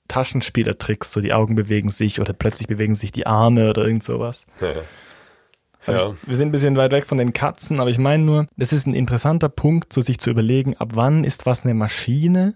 Taschenspielertricks, 0.09 1.13
so 1.13 1.21
die 1.21 1.31
Augen 1.31 1.55
bewegen 1.55 1.91
sich 1.91 2.19
oder 2.19 2.33
plötzlich 2.33 2.67
bewegen 2.67 2.95
sich 2.95 3.13
die 3.13 3.25
Arme 3.25 3.69
oder 3.69 3.85
irgend 3.85 4.03
sowas. 4.03 4.45
Also 5.85 6.09
Ja. 6.09 6.15
Wir 6.25 6.35
sind 6.35 6.49
ein 6.49 6.51
bisschen 6.51 6.75
weit 6.75 6.91
weg 6.91 7.05
von 7.05 7.17
den 7.17 7.31
Katzen, 7.31 7.79
aber 7.79 7.89
ich 7.89 7.97
meine 7.97 8.23
nur, 8.23 8.47
das 8.57 8.73
ist 8.73 8.85
ein 8.85 8.93
interessanter 8.93 9.47
Punkt, 9.47 9.93
so 9.93 10.01
sich 10.01 10.19
zu 10.19 10.29
überlegen, 10.29 10.75
ab 10.75 10.89
wann 10.93 11.23
ist 11.23 11.45
was 11.45 11.63
eine 11.63 11.73
Maschine? 11.73 12.55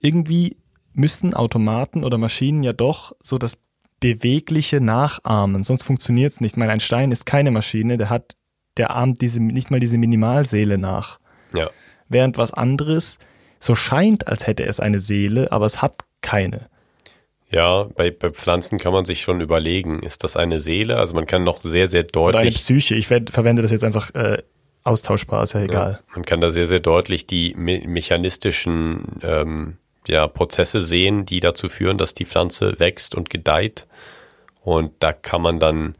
Irgendwie 0.00 0.56
müssen 0.94 1.34
Automaten 1.34 2.04
oder 2.04 2.16
Maschinen 2.18 2.62
ja 2.62 2.72
doch 2.72 3.14
so 3.20 3.36
das 3.38 3.58
Bewegliche 4.00 4.80
nachahmen, 4.80 5.62
sonst 5.62 5.84
funktioniert 5.84 6.32
es 6.32 6.40
nicht. 6.40 6.52
Ich 6.52 6.56
meine, 6.56 6.72
ein 6.72 6.80
Stein 6.80 7.12
ist 7.12 7.24
keine 7.26 7.50
Maschine, 7.50 7.98
der 7.98 8.10
hat, 8.10 8.36
der 8.76 8.96
ahmt 8.96 9.20
diese, 9.20 9.40
nicht 9.40 9.70
mal 9.70 9.78
diese 9.80 9.98
Minimalseele 9.98 10.78
nach. 10.78 11.20
ja. 11.54 11.68
Während 12.08 12.36
was 12.36 12.52
anderes 12.52 13.18
so 13.58 13.74
scheint, 13.74 14.26
als 14.26 14.46
hätte 14.46 14.66
es 14.66 14.80
eine 14.80 14.98
Seele, 14.98 15.50
aber 15.50 15.64
es 15.66 15.80
hat 15.80 16.04
keine. 16.22 16.68
Ja, 17.50 17.84
bei, 17.84 18.10
bei 18.10 18.30
Pflanzen 18.30 18.78
kann 18.78 18.94
man 18.94 19.04
sich 19.04 19.20
schon 19.20 19.42
überlegen, 19.42 20.00
ist 20.00 20.24
das 20.24 20.36
eine 20.36 20.58
Seele? 20.58 20.96
Also 20.96 21.14
man 21.14 21.26
kann 21.26 21.44
noch 21.44 21.60
sehr, 21.60 21.86
sehr 21.86 22.06
Oder 22.16 22.38
eine 22.38 22.46
deutlich, 22.48 22.54
Psyche. 22.54 22.94
Ich 22.94 23.08
ver- 23.08 23.20
verwende 23.30 23.60
das 23.60 23.70
jetzt 23.70 23.84
einfach 23.84 24.14
äh, 24.14 24.42
austauschbar, 24.84 25.42
ist 25.42 25.52
ja 25.52 25.60
egal. 25.60 26.00
man 26.14 26.24
kann 26.24 26.40
da 26.40 26.50
sehr, 26.50 26.66
sehr 26.66 26.80
deutlich 26.80 27.26
die 27.26 27.54
me 27.54 27.82
mechanistischen 27.86 29.20
ähm, 29.22 29.76
ja, 30.08 30.26
Prozesse 30.28 30.82
sehen, 30.82 31.26
die 31.26 31.40
dazu 31.40 31.68
führen, 31.68 31.98
dass 31.98 32.14
die 32.14 32.24
Pflanze 32.24 32.80
wächst 32.80 33.14
und 33.14 33.28
gedeiht. 33.30 33.86
Und 34.62 34.92
da 35.00 35.12
kann 35.12 35.42
man 35.42 35.60
dann 35.60 35.96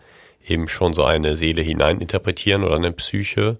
eben 0.46 0.68
schon 0.68 0.94
so 0.94 1.04
eine 1.04 1.36
Seele 1.36 1.62
hineininterpretieren 1.62 2.64
oder 2.64 2.76
eine 2.76 2.92
Psyche, 2.92 3.58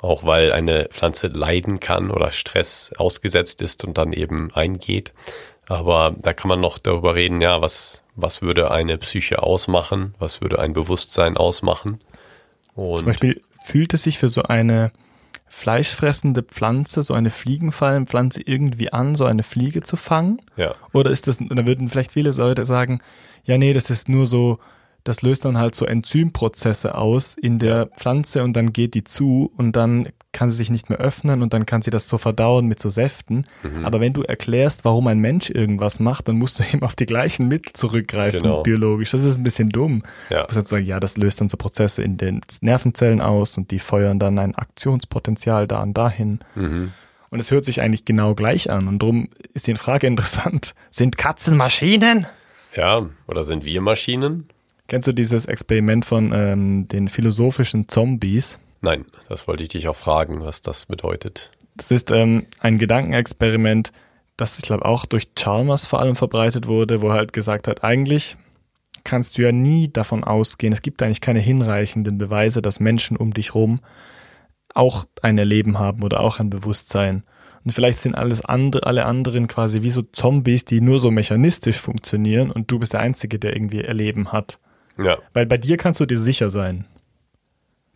auch 0.00 0.24
weil 0.24 0.52
eine 0.52 0.88
Pflanze 0.90 1.28
leiden 1.28 1.80
kann 1.80 2.10
oder 2.10 2.32
Stress 2.32 2.92
ausgesetzt 2.96 3.60
ist 3.60 3.84
und 3.84 3.98
dann 3.98 4.12
eben 4.12 4.52
eingeht. 4.54 5.12
Aber 5.66 6.14
da 6.18 6.32
kann 6.32 6.48
man 6.48 6.60
noch 6.60 6.78
darüber 6.78 7.14
reden, 7.14 7.40
ja, 7.40 7.60
was, 7.60 8.02
was 8.16 8.42
würde 8.42 8.70
eine 8.70 8.98
Psyche 8.98 9.42
ausmachen? 9.42 10.14
Was 10.18 10.40
würde 10.40 10.58
ein 10.58 10.72
Bewusstsein 10.72 11.36
ausmachen? 11.36 12.00
Zum 12.74 12.84
Und 12.84 13.04
Beispiel 13.04 13.40
fühlt 13.64 13.94
es 13.94 14.02
sich 14.02 14.18
für 14.18 14.28
so 14.28 14.42
eine 14.42 14.92
fleischfressende 15.46 16.42
Pflanze, 16.42 17.02
so 17.02 17.14
eine 17.14 17.30
Fliegenfallenpflanze 17.30 18.42
irgendwie 18.44 18.92
an, 18.92 19.14
so 19.14 19.24
eine 19.24 19.42
Fliege 19.42 19.82
zu 19.82 19.96
fangen? 19.96 20.38
ja, 20.56 20.74
Oder 20.92 21.10
ist 21.10 21.28
das, 21.28 21.38
da 21.38 21.66
würden 21.66 21.88
vielleicht 21.88 22.12
viele 22.12 22.30
Leute 22.32 22.64
sagen, 22.64 23.00
ja, 23.44 23.56
nee, 23.56 23.72
das 23.72 23.90
ist 23.90 24.08
nur 24.08 24.26
so, 24.26 24.58
das 25.04 25.22
löst 25.22 25.44
dann 25.44 25.58
halt 25.58 25.74
so 25.74 25.84
Enzymprozesse 25.84 26.96
aus 26.96 27.34
in 27.34 27.58
der 27.58 27.86
Pflanze 27.86 28.42
und 28.42 28.54
dann 28.54 28.72
geht 28.72 28.94
die 28.94 29.04
zu 29.04 29.52
und 29.56 29.76
dann 29.76 30.08
kann 30.34 30.50
sie 30.50 30.56
sich 30.56 30.68
nicht 30.70 30.90
mehr 30.90 30.98
öffnen 30.98 31.40
und 31.40 31.54
dann 31.54 31.64
kann 31.64 31.80
sie 31.80 31.90
das 31.90 32.06
so 32.06 32.18
verdauen 32.18 32.66
mit 32.66 32.78
so 32.78 32.90
Säften. 32.90 33.46
Mhm. 33.62 33.86
Aber 33.86 34.02
wenn 34.02 34.12
du 34.12 34.22
erklärst, 34.22 34.84
warum 34.84 35.06
ein 35.06 35.18
Mensch 35.18 35.48
irgendwas 35.48 35.98
macht, 36.00 36.28
dann 36.28 36.36
musst 36.36 36.58
du 36.58 36.64
eben 36.74 36.82
auf 36.82 36.94
die 36.94 37.06
gleichen 37.06 37.48
Mittel 37.48 37.72
zurückgreifen, 37.72 38.42
Genau. 38.42 38.62
biologisch. 38.62 39.12
Das 39.12 39.24
ist 39.24 39.38
ein 39.38 39.42
bisschen 39.44 39.70
dumm. 39.70 40.02
ja. 40.28 40.42
Du 40.46 40.54
musst 40.54 40.68
sagen, 40.68 40.84
ja, 40.84 41.00
das 41.00 41.16
löst 41.16 41.40
dann 41.40 41.48
so 41.48 41.56
Prozesse 41.56 42.02
in 42.02 42.18
den 42.18 42.42
Nervenzellen 42.60 43.22
aus 43.22 43.56
und 43.56 43.70
die 43.70 43.78
feuern 43.78 44.18
dann 44.18 44.38
ein 44.38 44.54
Aktionspotenzial 44.54 45.66
da 45.66 45.82
und 45.82 45.94
dahin. 45.94 46.40
Mhm. 46.54 46.92
Und 47.30 47.40
es 47.40 47.50
hört 47.50 47.64
sich 47.64 47.80
eigentlich 47.80 48.04
genau 48.04 48.34
gleich 48.34 48.70
an. 48.70 48.86
Und 48.86 49.00
darum 49.02 49.28
ist 49.54 49.66
die 49.66 49.74
Frage 49.76 50.06
interessant. 50.08 50.74
Sind 50.90 51.16
Katzen 51.16 51.56
Maschinen? 51.56 52.26
Ja, 52.76 53.06
oder 53.26 53.44
sind 53.44 53.64
wir 53.64 53.80
Maschinen? 53.80 54.48
Kennst 54.86 55.08
du 55.08 55.12
dieses 55.12 55.46
Experiment 55.46 56.04
von 56.04 56.32
ähm, 56.34 56.88
den 56.88 57.08
philosophischen 57.08 57.88
Zombies? 57.88 58.58
Nein, 58.84 59.06
das 59.30 59.48
wollte 59.48 59.62
ich 59.62 59.70
dich 59.70 59.88
auch 59.88 59.96
fragen, 59.96 60.42
was 60.42 60.60
das 60.60 60.84
bedeutet. 60.84 61.50
Das 61.74 61.90
ist 61.90 62.10
ähm, 62.10 62.44
ein 62.60 62.76
Gedankenexperiment, 62.76 63.92
das 64.36 64.58
ich 64.58 64.66
glaube 64.66 64.84
auch 64.84 65.06
durch 65.06 65.34
Chalmers 65.34 65.86
vor 65.86 66.00
allem 66.00 66.16
verbreitet 66.16 66.66
wurde, 66.66 67.00
wo 67.00 67.08
er 67.08 67.14
halt 67.14 67.32
gesagt 67.32 67.66
hat, 67.66 67.82
eigentlich 67.82 68.36
kannst 69.02 69.38
du 69.38 69.42
ja 69.42 69.52
nie 69.52 69.90
davon 69.90 70.22
ausgehen, 70.22 70.74
es 70.74 70.82
gibt 70.82 71.02
eigentlich 71.02 71.22
keine 71.22 71.40
hinreichenden 71.40 72.18
Beweise, 72.18 72.60
dass 72.60 72.78
Menschen 72.78 73.16
um 73.16 73.32
dich 73.32 73.54
rum 73.54 73.80
auch 74.74 75.06
ein 75.22 75.38
Erleben 75.38 75.78
haben 75.78 76.02
oder 76.02 76.20
auch 76.20 76.38
ein 76.38 76.50
Bewusstsein. 76.50 77.24
Und 77.64 77.70
vielleicht 77.70 78.00
sind 78.00 78.14
alles 78.14 78.44
andere, 78.44 78.86
alle 78.86 79.06
anderen 79.06 79.46
quasi 79.46 79.80
wie 79.80 79.90
so 79.90 80.02
Zombies, 80.02 80.66
die 80.66 80.82
nur 80.82 81.00
so 81.00 81.10
mechanistisch 81.10 81.78
funktionieren 81.78 82.50
und 82.50 82.70
du 82.70 82.78
bist 82.78 82.92
der 82.92 83.00
Einzige, 83.00 83.38
der 83.38 83.56
irgendwie 83.56 83.80
Erleben 83.80 84.30
hat. 84.30 84.58
Ja, 85.02 85.16
Weil 85.32 85.46
bei 85.46 85.56
dir 85.56 85.78
kannst 85.78 86.00
du 86.00 86.06
dir 86.06 86.18
sicher 86.18 86.50
sein. 86.50 86.84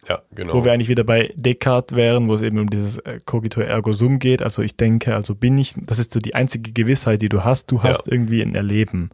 Ja, 0.08 0.20
genau. 0.34 0.54
Wo 0.54 0.64
wir 0.64 0.72
eigentlich 0.72 0.88
wieder 0.88 1.04
bei 1.04 1.32
Descartes 1.36 1.96
wären, 1.96 2.28
wo 2.28 2.34
es 2.34 2.42
eben 2.42 2.58
um 2.58 2.68
dieses 2.70 2.98
äh, 2.98 3.18
Cogito 3.24 3.60
ergo 3.60 3.92
sum 3.92 4.18
geht. 4.18 4.42
Also 4.42 4.62
ich 4.62 4.76
denke, 4.76 5.14
also 5.14 5.34
bin 5.34 5.56
ich. 5.58 5.74
Das 5.86 5.98
ist 5.98 6.12
so 6.12 6.20
die 6.20 6.34
einzige 6.34 6.72
Gewissheit, 6.72 7.20
die 7.22 7.28
du 7.28 7.44
hast. 7.44 7.70
Du 7.70 7.82
hast 7.82 8.06
Ja. 8.06 8.12
irgendwie 8.12 8.42
ein 8.42 8.54
Erleben. 8.54 9.10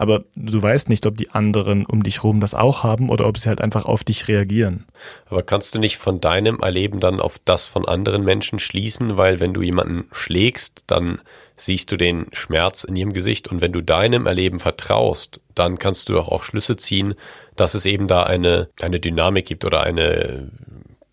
Aber 0.00 0.24
du 0.34 0.62
weißt 0.62 0.88
nicht, 0.88 1.04
ob 1.04 1.18
die 1.18 1.28
anderen 1.28 1.84
um 1.84 2.02
dich 2.02 2.24
rum 2.24 2.40
das 2.40 2.54
auch 2.54 2.82
haben 2.82 3.10
oder 3.10 3.26
ob 3.26 3.36
sie 3.36 3.50
halt 3.50 3.60
einfach 3.60 3.84
auf 3.84 4.02
dich 4.02 4.28
reagieren. 4.28 4.86
Aber 5.26 5.42
kannst 5.42 5.74
du 5.74 5.78
nicht 5.78 5.98
von 5.98 6.22
deinem 6.22 6.60
Erleben 6.60 7.00
dann 7.00 7.20
auf 7.20 7.38
das 7.44 7.66
von 7.66 7.86
anderen 7.86 8.24
Menschen 8.24 8.60
schließen, 8.60 9.18
weil 9.18 9.40
wenn 9.40 9.52
du 9.52 9.60
jemanden 9.60 10.08
schlägst, 10.10 10.84
dann 10.86 11.20
siehst 11.54 11.92
du 11.92 11.98
den 11.98 12.28
Schmerz 12.32 12.84
in 12.84 12.96
ihrem 12.96 13.12
Gesicht 13.12 13.48
und 13.48 13.60
wenn 13.60 13.74
du 13.74 13.82
deinem 13.82 14.24
Erleben 14.24 14.58
vertraust, 14.58 15.42
dann 15.54 15.78
kannst 15.78 16.08
du 16.08 16.14
doch 16.14 16.28
auch 16.28 16.44
Schlüsse 16.44 16.78
ziehen, 16.78 17.12
dass 17.54 17.74
es 17.74 17.84
eben 17.84 18.08
da 18.08 18.22
eine, 18.22 18.70
eine 18.80 19.00
Dynamik 19.00 19.44
gibt 19.44 19.66
oder 19.66 19.82
eine 19.82 20.50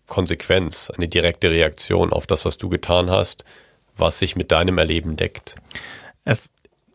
Konsequenz, 0.06 0.88
eine 0.96 1.08
direkte 1.08 1.50
Reaktion 1.50 2.10
auf 2.10 2.26
das, 2.26 2.46
was 2.46 2.56
du 2.56 2.70
getan 2.70 3.10
hast, 3.10 3.44
was 3.98 4.18
sich 4.18 4.34
mit 4.34 4.50
deinem 4.50 4.78
Erleben 4.78 5.16
deckt. 5.16 5.56
Es 6.24 6.48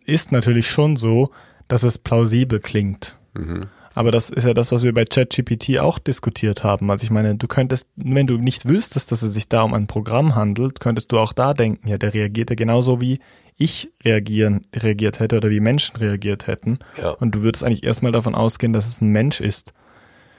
ist 0.06 0.32
natürlich 0.32 0.66
schon 0.66 0.96
so, 0.96 1.30
dass 1.74 1.82
es 1.82 1.98
plausibel 1.98 2.60
klingt. 2.60 3.18
Mhm. 3.34 3.66
Aber 3.96 4.12
das 4.12 4.30
ist 4.30 4.46
ja 4.46 4.54
das, 4.54 4.72
was 4.72 4.84
wir 4.84 4.94
bei 4.94 5.06
ChatGPT 5.06 5.80
auch 5.80 5.98
diskutiert 5.98 6.64
haben. 6.64 6.92
Also 6.92 7.04
ich 7.04 7.10
meine, 7.10 7.36
du 7.36 7.48
könntest, 7.48 7.88
wenn 7.96 8.28
du 8.28 8.38
nicht 8.38 8.70
wüsstest, 8.70 9.12
dass 9.12 9.24
es 9.24 9.34
sich 9.34 9.50
da 9.50 9.64
um 9.64 9.74
ein 9.74 9.88
Programm 9.88 10.36
handelt, 10.36 10.80
könntest 10.80 11.12
du 11.12 11.18
auch 11.18 11.34
da 11.34 11.56
denken, 11.56 11.88
ja, 11.88 11.98
der 11.98 12.14
reagiert 12.14 12.52
ja 12.52 12.56
genauso 12.56 13.02
wie 13.02 13.18
ich 13.58 13.92
reagieren, 14.04 14.68
reagiert 14.76 15.20
hätte 15.20 15.38
oder 15.38 15.50
wie 15.50 15.60
Menschen 15.60 15.98
reagiert 15.98 16.46
hätten. 16.46 16.78
Ja. 17.02 17.10
Und 17.10 17.34
du 17.34 17.42
würdest 17.42 17.64
eigentlich 17.64 17.84
erstmal 17.84 18.12
davon 18.12 18.36
ausgehen, 18.36 18.72
dass 18.72 18.88
es 18.88 19.02
ein 19.02 19.10
Mensch 19.10 19.42
ist 19.42 19.74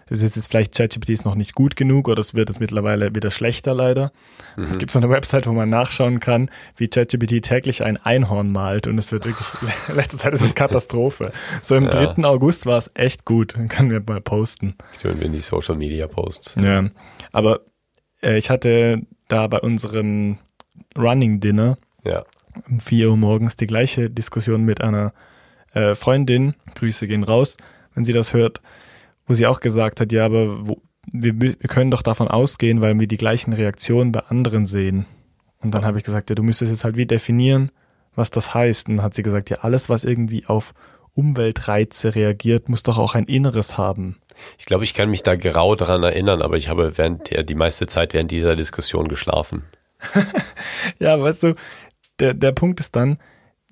das 0.07 0.21
ist 0.21 0.37
jetzt 0.37 0.51
vielleicht 0.51 0.75
ChatGPT 0.75 1.11
ist 1.11 1.25
noch 1.25 1.35
nicht 1.35 1.55
gut 1.55 1.77
genug 1.77 2.09
oder 2.09 2.21
es 2.21 2.35
wird 2.35 2.51
es 2.51 2.61
mittlerweile 2.61 3.15
wieder 3.15 3.31
schlechter 3.31 3.75
leider. 3.75 4.13
Mhm. 4.57 4.65
Es 4.65 4.79
gibt 4.79 4.91
so 4.91 4.99
eine 4.99 5.09
Website, 5.09 5.47
wo 5.47 5.53
man 5.53 5.71
nachschauen 5.71 6.21
kann, 6.21 6.51
wie 6.77 6.89
ChatGPT 6.89 7.43
täglich 7.43 7.83
ein 7.83 7.97
Einhorn 7.97 8.53
malt 8.53 8.87
und 8.87 8.99
es 8.99 9.13
wird 9.13 9.25
wirklich, 9.25 9.47
letzte 9.95 10.17
Zeit 10.17 10.35
ist 10.35 10.43
es 10.43 10.55
Katastrophe. 10.55 11.33
So 11.63 11.77
im 11.77 11.85
ja. 11.85 11.91
3. 11.91 12.25
August 12.25 12.67
war 12.67 12.79
es 12.79 12.91
echt 12.95 13.25
gut. 13.25 13.55
Dann 13.57 13.69
können 13.69 13.91
wir 13.91 14.03
mal 14.07 14.21
posten. 14.21 14.75
Stimmt, 14.99 15.21
wenn 15.21 15.33
die 15.33 15.41
Social 15.41 15.77
Media 15.77 16.07
Posts. 16.07 16.57
Ja, 16.63 16.85
aber 17.33 17.61
äh, 18.23 18.37
ich 18.37 18.51
hatte 18.51 19.03
da 19.29 19.47
bei 19.47 19.61
unserem 19.61 20.39
Running 20.97 21.41
Dinner 21.41 21.79
ja. 22.05 22.25
um 22.69 22.81
4 22.81 23.11
Uhr 23.11 23.17
morgens 23.17 23.57
die 23.57 23.67
gleiche 23.67 24.11
Diskussion 24.11 24.65
mit 24.65 24.81
einer 24.81 25.13
äh, 25.73 25.95
Freundin. 25.95 26.55
Grüße 26.75 27.07
gehen 27.07 27.25
raus, 27.25 27.57
wenn 27.95 28.05
sie 28.05 28.13
das 28.13 28.33
hört 28.33 28.61
wo 29.27 29.35
sie 29.35 29.47
auch 29.47 29.61
gesagt 29.61 30.01
hat, 30.01 30.13
ja, 30.13 30.27
aber 30.27 30.69
wo, 30.69 30.83
wir, 31.11 31.41
wir 31.41 31.55
können 31.55 31.91
doch 31.91 32.03
davon 32.03 32.29
ausgehen, 32.29 32.81
weil 32.81 32.99
wir 32.99 33.07
die 33.07 33.17
gleichen 33.17 33.53
Reaktionen 33.53 34.13
bei 34.13 34.21
anderen 34.21 34.67
sehen. 34.67 35.07
Und 35.61 35.73
dann 35.75 35.85
habe 35.85 35.99
ich 35.99 36.05
gesagt, 36.05 36.31
ja, 36.31 36.35
du 36.35 36.43
müsstest 36.43 36.71
jetzt 36.71 36.85
halt 36.85 36.97
wie 36.97 37.07
definieren, 37.07 37.71
was 38.15 38.31
das 38.31 38.55
heißt. 38.55 38.89
Und 38.89 38.97
dann 38.97 39.05
hat 39.05 39.15
sie 39.15 39.23
gesagt, 39.23 39.51
ja, 39.51 39.59
alles, 39.59 39.89
was 39.89 40.05
irgendwie 40.05 40.47
auf 40.47 40.75
Umweltreize 41.15 42.15
reagiert, 42.15 42.69
muss 42.69 42.83
doch 42.83 42.99
auch 42.99 43.15
ein 43.15 43.25
Inneres 43.25 43.79
haben. 43.79 44.17
Ich 44.59 44.67
glaube, 44.67 44.85
ich 44.85 44.95
kann 44.95 45.11
mich 45.11 45.23
da 45.23 45.37
grau 45.37 45.75
daran 45.75 46.03
erinnern, 46.03 46.43
aber 46.43 46.57
ich 46.57 46.69
habe 46.69 46.99
während 46.99 47.31
der, 47.31 47.45
die 47.45 47.55
meiste 47.55 47.87
Zeit 47.87 48.15
während 48.15 48.31
dieser 48.31 48.57
Diskussion 48.57 49.09
geschlafen. 49.09 49.65
ja, 50.99 51.19
weißt 51.21 51.45
du, 51.45 51.55
der, 52.19 52.35
der 52.35 52.53
Punkt 52.53 52.81
ist 52.81 52.97
dann, 52.97 53.19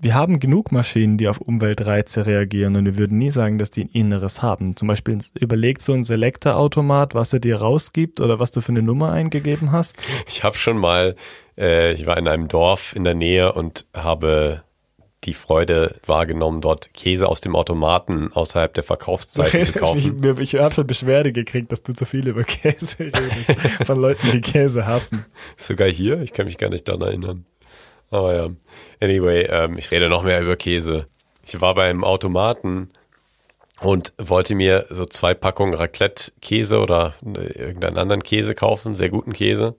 wir 0.03 0.15
haben 0.15 0.41
genug 0.41 0.73
Maschinen, 0.73 1.17
die 1.17 1.29
auf 1.29 1.41
Umweltreize 1.41 2.27
reagieren 2.27 2.75
und 2.75 2.85
wir 2.85 2.99
würden 2.99 3.19
nie 3.19 3.31
sagen, 3.31 3.59
dass 3.59 3.71
die 3.71 3.85
ein 3.85 3.89
Inneres 3.89 4.43
haben. 4.43 4.77
Zum 4.77 4.89
Beispiel 4.89 5.17
überlegt 5.39 5.81
so 5.81 5.93
ein 5.93 6.03
Selector-Automat, 6.03 7.15
was 7.15 7.33
er 7.33 7.39
dir 7.39 7.59
rausgibt 7.59 8.21
oder 8.21 8.41
was 8.41 8.51
du 8.51 8.61
für 8.61 8.73
eine 8.73 8.83
Nummer 8.83 9.13
eingegeben 9.13 9.71
hast. 9.71 10.03
Ich 10.27 10.45
habe 10.45 10.57
schon 10.57 10.79
mal, 10.79 11.15
äh, 11.57 11.93
ich 11.93 12.07
war 12.07 12.17
in 12.17 12.27
einem 12.27 12.49
Dorf 12.49 12.97
in 12.97 13.05
der 13.05 13.15
Nähe 13.15 13.53
und 13.53 13.87
habe 13.95 14.63
die 15.25 15.35
Freude 15.35 15.97
wahrgenommen, 16.07 16.61
dort 16.61 16.95
Käse 16.95 17.29
aus 17.29 17.41
dem 17.41 17.55
Automaten 17.55 18.33
außerhalb 18.33 18.73
der 18.75 18.83
Verkaufszeiten 18.83 19.65
zu 19.65 19.73
kaufen. 19.73 20.23
ich 20.39 20.55
ich 20.55 20.61
habe 20.61 20.75
schon 20.75 20.87
Beschwerde 20.87 21.33
gekriegt, 21.33 21.71
dass 21.71 21.83
du 21.83 21.93
zu 21.93 22.07
viel 22.07 22.27
über 22.27 22.43
Käse 22.45 22.99
redest, 23.01 23.53
von 23.87 24.01
Leuten, 24.01 24.31
die 24.33 24.41
Käse 24.41 24.87
hassen. 24.87 25.25
Sogar 25.57 25.89
hier? 25.89 26.23
Ich 26.23 26.33
kann 26.33 26.47
mich 26.47 26.59
gar 26.59 26.71
nicht 26.71 26.89
daran 26.89 27.03
erinnern. 27.03 27.45
Aber 28.13 28.35
ja. 28.35 28.49
Anyway, 29.01 29.47
ähm, 29.51 29.79
ich 29.79 29.91
rede 29.91 30.09
noch 30.09 30.23
mehr 30.23 30.41
über 30.43 30.55
Käse. 30.55 31.07
Ich 31.45 31.61
war 31.61 31.75
beim 31.75 32.05
Automaten 32.05 32.91
und 33.81 34.13
wollte 34.19 34.55
mir 34.55 34.85
so 34.91 35.07
zwei 35.07 35.35
Packungen 35.35 35.75
Raclette-Käse 35.75 36.79
oder 36.79 37.15
äh, 37.25 37.59
irgendeinen 37.59 37.97
anderen 37.97 38.23
Käse 38.23 38.55
kaufen, 38.55 38.95
sehr 38.95 39.09
guten 39.09 39.33
Käse. 39.33 39.77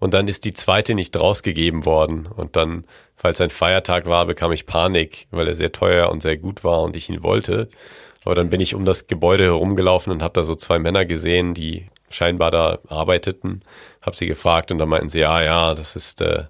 Und 0.00 0.14
dann 0.14 0.26
ist 0.26 0.44
die 0.44 0.52
zweite 0.52 0.94
nicht 0.94 1.18
rausgegeben 1.18 1.86
worden. 1.86 2.26
Und 2.26 2.56
dann, 2.56 2.84
falls 3.14 3.40
ein 3.40 3.50
Feiertag 3.50 4.06
war, 4.06 4.26
bekam 4.26 4.50
ich 4.50 4.66
Panik, 4.66 5.28
weil 5.30 5.46
er 5.46 5.54
sehr 5.54 5.70
teuer 5.72 6.10
und 6.10 6.22
sehr 6.22 6.36
gut 6.36 6.64
war 6.64 6.82
und 6.82 6.96
ich 6.96 7.08
ihn 7.08 7.22
wollte. 7.22 7.68
Aber 8.24 8.34
dann 8.34 8.50
bin 8.50 8.60
ich 8.60 8.74
um 8.74 8.84
das 8.84 9.06
Gebäude 9.06 9.44
herumgelaufen 9.44 10.12
und 10.12 10.22
habe 10.24 10.34
da 10.34 10.42
so 10.42 10.56
zwei 10.56 10.80
Männer 10.80 11.04
gesehen, 11.04 11.54
die 11.54 11.86
scheinbar 12.10 12.50
da 12.50 12.80
arbeiteten. 12.88 13.62
Hab 14.02 14.16
sie 14.16 14.26
gefragt 14.26 14.72
und 14.72 14.78
dann 14.78 14.88
meinten 14.88 15.08
sie, 15.08 15.20
ja, 15.20 15.40
ja, 15.40 15.74
das 15.74 15.94
ist 15.94 16.20
äh, 16.20 16.46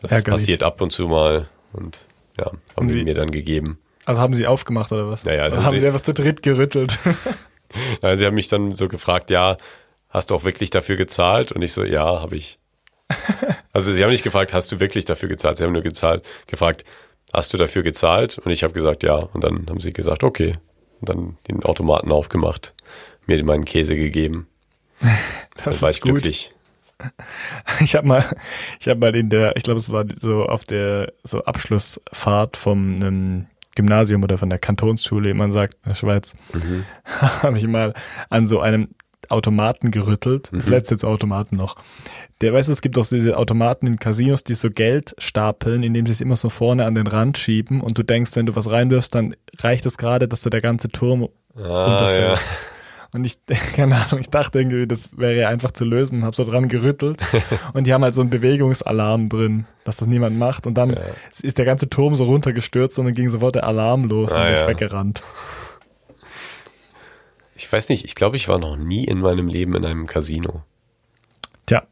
das 0.00 0.10
Ärgerlich. 0.12 0.40
passiert 0.40 0.62
ab 0.62 0.80
und 0.80 0.90
zu 0.90 1.06
mal 1.06 1.48
und 1.72 2.06
ja, 2.38 2.50
haben 2.76 2.88
die 2.88 3.04
mir 3.04 3.14
dann 3.14 3.30
gegeben. 3.30 3.78
Also 4.04 4.20
haben 4.20 4.34
sie 4.34 4.46
aufgemacht 4.46 4.92
oder 4.92 5.08
was? 5.08 5.24
Ja, 5.24 5.34
ja. 5.34 5.46
Oder 5.46 5.64
haben 5.64 5.74
sie, 5.74 5.80
sie 5.80 5.86
einfach 5.86 6.00
zu 6.00 6.14
dritt 6.14 6.42
gerüttelt? 6.42 6.98
Nein, 8.02 8.18
sie 8.18 8.26
haben 8.26 8.34
mich 8.34 8.48
dann 8.48 8.74
so 8.74 8.88
gefragt, 8.88 9.30
ja, 9.30 9.56
hast 10.08 10.30
du 10.30 10.34
auch 10.34 10.44
wirklich 10.44 10.70
dafür 10.70 10.96
gezahlt? 10.96 11.52
Und 11.52 11.62
ich 11.62 11.72
so, 11.72 11.84
ja, 11.84 12.20
habe 12.20 12.36
ich. 12.36 12.58
Also 13.72 13.94
sie 13.94 14.02
haben 14.02 14.10
nicht 14.10 14.24
gefragt, 14.24 14.52
hast 14.52 14.72
du 14.72 14.80
wirklich 14.80 15.04
dafür 15.04 15.28
gezahlt? 15.28 15.58
Sie 15.58 15.62
haben 15.62 15.72
nur 15.72 15.82
gezahlt, 15.82 16.24
gefragt, 16.48 16.84
hast 17.32 17.52
du 17.52 17.56
dafür 17.56 17.84
gezahlt? 17.84 18.36
Und 18.38 18.50
ich 18.50 18.64
habe 18.64 18.72
gesagt, 18.72 19.04
ja. 19.04 19.14
Und 19.14 19.44
dann 19.44 19.66
haben 19.70 19.78
sie 19.78 19.92
gesagt, 19.92 20.24
okay. 20.24 20.54
Und 21.00 21.08
dann 21.08 21.38
den 21.46 21.62
Automaten 21.62 22.10
aufgemacht, 22.10 22.74
mir 23.26 23.42
meinen 23.44 23.64
Käse 23.64 23.94
gegeben. 23.94 24.48
das 25.00 25.76
dann 25.76 25.82
war 25.82 25.90
ich 25.90 26.00
gut. 26.00 26.14
glücklich. 26.14 26.52
Ich 27.80 27.94
habe 27.94 28.06
mal, 28.06 28.24
ich 28.78 28.88
habe 28.88 29.00
mal 29.00 29.14
in 29.16 29.30
der, 29.30 29.56
ich 29.56 29.62
glaube, 29.62 29.80
es 29.80 29.90
war 29.90 30.04
so 30.20 30.44
auf 30.44 30.64
der 30.64 31.12
so 31.24 31.44
Abschlussfahrt 31.44 32.56
vom 32.56 32.96
ähm, 33.02 33.46
Gymnasium 33.74 34.22
oder 34.22 34.38
von 34.38 34.50
der 34.50 34.58
Kantonsschule, 34.58 35.30
wie 35.30 35.34
man 35.34 35.52
sagt, 35.52 35.74
in 35.84 35.90
der 35.90 35.94
Schweiz, 35.94 36.34
mhm. 36.52 36.84
habe 37.04 37.58
ich 37.58 37.66
mal 37.66 37.94
an 38.28 38.46
so 38.46 38.60
einem 38.60 38.88
Automaten 39.28 39.90
gerüttelt. 39.90 40.50
Das 40.52 40.66
mhm. 40.66 40.72
letzte 40.72 41.06
Automaten 41.06 41.56
noch. 41.56 41.76
Der, 42.40 42.52
weißt 42.52 42.68
du, 42.68 42.72
es 42.72 42.80
gibt 42.80 42.98
auch 42.98 43.06
diese 43.06 43.36
Automaten 43.36 43.86
in 43.86 43.98
Casinos, 43.98 44.42
die 44.42 44.54
so 44.54 44.70
Geld 44.70 45.14
stapeln, 45.18 45.82
indem 45.82 46.06
sie 46.06 46.12
es 46.12 46.20
immer 46.20 46.36
so 46.36 46.48
vorne 46.48 46.84
an 46.84 46.94
den 46.94 47.06
Rand 47.06 47.38
schieben 47.38 47.80
und 47.80 47.98
du 47.98 48.02
denkst, 48.02 48.32
wenn 48.34 48.46
du 48.46 48.56
was 48.56 48.70
reinwirfst, 48.70 49.14
dann 49.14 49.36
reicht 49.58 49.86
es 49.86 49.98
gerade, 49.98 50.26
dass 50.26 50.42
so 50.42 50.50
der 50.50 50.60
ganze 50.60 50.88
Turm 50.88 51.28
ah, 51.56 51.84
runterfällt. 51.84 52.38
Ja. 52.38 52.44
Und 53.12 53.24
ich, 53.24 53.38
keine 53.74 53.96
Ahnung, 53.96 54.20
ich 54.20 54.30
dachte 54.30 54.58
irgendwie, 54.58 54.86
das 54.86 55.10
wäre 55.16 55.48
einfach 55.48 55.72
zu 55.72 55.84
lösen, 55.84 56.24
habe 56.24 56.36
so 56.36 56.44
dran 56.44 56.68
gerüttelt. 56.68 57.20
und 57.72 57.86
die 57.86 57.92
haben 57.92 58.04
halt 58.04 58.14
so 58.14 58.20
einen 58.20 58.30
Bewegungsalarm 58.30 59.28
drin, 59.28 59.66
dass 59.84 59.98
das 59.98 60.08
niemand 60.08 60.38
macht. 60.38 60.66
Und 60.66 60.74
dann 60.74 60.90
ja. 60.90 61.00
ist 61.42 61.58
der 61.58 61.64
ganze 61.64 61.90
Turm 61.90 62.14
so 62.14 62.24
runtergestürzt 62.24 62.98
und 62.98 63.06
dann 63.06 63.14
ging 63.14 63.28
sofort 63.28 63.56
der 63.56 63.64
Alarm 63.64 64.04
los 64.04 64.32
ah, 64.32 64.46
und 64.46 64.52
ist 64.52 64.62
ja. 64.62 64.68
weggerannt. 64.68 65.22
Ich 67.54 67.70
weiß 67.70 67.88
nicht, 67.90 68.04
ich 68.04 68.14
glaube, 68.14 68.36
ich 68.36 68.48
war 68.48 68.58
noch 68.58 68.76
nie 68.76 69.04
in 69.04 69.18
meinem 69.20 69.48
Leben 69.48 69.74
in 69.74 69.84
einem 69.84 70.06
Casino. 70.06 70.62
Tja, 71.66 71.82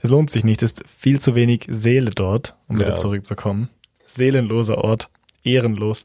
es 0.00 0.10
lohnt 0.10 0.30
sich 0.30 0.44
nicht. 0.44 0.62
Es 0.62 0.72
ist 0.72 0.82
viel 0.88 1.20
zu 1.20 1.34
wenig 1.34 1.66
Seele 1.68 2.10
dort, 2.10 2.56
um 2.66 2.78
ja. 2.78 2.86
wieder 2.86 2.96
zurückzukommen. 2.96 3.68
Seelenloser 4.06 4.78
Ort, 4.78 5.08
ehrenlos. 5.44 6.04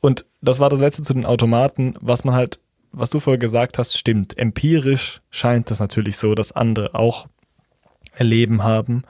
Und 0.00 0.24
das 0.40 0.60
war 0.60 0.70
das 0.70 0.80
letzte 0.80 1.02
zu 1.02 1.12
den 1.12 1.26
Automaten, 1.26 1.94
was 2.00 2.24
man 2.24 2.34
halt 2.34 2.58
was 2.92 3.10
du 3.10 3.20
vorher 3.20 3.38
gesagt 3.38 3.78
hast, 3.78 3.96
stimmt. 3.96 4.36
Empirisch 4.38 5.20
scheint 5.30 5.70
es 5.70 5.80
natürlich 5.80 6.16
so, 6.16 6.34
dass 6.34 6.52
andere 6.52 6.94
auch 6.94 7.28
Erleben 8.14 8.62
haben 8.62 9.04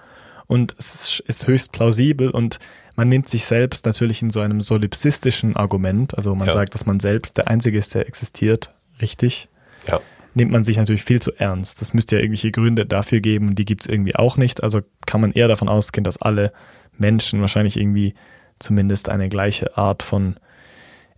und 0.47 0.75
es 0.79 1.21
ist 1.21 1.47
höchst 1.47 1.73
plausibel 1.73 2.31
und 2.31 2.59
man 2.95 3.09
nimmt 3.09 3.29
sich 3.29 3.45
selbst 3.45 3.87
natürlich 3.87 4.23
in 4.23 4.31
so 4.31 4.41
einem 4.41 4.61
solipsistischen 4.61 5.57
Argument, 5.57 6.17
also 6.17 6.35
man 6.35 6.47
ja. 6.47 6.53
sagt, 6.53 6.75
dass 6.75 6.87
man 6.87 7.01
selbst 7.01 7.37
der 7.39 7.49
Einzige 7.49 7.79
ist, 7.79 7.95
der 7.95 8.07
existiert, 8.07 8.73
richtig? 9.01 9.49
Ja. 9.89 10.01
Nimmt 10.35 10.53
man 10.53 10.65
sich 10.65 10.77
natürlich 10.77 11.03
viel 11.05 11.21
zu 11.21 11.33
ernst. 11.33 11.81
Das 11.81 11.95
müsste 11.95 12.17
ja 12.17 12.23
irgendwelche 12.23 12.53
Gründe 12.53 12.87
dafür 12.87 13.21
geben 13.21 13.49
und 13.49 13.59
die 13.59 13.65
gibt 13.65 13.83
es 13.83 13.89
irgendwie 13.89 14.15
auch 14.17 14.37
nicht. 14.37 14.63
Also 14.63 14.81
kann 15.07 15.21
man 15.21 15.33
eher 15.33 15.49
davon 15.49 15.69
ausgehen, 15.69 16.05
dass 16.05 16.21
alle 16.21 16.53
Menschen 16.97 17.41
wahrscheinlich 17.41 17.79
irgendwie 17.79 18.15
zumindest 18.59 19.09
eine 19.09 19.29
gleiche 19.29 19.77
Art 19.77 20.03
von 20.03 20.37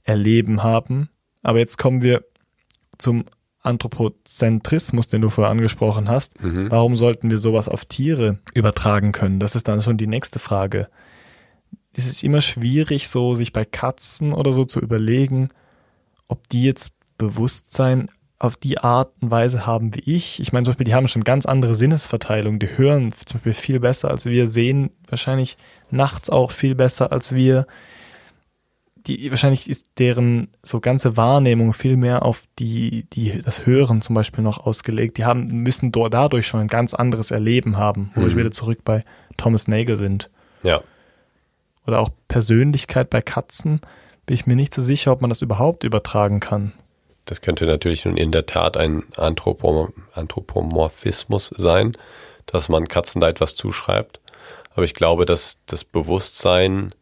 Erleben 0.02 0.62
haben. 0.62 1.10
Aber 1.42 1.58
jetzt 1.58 1.78
kommen 1.78 2.02
wir 2.02 2.24
zum 3.04 3.26
Anthropozentrismus, 3.60 5.08
den 5.08 5.22
du 5.22 5.30
vorher 5.30 5.50
angesprochen 5.50 6.08
hast. 6.08 6.42
Mhm. 6.42 6.70
Warum 6.70 6.96
sollten 6.96 7.30
wir 7.30 7.38
sowas 7.38 7.68
auf 7.68 7.84
Tiere 7.84 8.38
übertragen 8.54 9.12
können? 9.12 9.40
Das 9.40 9.54
ist 9.54 9.68
dann 9.68 9.82
schon 9.82 9.96
die 9.96 10.06
nächste 10.06 10.38
Frage. 10.38 10.88
Es 11.92 12.06
ist 12.06 12.24
immer 12.24 12.40
schwierig, 12.40 13.08
so 13.08 13.34
sich 13.34 13.52
bei 13.52 13.64
Katzen 13.64 14.32
oder 14.32 14.52
so 14.52 14.64
zu 14.64 14.80
überlegen, 14.80 15.50
ob 16.28 16.48
die 16.48 16.64
jetzt 16.64 16.92
Bewusstsein 17.16 18.08
auf 18.38 18.56
die 18.56 18.78
Art 18.78 19.12
und 19.20 19.30
Weise 19.30 19.64
haben 19.66 19.94
wie 19.94 20.00
ich. 20.00 20.40
Ich 20.40 20.52
meine, 20.52 20.64
zum 20.64 20.72
Beispiel, 20.72 20.84
die 20.84 20.94
haben 20.94 21.08
schon 21.08 21.24
ganz 21.24 21.46
andere 21.46 21.74
Sinnesverteilung. 21.74 22.58
Die 22.58 22.76
hören 22.76 23.12
zum 23.12 23.38
Beispiel 23.38 23.54
viel 23.54 23.80
besser 23.80 24.10
als 24.10 24.26
wir, 24.26 24.48
sehen 24.48 24.90
wahrscheinlich 25.08 25.56
nachts 25.90 26.28
auch 26.28 26.50
viel 26.50 26.74
besser 26.74 27.12
als 27.12 27.34
wir 27.34 27.66
die 29.06 29.30
wahrscheinlich 29.30 29.68
ist 29.68 29.86
deren 29.98 30.48
so 30.62 30.80
ganze 30.80 31.16
Wahrnehmung 31.16 31.74
viel 31.74 31.96
mehr 31.96 32.22
auf 32.22 32.44
die, 32.58 33.06
die 33.12 33.42
das 33.42 33.66
Hören 33.66 34.00
zum 34.00 34.14
Beispiel 34.14 34.42
noch 34.42 34.64
ausgelegt. 34.66 35.18
Die 35.18 35.24
haben, 35.24 35.48
müssen 35.62 35.92
dort 35.92 36.14
dadurch 36.14 36.46
schon 36.46 36.60
ein 36.60 36.68
ganz 36.68 36.94
anderes 36.94 37.30
Erleben 37.30 37.76
haben, 37.76 38.10
wo 38.14 38.20
mhm. 38.20 38.26
wir 38.26 38.36
wieder 38.36 38.50
zurück 38.50 38.80
bei 38.84 39.04
Thomas 39.36 39.68
Nagel 39.68 39.96
sind. 39.96 40.30
Ja. 40.62 40.82
Oder 41.86 42.00
auch 42.00 42.08
Persönlichkeit 42.28 43.10
bei 43.10 43.20
Katzen, 43.20 43.80
bin 44.24 44.34
ich 44.34 44.46
mir 44.46 44.56
nicht 44.56 44.72
so 44.72 44.82
sicher, 44.82 45.12
ob 45.12 45.20
man 45.20 45.28
das 45.28 45.42
überhaupt 45.42 45.84
übertragen 45.84 46.40
kann. 46.40 46.72
das 47.26 47.42
könnte 47.42 47.66
natürlich 47.66 48.06
nun 48.06 48.16
in 48.16 48.32
der 48.32 48.46
Tat 48.46 48.78
ein 48.78 49.04
Anthropom 49.16 49.92
Anthropomorphismus 50.14 51.52
sein, 51.56 51.92
dass 52.46 52.70
man 52.70 52.88
Katzen 52.88 53.20
da 53.20 53.28
etwas 53.28 53.54
zuschreibt. 53.54 54.20
Aber 54.74 54.84
ich 54.84 54.94
glaube, 54.94 55.26
dass 55.26 55.58
das 55.66 55.84
Bewusstsein 55.84 56.94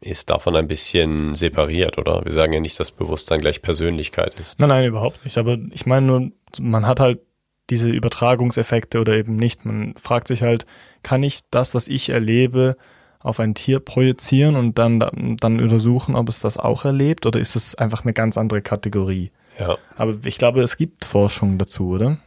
ist 0.00 0.30
davon 0.30 0.56
ein 0.56 0.68
bisschen 0.68 1.34
separiert, 1.34 1.98
oder? 1.98 2.24
Wir 2.24 2.32
sagen 2.32 2.52
ja 2.52 2.60
nicht, 2.60 2.80
dass 2.80 2.90
Bewusstsein 2.90 3.40
gleich 3.40 3.60
Persönlichkeit 3.60 4.40
ist. 4.40 4.58
Nein, 4.58 4.70
nein, 4.70 4.86
überhaupt 4.86 5.24
nicht. 5.24 5.36
Aber 5.36 5.58
ich 5.72 5.84
meine 5.86 6.06
nur, 6.06 6.30
man 6.58 6.86
hat 6.86 7.00
halt 7.00 7.20
diese 7.68 7.90
Übertragungseffekte 7.90 9.00
oder 9.00 9.14
eben 9.14 9.36
nicht. 9.36 9.64
Man 9.64 9.94
fragt 9.96 10.28
sich 10.28 10.42
halt, 10.42 10.66
kann 11.02 11.22
ich 11.22 11.40
das, 11.50 11.74
was 11.74 11.86
ich 11.86 12.08
erlebe, 12.08 12.76
auf 13.20 13.38
ein 13.38 13.54
Tier 13.54 13.80
projizieren 13.80 14.56
und 14.56 14.78
dann, 14.78 14.98
dann 14.98 15.60
untersuchen, 15.60 16.16
ob 16.16 16.28
es 16.28 16.40
das 16.40 16.56
auch 16.56 16.84
erlebt 16.84 17.26
oder 17.26 17.38
ist 17.38 17.54
es 17.54 17.74
einfach 17.74 18.04
eine 18.04 18.14
ganz 18.14 18.38
andere 18.38 18.62
Kategorie? 18.62 19.30
Ja. 19.58 19.76
Aber 19.96 20.16
ich 20.24 20.38
glaube, 20.38 20.62
es 20.62 20.78
gibt 20.78 21.04
Forschung 21.04 21.58
dazu, 21.58 21.90
oder? 21.90 22.18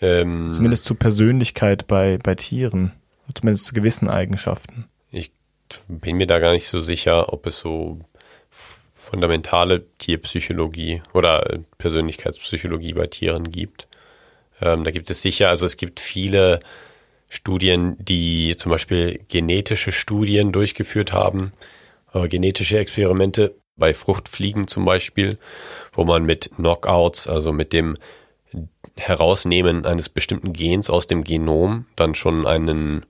Ähm, 0.00 0.52
Zumindest 0.52 0.84
zu 0.84 0.94
Persönlichkeit 0.94 1.88
bei, 1.88 2.18
bei 2.22 2.36
Tieren. 2.36 2.92
Zumindest 3.34 3.64
zu 3.66 3.74
gewissen 3.74 4.08
Eigenschaften. 4.08 4.86
Bin 5.88 6.16
mir 6.16 6.26
da 6.26 6.38
gar 6.38 6.52
nicht 6.52 6.66
so 6.66 6.80
sicher, 6.80 7.32
ob 7.32 7.46
es 7.46 7.58
so 7.60 8.00
fundamentale 8.94 9.86
Tierpsychologie 9.98 11.02
oder 11.14 11.60
Persönlichkeitspsychologie 11.78 12.92
bei 12.92 13.06
Tieren 13.06 13.50
gibt. 13.50 13.88
Ähm, 14.60 14.84
da 14.84 14.90
gibt 14.90 15.10
es 15.10 15.22
sicher, 15.22 15.48
also 15.48 15.66
es 15.66 15.76
gibt 15.76 16.00
viele 16.00 16.60
Studien, 17.28 17.96
die 17.98 18.56
zum 18.56 18.70
Beispiel 18.70 19.20
genetische 19.28 19.92
Studien 19.92 20.52
durchgeführt 20.52 21.12
haben, 21.12 21.52
äh, 22.12 22.28
genetische 22.28 22.78
Experimente 22.78 23.54
bei 23.76 23.94
Fruchtfliegen 23.94 24.68
zum 24.68 24.84
Beispiel, 24.84 25.38
wo 25.92 26.04
man 26.04 26.24
mit 26.24 26.50
Knockouts, 26.56 27.26
also 27.26 27.52
mit 27.52 27.72
dem 27.72 27.96
Herausnehmen 28.96 29.86
eines 29.86 30.08
bestimmten 30.08 30.52
Gens 30.52 30.90
aus 30.90 31.06
dem 31.06 31.24
Genom 31.24 31.86
dann 31.96 32.14
schon 32.14 32.46
einen 32.46 33.06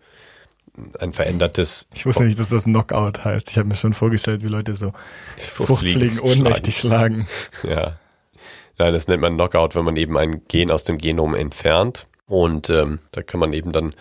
ein 0.99 1.13
verändertes. 1.13 1.89
Ich 1.95 2.07
wusste 2.07 2.25
nicht, 2.25 2.39
dass 2.39 2.51
das 2.51 2.65
Knockout 2.65 3.25
heißt. 3.25 3.51
Ich 3.51 3.59
habe 3.59 3.69
mir 3.69 3.77
schon 3.77 3.95
vorgestellt, 3.95 4.43
wie 4.43 4.49
Leute 4.49 4.75
so 4.75 4.93
Fruchtfliegen, 5.37 5.67
Fruchtfliegen 5.67 6.21
ohnmächtig 6.21 6.77
schlagen. 6.77 7.27
Ja. 7.63 7.99
Nein, 8.79 8.93
das 8.93 9.09
nennt 9.09 9.21
man 9.21 9.35
Knockout, 9.35 9.75
wenn 9.75 9.85
man 9.85 9.97
eben 9.97 10.17
ein 10.17 10.43
Gen 10.49 10.71
aus 10.71 10.85
dem 10.85 10.99
Genom 10.99 11.35
entfernt. 11.35 12.07
Und 12.27 12.71
ähm, 12.71 13.01
da 13.13 13.23
kann 13.23 13.41
man 13.41 13.53
eben 13.53 13.73
dann 13.73 13.95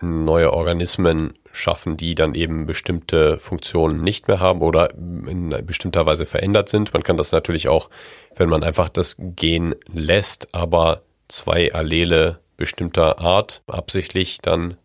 neue 0.00 0.52
Organismen 0.52 1.34
schaffen, 1.52 1.96
die 1.96 2.14
dann 2.14 2.34
eben 2.34 2.66
bestimmte 2.66 3.38
Funktionen 3.38 4.02
nicht 4.02 4.28
mehr 4.28 4.40
haben 4.40 4.62
oder 4.62 4.92
in 4.94 5.54
bestimmter 5.66 6.06
Weise 6.06 6.26
verändert 6.26 6.68
sind. 6.68 6.92
Man 6.92 7.02
kann 7.02 7.16
das 7.16 7.32
natürlich 7.32 7.68
auch, 7.68 7.90
wenn 8.36 8.48
man 8.48 8.62
einfach 8.62 8.88
das 8.88 9.16
Gen 9.18 9.74
lässt, 9.92 10.54
aber 10.54 11.02
zwei 11.28 11.72
Allele 11.72 12.38
bestimmter 12.56 13.18
Art 13.18 13.62
absichtlich 13.66 14.38
dann 14.42 14.76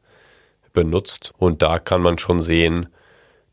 benutzt. 0.76 1.34
Und 1.38 1.64
da 1.64 1.80
kann 1.80 2.02
man 2.02 2.20
schon 2.20 2.42
sehen, 2.42 2.90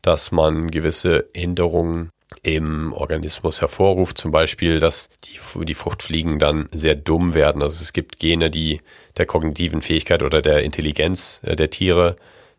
dass 0.03 0.31
man 0.31 0.69
gewisse 0.69 1.33
Änderungen 1.33 2.11
im 2.43 2.93
Organismus 2.93 3.61
hervorruft. 3.61 4.17
Zum 4.17 4.31
Beispiel, 4.31 4.79
dass 4.79 5.09
die, 5.23 5.39
die 5.65 5.73
Fruchtfliegen 5.73 6.37
dann 6.37 6.67
sehr 6.71 6.95
dumm 6.95 7.33
werden. 7.33 7.63
Also 7.63 7.81
es 7.81 7.93
gibt 7.93 8.19
Gene, 8.19 8.51
die 8.51 8.81
der 9.17 9.25
kognitiven 9.25 9.81
Fähigkeit 9.81 10.21
oder 10.21 10.41
der 10.41 10.63
Intelligenz 10.63 11.41
äh, 11.43 11.55
der 11.55 11.71
Tiere 11.71 12.15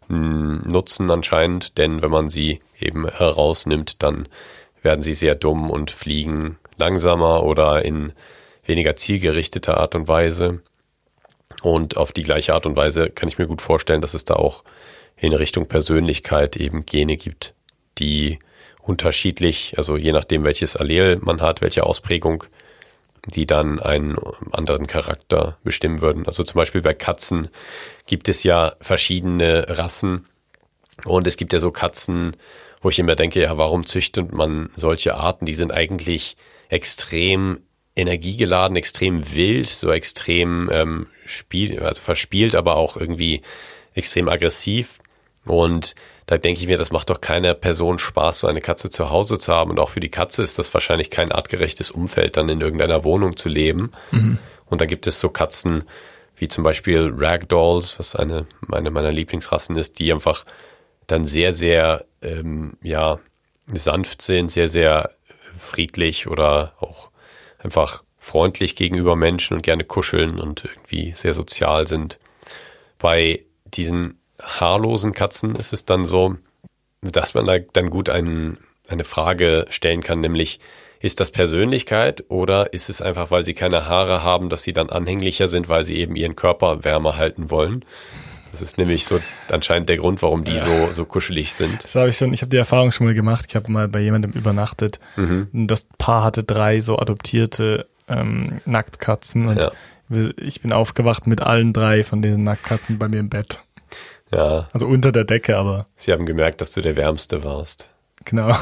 nutzen 0.08 1.10
anscheinend, 1.10 1.78
denn 1.78 2.02
wenn 2.02 2.10
man 2.10 2.28
sie 2.28 2.60
eben 2.78 3.08
herausnimmt, 3.08 4.02
dann 4.02 4.28
werden 4.82 5.02
sie 5.02 5.14
sehr 5.14 5.34
dumm 5.34 5.70
und 5.70 5.90
fliegen 5.90 6.58
langsamer 6.76 7.42
oder 7.42 7.84
in 7.84 8.12
weniger 8.66 8.96
zielgerichteter 8.96 9.78
Art 9.78 9.94
und 9.94 10.08
Weise. 10.08 10.60
Und 11.64 11.96
auf 11.96 12.12
die 12.12 12.22
gleiche 12.22 12.52
Art 12.52 12.66
und 12.66 12.76
Weise 12.76 13.08
kann 13.08 13.28
ich 13.28 13.38
mir 13.38 13.46
gut 13.46 13.62
vorstellen, 13.62 14.02
dass 14.02 14.12
es 14.12 14.26
da 14.26 14.34
auch 14.34 14.64
in 15.16 15.32
Richtung 15.32 15.66
Persönlichkeit 15.66 16.56
eben 16.56 16.84
Gene 16.84 17.16
gibt, 17.16 17.54
die 17.96 18.38
unterschiedlich, 18.82 19.72
also 19.78 19.96
je 19.96 20.12
nachdem, 20.12 20.44
welches 20.44 20.76
Allel 20.76 21.16
man 21.22 21.40
hat, 21.40 21.62
welche 21.62 21.86
Ausprägung, 21.86 22.44
die 23.24 23.46
dann 23.46 23.80
einen 23.80 24.18
anderen 24.52 24.86
Charakter 24.86 25.56
bestimmen 25.64 26.02
würden. 26.02 26.26
Also 26.26 26.44
zum 26.44 26.58
Beispiel 26.58 26.82
bei 26.82 26.92
Katzen 26.92 27.48
gibt 28.04 28.28
es 28.28 28.42
ja 28.42 28.74
verschiedene 28.82 29.64
Rassen 29.70 30.26
und 31.06 31.26
es 31.26 31.38
gibt 31.38 31.54
ja 31.54 31.60
so 31.60 31.70
Katzen, 31.70 32.36
wo 32.82 32.90
ich 32.90 32.98
immer 32.98 33.16
denke, 33.16 33.40
ja, 33.40 33.56
warum 33.56 33.86
züchtet 33.86 34.34
man 34.34 34.68
solche 34.76 35.14
Arten? 35.14 35.46
Die 35.46 35.54
sind 35.54 35.72
eigentlich 35.72 36.36
extrem 36.68 37.60
energiegeladen, 37.96 38.76
extrem 38.76 39.34
wild, 39.34 39.66
so 39.66 39.90
extrem 39.90 40.68
ähm, 40.70 41.06
spiel, 41.24 41.80
also 41.80 42.00
verspielt, 42.02 42.54
aber 42.54 42.76
auch 42.76 42.96
irgendwie 42.96 43.42
extrem 43.94 44.28
aggressiv. 44.28 44.98
Und 45.44 45.94
da 46.26 46.38
denke 46.38 46.60
ich 46.60 46.66
mir, 46.66 46.78
das 46.78 46.90
macht 46.90 47.10
doch 47.10 47.20
keiner 47.20 47.54
Person 47.54 47.98
Spaß, 47.98 48.40
so 48.40 48.46
eine 48.46 48.60
Katze 48.60 48.88
zu 48.88 49.10
Hause 49.10 49.38
zu 49.38 49.52
haben. 49.52 49.70
Und 49.70 49.78
auch 49.78 49.90
für 49.90 50.00
die 50.00 50.10
Katze 50.10 50.42
ist 50.42 50.58
das 50.58 50.72
wahrscheinlich 50.72 51.10
kein 51.10 51.32
artgerechtes 51.32 51.90
Umfeld, 51.90 52.36
dann 52.36 52.48
in 52.48 52.60
irgendeiner 52.60 53.04
Wohnung 53.04 53.36
zu 53.36 53.48
leben. 53.48 53.92
Mhm. 54.10 54.38
Und 54.66 54.80
da 54.80 54.86
gibt 54.86 55.06
es 55.06 55.20
so 55.20 55.28
Katzen 55.28 55.84
wie 56.36 56.48
zum 56.48 56.64
Beispiel 56.64 57.12
Ragdolls, 57.16 57.98
was 57.98 58.16
eine, 58.16 58.46
eine 58.72 58.90
meiner 58.90 59.12
Lieblingsrassen 59.12 59.76
ist, 59.76 59.98
die 59.98 60.12
einfach 60.12 60.44
dann 61.06 61.24
sehr, 61.24 61.52
sehr, 61.52 62.04
ähm, 62.22 62.76
ja, 62.82 63.20
sanft 63.72 64.22
sind, 64.22 64.50
sehr, 64.50 64.68
sehr 64.68 65.10
friedlich 65.56 66.26
oder 66.26 66.74
auch 66.80 67.10
einfach 67.58 68.03
freundlich 68.24 68.74
gegenüber 68.74 69.16
Menschen 69.16 69.54
und 69.54 69.62
gerne 69.62 69.84
kuscheln 69.84 70.40
und 70.40 70.64
irgendwie 70.64 71.12
sehr 71.14 71.34
sozial 71.34 71.86
sind. 71.86 72.18
Bei 72.98 73.44
diesen 73.66 74.18
haarlosen 74.40 75.12
Katzen 75.12 75.54
ist 75.56 75.74
es 75.74 75.84
dann 75.84 76.06
so, 76.06 76.36
dass 77.02 77.34
man 77.34 77.44
da 77.46 77.58
dann 77.58 77.90
gut 77.90 78.08
einen, 78.08 78.56
eine 78.88 79.04
Frage 79.04 79.66
stellen 79.68 80.02
kann, 80.02 80.22
nämlich 80.22 80.58
ist 81.00 81.20
das 81.20 81.32
Persönlichkeit 81.32 82.24
oder 82.28 82.72
ist 82.72 82.88
es 82.88 83.02
einfach, 83.02 83.30
weil 83.30 83.44
sie 83.44 83.52
keine 83.52 83.90
Haare 83.90 84.22
haben, 84.22 84.48
dass 84.48 84.62
sie 84.62 84.72
dann 84.72 84.88
anhänglicher 84.88 85.46
sind, 85.46 85.68
weil 85.68 85.84
sie 85.84 85.96
eben 85.96 86.16
ihren 86.16 86.34
Körper 86.34 86.82
wärmer 86.82 87.18
halten 87.18 87.50
wollen? 87.50 87.84
Das 88.52 88.62
ist 88.62 88.78
nämlich 88.78 89.04
so 89.04 89.20
anscheinend 89.50 89.90
der 89.90 89.98
Grund, 89.98 90.22
warum 90.22 90.44
die 90.44 90.54
ja. 90.54 90.64
so, 90.64 90.92
so 90.92 91.04
kuschelig 91.04 91.52
sind. 91.52 91.84
Das 91.84 91.94
habe 91.96 92.08
ich 92.08 92.16
schon, 92.16 92.32
ich 92.32 92.40
habe 92.40 92.50
die 92.50 92.56
Erfahrung 92.56 92.90
schon 92.90 93.06
mal 93.06 93.12
gemacht. 93.12 93.46
Ich 93.48 93.56
habe 93.56 93.70
mal 93.70 93.88
bei 93.88 94.00
jemandem 94.00 94.30
übernachtet. 94.30 94.98
Mhm. 95.16 95.48
Das 95.66 95.86
Paar 95.98 96.22
hatte 96.22 96.44
drei 96.44 96.80
so 96.80 96.98
adoptierte 96.98 97.86
ähm, 98.08 98.60
Nacktkatzen 98.64 99.48
und 99.48 99.58
ja. 99.58 99.72
ich 100.36 100.60
bin 100.60 100.72
aufgewacht 100.72 101.26
mit 101.26 101.40
allen 101.40 101.72
drei 101.72 102.04
von 102.04 102.22
diesen 102.22 102.44
Nacktkatzen 102.44 102.98
bei 102.98 103.08
mir 103.08 103.20
im 103.20 103.30
Bett. 103.30 103.60
Ja. 104.32 104.68
Also 104.72 104.86
unter 104.86 105.12
der 105.12 105.24
Decke, 105.24 105.56
aber. 105.56 105.86
Sie 105.96 106.12
haben 106.12 106.26
gemerkt, 106.26 106.60
dass 106.60 106.72
du 106.72 106.80
der 106.80 106.96
Wärmste 106.96 107.44
warst. 107.44 107.88
Genau. 108.24 108.54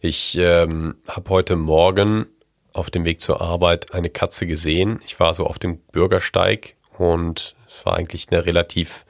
Ich 0.00 0.36
ähm, 0.38 0.96
habe 1.08 1.30
heute 1.30 1.56
Morgen 1.56 2.26
auf 2.72 2.90
dem 2.90 3.04
Weg 3.04 3.20
zur 3.20 3.40
Arbeit 3.40 3.94
eine 3.94 4.10
Katze 4.10 4.46
gesehen. 4.46 5.00
Ich 5.04 5.18
war 5.18 5.34
so 5.34 5.46
auf 5.46 5.58
dem 5.58 5.78
Bürgersteig 5.78 6.76
und 6.96 7.56
es 7.66 7.84
war 7.84 7.96
eigentlich 7.96 8.28
eine 8.30 8.46
relativ, 8.46 9.04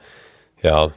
ja, 0.61 0.91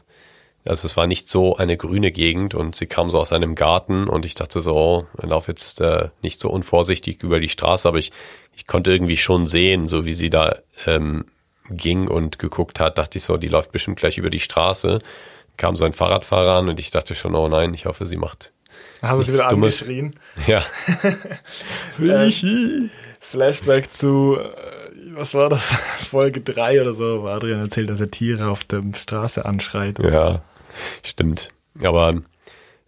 also 0.64 0.86
es 0.86 0.96
war 0.96 1.06
nicht 1.06 1.28
so 1.28 1.56
eine 1.56 1.76
grüne 1.76 2.12
Gegend 2.12 2.54
und 2.54 2.76
sie 2.76 2.86
kam 2.86 3.10
so 3.10 3.18
aus 3.18 3.32
einem 3.32 3.54
Garten 3.54 4.08
und 4.08 4.24
ich 4.24 4.34
dachte 4.34 4.60
so, 4.60 4.76
oh, 4.76 5.06
ich 5.20 5.28
laufe 5.28 5.50
jetzt 5.50 5.80
äh, 5.80 6.08
nicht 6.22 6.40
so 6.40 6.50
unvorsichtig 6.50 7.22
über 7.22 7.40
die 7.40 7.48
Straße, 7.48 7.88
aber 7.88 7.98
ich, 7.98 8.12
ich 8.54 8.66
konnte 8.66 8.92
irgendwie 8.92 9.16
schon 9.16 9.46
sehen, 9.46 9.88
so 9.88 10.04
wie 10.04 10.14
sie 10.14 10.30
da 10.30 10.56
ähm, 10.86 11.24
ging 11.70 12.08
und 12.08 12.38
geguckt 12.38 12.80
hat, 12.80 12.98
dachte 12.98 13.18
ich 13.18 13.24
so, 13.24 13.36
die 13.36 13.48
läuft 13.48 13.72
bestimmt 13.72 13.98
gleich 13.98 14.18
über 14.18 14.30
die 14.30 14.40
Straße. 14.40 15.00
Kam 15.56 15.76
so 15.76 15.84
ein 15.84 15.92
Fahrradfahrer 15.92 16.58
an 16.58 16.68
und 16.68 16.80
ich 16.80 16.90
dachte 16.90 17.14
schon, 17.14 17.34
oh 17.34 17.48
nein, 17.48 17.74
ich 17.74 17.86
hoffe, 17.86 18.06
sie 18.06 18.16
macht. 18.16 18.52
Hast 19.00 19.18
du 19.18 19.22
sie 19.24 19.34
wieder 19.34 19.48
Dummes. 19.48 19.82
angeschrien? 19.82 20.14
Ja. 20.46 20.64
ähm, 22.00 22.90
Flashback 23.20 23.90
zu, 23.90 24.38
äh, 24.38 25.14
was 25.14 25.34
war 25.34 25.48
das? 25.48 25.70
Folge 26.10 26.40
3 26.40 26.80
oder 26.80 26.92
so, 26.92 27.22
wo 27.22 27.26
Adrian 27.28 27.60
erzählt, 27.60 27.90
dass 27.90 28.00
er 28.00 28.10
Tiere 28.10 28.50
auf 28.50 28.64
der 28.64 28.82
Straße 28.94 29.44
anschreit. 29.44 29.98
Ja, 29.98 30.42
stimmt. 31.02 31.50
Aber 31.84 32.22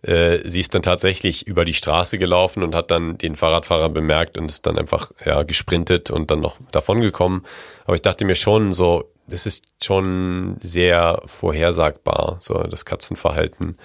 äh, 0.04 0.48
sie 0.48 0.60
ist 0.60 0.74
dann 0.74 0.82
tatsächlich 0.82 1.46
über 1.46 1.64
die 1.64 1.74
Straße 1.74 2.18
gelaufen 2.18 2.62
und 2.62 2.74
hat 2.74 2.90
dann 2.90 3.16
den 3.16 3.36
Fahrradfahrer 3.36 3.88
bemerkt 3.88 4.36
und 4.36 4.50
ist 4.50 4.66
dann 4.66 4.78
einfach 4.78 5.12
ja, 5.24 5.42
gesprintet 5.42 6.10
und 6.10 6.30
dann 6.30 6.40
noch 6.40 6.58
davongekommen. 6.72 7.44
Aber 7.84 7.94
ich 7.94 8.02
dachte 8.02 8.24
mir 8.24 8.34
schon 8.34 8.72
so, 8.72 9.10
das 9.26 9.46
ist 9.46 9.64
schon 9.82 10.58
sehr 10.60 11.22
vorhersagbar, 11.24 12.36
so 12.40 12.62
das 12.64 12.84
Katzenverhalten. 12.84 13.78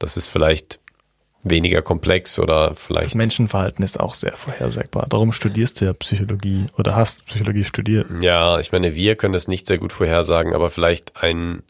Das 0.00 0.16
ist 0.16 0.26
vielleicht 0.26 0.80
weniger 1.44 1.82
komplex 1.82 2.40
oder 2.40 2.74
vielleicht. 2.74 3.06
Das 3.06 3.14
Menschenverhalten 3.14 3.84
ist 3.84 4.00
auch 4.00 4.14
sehr 4.14 4.36
vorhersagbar. 4.36 5.06
Darum 5.08 5.32
studierst 5.32 5.80
du 5.80 5.84
ja 5.84 5.92
Psychologie 5.92 6.66
oder 6.76 6.96
hast 6.96 7.26
Psychologie 7.26 7.64
studiert. 7.64 8.08
Ja, 8.20 8.58
ich 8.58 8.72
meine, 8.72 8.96
wir 8.96 9.14
können 9.14 9.34
das 9.34 9.46
nicht 9.46 9.68
sehr 9.68 9.78
gut 9.78 9.92
vorhersagen, 9.92 10.54
aber 10.54 10.70
vielleicht 10.70 11.22
ein, 11.22 11.62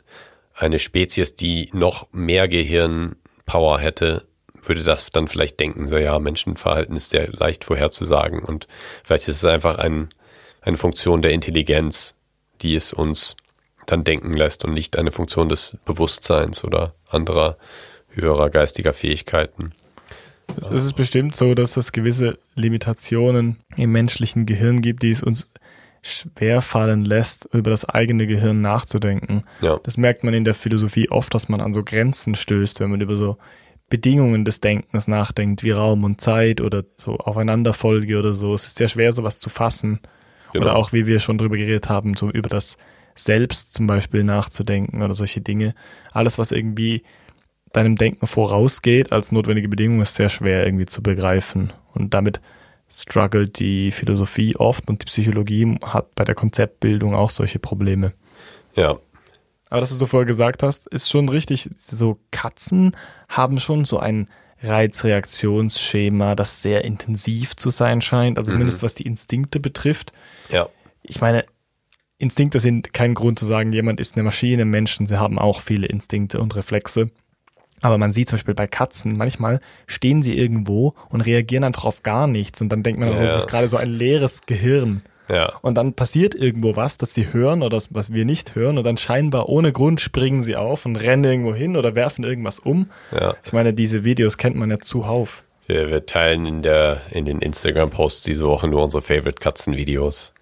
eine 0.54 0.78
Spezies, 0.78 1.36
die 1.36 1.68
noch 1.74 2.06
mehr 2.12 2.48
Gehirnpower 3.44 3.78
hätte, 3.80 4.26
würde 4.62 4.82
das 4.82 5.06
dann 5.10 5.28
vielleicht 5.28 5.58
denken, 5.58 5.88
so 5.88 5.96
ja, 5.96 6.18
Menschenverhalten 6.18 6.96
ist 6.96 7.10
sehr 7.10 7.28
leicht 7.32 7.64
vorherzusagen 7.64 8.40
und 8.40 8.68
vielleicht 9.04 9.28
ist 9.28 9.38
es 9.38 9.44
einfach 9.44 9.78
ein, 9.78 10.08
eine 10.60 10.76
Funktion 10.76 11.22
der 11.22 11.32
Intelligenz, 11.32 12.14
die 12.60 12.74
es 12.74 12.92
uns 12.92 13.36
dann 13.86 14.04
denken 14.04 14.32
lässt 14.32 14.64
und 14.64 14.72
nicht 14.72 14.96
eine 14.96 15.10
Funktion 15.10 15.48
des 15.48 15.76
Bewusstseins 15.84 16.62
oder 16.62 16.94
anderer 17.08 17.56
höherer 18.10 18.50
geistiger 18.50 18.92
Fähigkeiten. 18.92 19.72
Es 20.70 20.84
ist 20.84 20.94
bestimmt 20.94 21.34
so, 21.34 21.54
dass 21.54 21.76
es 21.76 21.92
gewisse 21.92 22.38
Limitationen 22.54 23.56
im 23.76 23.90
menschlichen 23.90 24.46
Gehirn 24.46 24.82
gibt, 24.82 25.02
die 25.02 25.10
es 25.10 25.22
uns 25.22 25.48
schwer 26.02 26.62
fallen 26.62 27.04
lässt, 27.04 27.48
über 27.52 27.70
das 27.70 27.84
eigene 27.84 28.26
Gehirn 28.26 28.60
nachzudenken. 28.60 29.44
Ja. 29.60 29.78
Das 29.82 29.96
merkt 29.96 30.24
man 30.24 30.34
in 30.34 30.44
der 30.44 30.54
Philosophie 30.54 31.08
oft, 31.08 31.32
dass 31.32 31.48
man 31.48 31.60
an 31.60 31.72
so 31.72 31.84
Grenzen 31.84 32.34
stößt, 32.34 32.80
wenn 32.80 32.90
man 32.90 33.00
über 33.00 33.16
so 33.16 33.38
Bedingungen 33.88 34.44
des 34.44 34.60
Denkens 34.60 35.06
nachdenkt, 35.06 35.62
wie 35.62 35.70
Raum 35.70 36.02
und 36.02 36.20
Zeit 36.20 36.60
oder 36.60 36.82
so 36.96 37.18
Aufeinanderfolge 37.18 38.18
oder 38.18 38.32
so. 38.32 38.54
Es 38.54 38.66
ist 38.66 38.78
sehr 38.78 38.88
schwer, 38.88 39.12
sowas 39.12 39.38
zu 39.38 39.48
fassen. 39.48 40.00
Genau. 40.52 40.64
Oder 40.64 40.76
auch, 40.76 40.92
wie 40.92 41.06
wir 41.06 41.20
schon 41.20 41.38
drüber 41.38 41.56
geredet 41.56 41.88
haben, 41.88 42.14
so 42.14 42.30
über 42.30 42.48
das 42.48 42.78
Selbst 43.14 43.74
zum 43.74 43.86
Beispiel 43.86 44.24
nachzudenken 44.24 45.02
oder 45.02 45.14
solche 45.14 45.40
Dinge. 45.40 45.74
Alles, 46.10 46.38
was 46.38 46.52
irgendwie 46.52 47.02
deinem 47.72 47.96
Denken 47.96 48.26
vorausgeht 48.26 49.12
als 49.12 49.30
notwendige 49.30 49.68
Bedingung, 49.68 50.00
ist 50.00 50.14
sehr 50.14 50.30
schwer 50.30 50.64
irgendwie 50.64 50.86
zu 50.86 51.02
begreifen. 51.02 51.72
Und 51.94 52.12
damit 52.14 52.40
struggelt 52.92 53.58
die 53.58 53.90
Philosophie 53.90 54.56
oft 54.56 54.88
und 54.88 55.02
die 55.02 55.06
Psychologie 55.06 55.78
hat 55.82 56.14
bei 56.14 56.24
der 56.24 56.34
Konzeptbildung 56.34 57.14
auch 57.14 57.30
solche 57.30 57.58
Probleme. 57.58 58.12
Ja, 58.74 58.98
Aber 59.70 59.80
das, 59.80 59.92
was 59.92 59.98
du 59.98 60.06
vorher 60.06 60.26
gesagt 60.26 60.62
hast, 60.62 60.86
ist 60.88 61.10
schon 61.10 61.28
richtig. 61.28 61.68
So 61.78 62.16
Katzen 62.30 62.96
haben 63.28 63.60
schon 63.60 63.84
so 63.84 63.98
ein 63.98 64.28
Reizreaktionsschema, 64.62 66.34
das 66.34 66.62
sehr 66.62 66.84
intensiv 66.84 67.56
zu 67.56 67.70
sein 67.70 68.00
scheint, 68.00 68.38
also 68.38 68.52
zumindest 68.52 68.82
was 68.82 68.94
die 68.94 69.06
Instinkte 69.06 69.60
betrifft. 69.60 70.12
ja, 70.48 70.68
Ich 71.02 71.20
meine, 71.20 71.44
Instinkte 72.18 72.60
sind 72.60 72.92
kein 72.92 73.14
Grund 73.14 73.38
zu 73.38 73.44
sagen, 73.44 73.72
jemand 73.72 73.98
ist 73.98 74.14
eine 74.14 74.22
Maschine, 74.22 74.64
Menschen, 74.64 75.06
sie 75.06 75.18
haben 75.18 75.38
auch 75.38 75.60
viele 75.60 75.86
Instinkte 75.86 76.40
und 76.40 76.54
Reflexe. 76.54 77.10
Aber 77.82 77.98
man 77.98 78.12
sieht 78.12 78.28
zum 78.28 78.36
Beispiel 78.36 78.54
bei 78.54 78.66
Katzen, 78.66 79.16
manchmal 79.16 79.60
stehen 79.86 80.22
sie 80.22 80.38
irgendwo 80.38 80.94
und 81.10 81.20
reagieren 81.20 81.64
einfach 81.64 81.84
auf 81.84 82.02
gar 82.02 82.26
nichts. 82.26 82.60
Und 82.62 82.70
dann 82.70 82.82
denkt 82.82 83.00
man, 83.00 83.08
also, 83.10 83.22
Ja. 83.24 83.28
das 83.30 83.38
ist 83.40 83.48
gerade 83.48 83.68
so 83.68 83.76
ein 83.76 83.90
leeres 83.90 84.42
Gehirn. 84.46 85.02
ja, 85.28 85.52
Und 85.62 85.74
dann 85.76 85.92
passiert 85.94 86.34
irgendwo 86.34 86.76
was, 86.76 86.96
das 86.98 87.12
sie 87.14 87.32
hören 87.32 87.62
oder 87.62 87.76
das, 87.76 87.88
was 87.94 88.12
wir 88.12 88.24
nicht 88.24 88.54
hören. 88.54 88.78
Und 88.78 88.84
dann 88.84 88.96
scheinbar 88.96 89.48
ohne 89.48 89.72
Grund 89.72 90.00
springen 90.00 90.42
sie 90.42 90.56
auf 90.56 90.86
und 90.86 90.96
rennen 90.96 91.24
irgendwo 91.24 91.54
hin 91.54 91.76
oder 91.76 91.94
werfen 91.94 92.24
irgendwas 92.24 92.58
um. 92.58 92.88
ja. 93.18 93.34
Ich 93.44 93.52
meine, 93.52 93.72
diese 93.74 94.04
Videos 94.04 94.38
kennt 94.38 94.56
man 94.56 94.70
ja 94.70 94.78
zuhauf. 94.78 95.42
Wir, 95.66 95.88
wir 95.90 96.06
teilen 96.06 96.44
in 96.46 96.62
der 96.62 97.00
in 97.10 97.24
den 97.24 97.40
Instagram-Posts 97.40 98.22
diese 98.24 98.44
Woche 98.46 98.66
nur 98.68 98.82
unsere 98.82 99.00
Favorite 99.02 99.40
Katzen-Videos. 99.40 100.34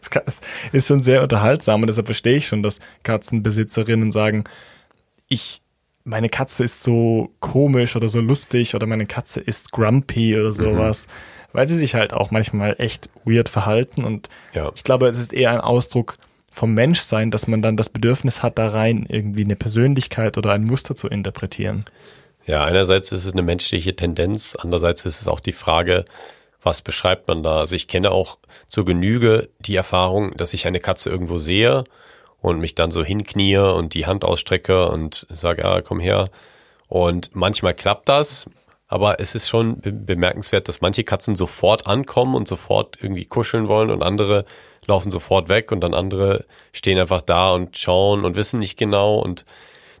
Es 0.00 0.08
kann- 0.10 0.22
es 0.26 0.40
ist 0.72 0.86
schon 0.86 1.02
sehr 1.02 1.22
unterhaltsam 1.22 1.80
und 1.82 1.88
deshalb 1.88 2.06
verstehe 2.06 2.36
ich 2.36 2.46
schon, 2.46 2.62
dass 2.62 2.78
Katzenbesitzerinnen 3.02 4.12
sagen, 4.12 4.44
ich, 5.28 5.62
meine 6.04 6.28
Katze 6.28 6.64
ist 6.64 6.82
so 6.82 7.30
komisch 7.40 7.96
oder 7.96 8.08
so 8.08 8.20
lustig 8.20 8.74
oder 8.74 8.86
meine 8.86 9.06
Katze 9.06 9.40
ist 9.40 9.72
grumpy 9.72 10.38
oder 10.38 10.52
sowas, 10.52 11.06
weil 11.52 11.66
sie 11.66 11.76
sich 11.76 11.94
halt 11.94 12.12
auch 12.12 12.30
manchmal 12.30 12.76
echt 12.78 13.08
weird 13.24 13.48
verhalten 13.48 14.04
und 14.04 14.28
Ja. 14.52 14.70
ich 14.74 14.84
glaube, 14.84 15.08
es 15.08 15.18
ist 15.18 15.32
eher 15.32 15.50
ein 15.52 15.60
Ausdruck 15.60 16.16
vom 16.50 16.74
Menschsein, 16.74 17.30
dass 17.30 17.48
man 17.48 17.62
dann 17.62 17.76
das 17.76 17.88
Bedürfnis 17.88 18.42
hat, 18.42 18.58
da 18.58 18.68
rein 18.68 19.06
irgendwie 19.08 19.44
eine 19.44 19.56
Persönlichkeit 19.56 20.38
oder 20.38 20.52
ein 20.52 20.64
Muster 20.64 20.94
zu 20.94 21.08
interpretieren. 21.08 21.84
Ja, 22.46 22.64
einerseits 22.64 23.10
ist 23.10 23.24
es 23.24 23.32
eine 23.32 23.42
menschliche 23.42 23.96
Tendenz, 23.96 24.54
andererseits 24.60 25.04
ist 25.06 25.22
es 25.22 25.28
auch 25.28 25.40
die 25.40 25.52
Frage, 25.52 26.04
was 26.62 26.82
beschreibt 26.82 27.28
man 27.28 27.42
da? 27.42 27.58
Also 27.60 27.74
ich 27.74 27.88
kenne 27.88 28.10
auch 28.10 28.38
zur 28.68 28.84
Genüge 28.84 29.48
die 29.60 29.76
Erfahrung, 29.76 30.32
dass 30.36 30.54
ich 30.54 30.66
eine 30.66 30.80
Katze 30.80 31.10
irgendwo 31.10 31.38
sehe 31.38 31.84
und 32.44 32.60
mich 32.60 32.74
dann 32.74 32.90
so 32.90 33.02
hinknie 33.02 33.56
und 33.56 33.94
die 33.94 34.04
Hand 34.04 34.22
ausstrecke 34.22 34.90
und 34.90 35.26
sage, 35.30 35.62
ja, 35.62 35.80
komm 35.80 35.98
her. 35.98 36.28
Und 36.88 37.34
manchmal 37.34 37.72
klappt 37.72 38.06
das, 38.06 38.44
aber 38.86 39.18
es 39.18 39.34
ist 39.34 39.48
schon 39.48 39.80
be 39.80 39.92
bemerkenswert, 39.92 40.68
dass 40.68 40.82
manche 40.82 41.04
Katzen 41.04 41.36
sofort 41.36 41.86
ankommen 41.86 42.34
und 42.34 42.46
sofort 42.46 42.98
irgendwie 43.00 43.24
kuscheln 43.24 43.66
wollen 43.68 43.90
und 43.90 44.02
andere 44.02 44.44
laufen 44.86 45.10
sofort 45.10 45.48
weg 45.48 45.72
und 45.72 45.80
dann 45.80 45.94
andere 45.94 46.44
stehen 46.72 46.98
einfach 46.98 47.22
da 47.22 47.52
und 47.52 47.78
schauen 47.78 48.26
und 48.26 48.36
wissen 48.36 48.60
nicht 48.60 48.76
genau 48.76 49.16
und 49.16 49.46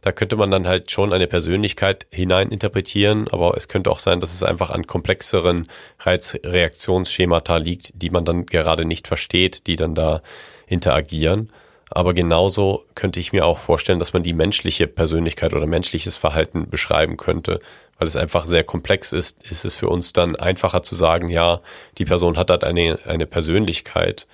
da 0.02 0.12
könnte 0.12 0.36
man 0.36 0.50
dann 0.50 0.68
halt 0.68 0.90
schon 0.90 1.14
eine 1.14 1.26
Persönlichkeit 1.26 2.06
hinein 2.12 2.50
interpretieren, 2.50 3.26
aber 3.28 3.56
es 3.56 3.68
könnte 3.68 3.90
auch 3.90 4.00
sein, 4.00 4.20
dass 4.20 4.34
es 4.34 4.42
einfach 4.42 4.68
an 4.68 4.86
komplexeren 4.86 5.66
Reizreaktionsschemata 6.00 7.56
liegt, 7.56 8.02
die 8.02 8.10
man 8.10 8.26
dann 8.26 8.44
gerade 8.44 8.84
nicht 8.84 9.08
versteht, 9.08 9.66
die 9.66 9.76
dann 9.76 9.94
da 9.94 10.20
interagieren. 10.66 11.50
Aber 11.94 12.12
genauso 12.12 12.84
könnte 12.96 13.20
ich 13.20 13.32
mir 13.32 13.46
auch 13.46 13.58
vorstellen, 13.58 14.00
dass 14.00 14.12
man 14.12 14.24
die 14.24 14.32
menschliche 14.32 14.88
Persönlichkeit 14.88 15.54
oder 15.54 15.66
menschliches 15.66 16.16
Verhalten 16.16 16.68
beschreiben 16.68 17.16
könnte. 17.16 17.60
Weil 17.98 18.08
es 18.08 18.16
einfach 18.16 18.46
sehr 18.46 18.64
komplex 18.64 19.12
ist, 19.12 19.48
ist 19.48 19.64
es 19.64 19.76
für 19.76 19.88
uns 19.88 20.12
dann 20.12 20.34
einfacher 20.34 20.82
zu 20.82 20.96
sagen, 20.96 21.28
ja, 21.28 21.60
die 21.96 22.04
Person 22.04 22.36
hat 22.36 22.50
halt 22.50 22.64
eine, 22.64 22.98
eine 23.06 23.26
Persönlichkeit 23.26 24.26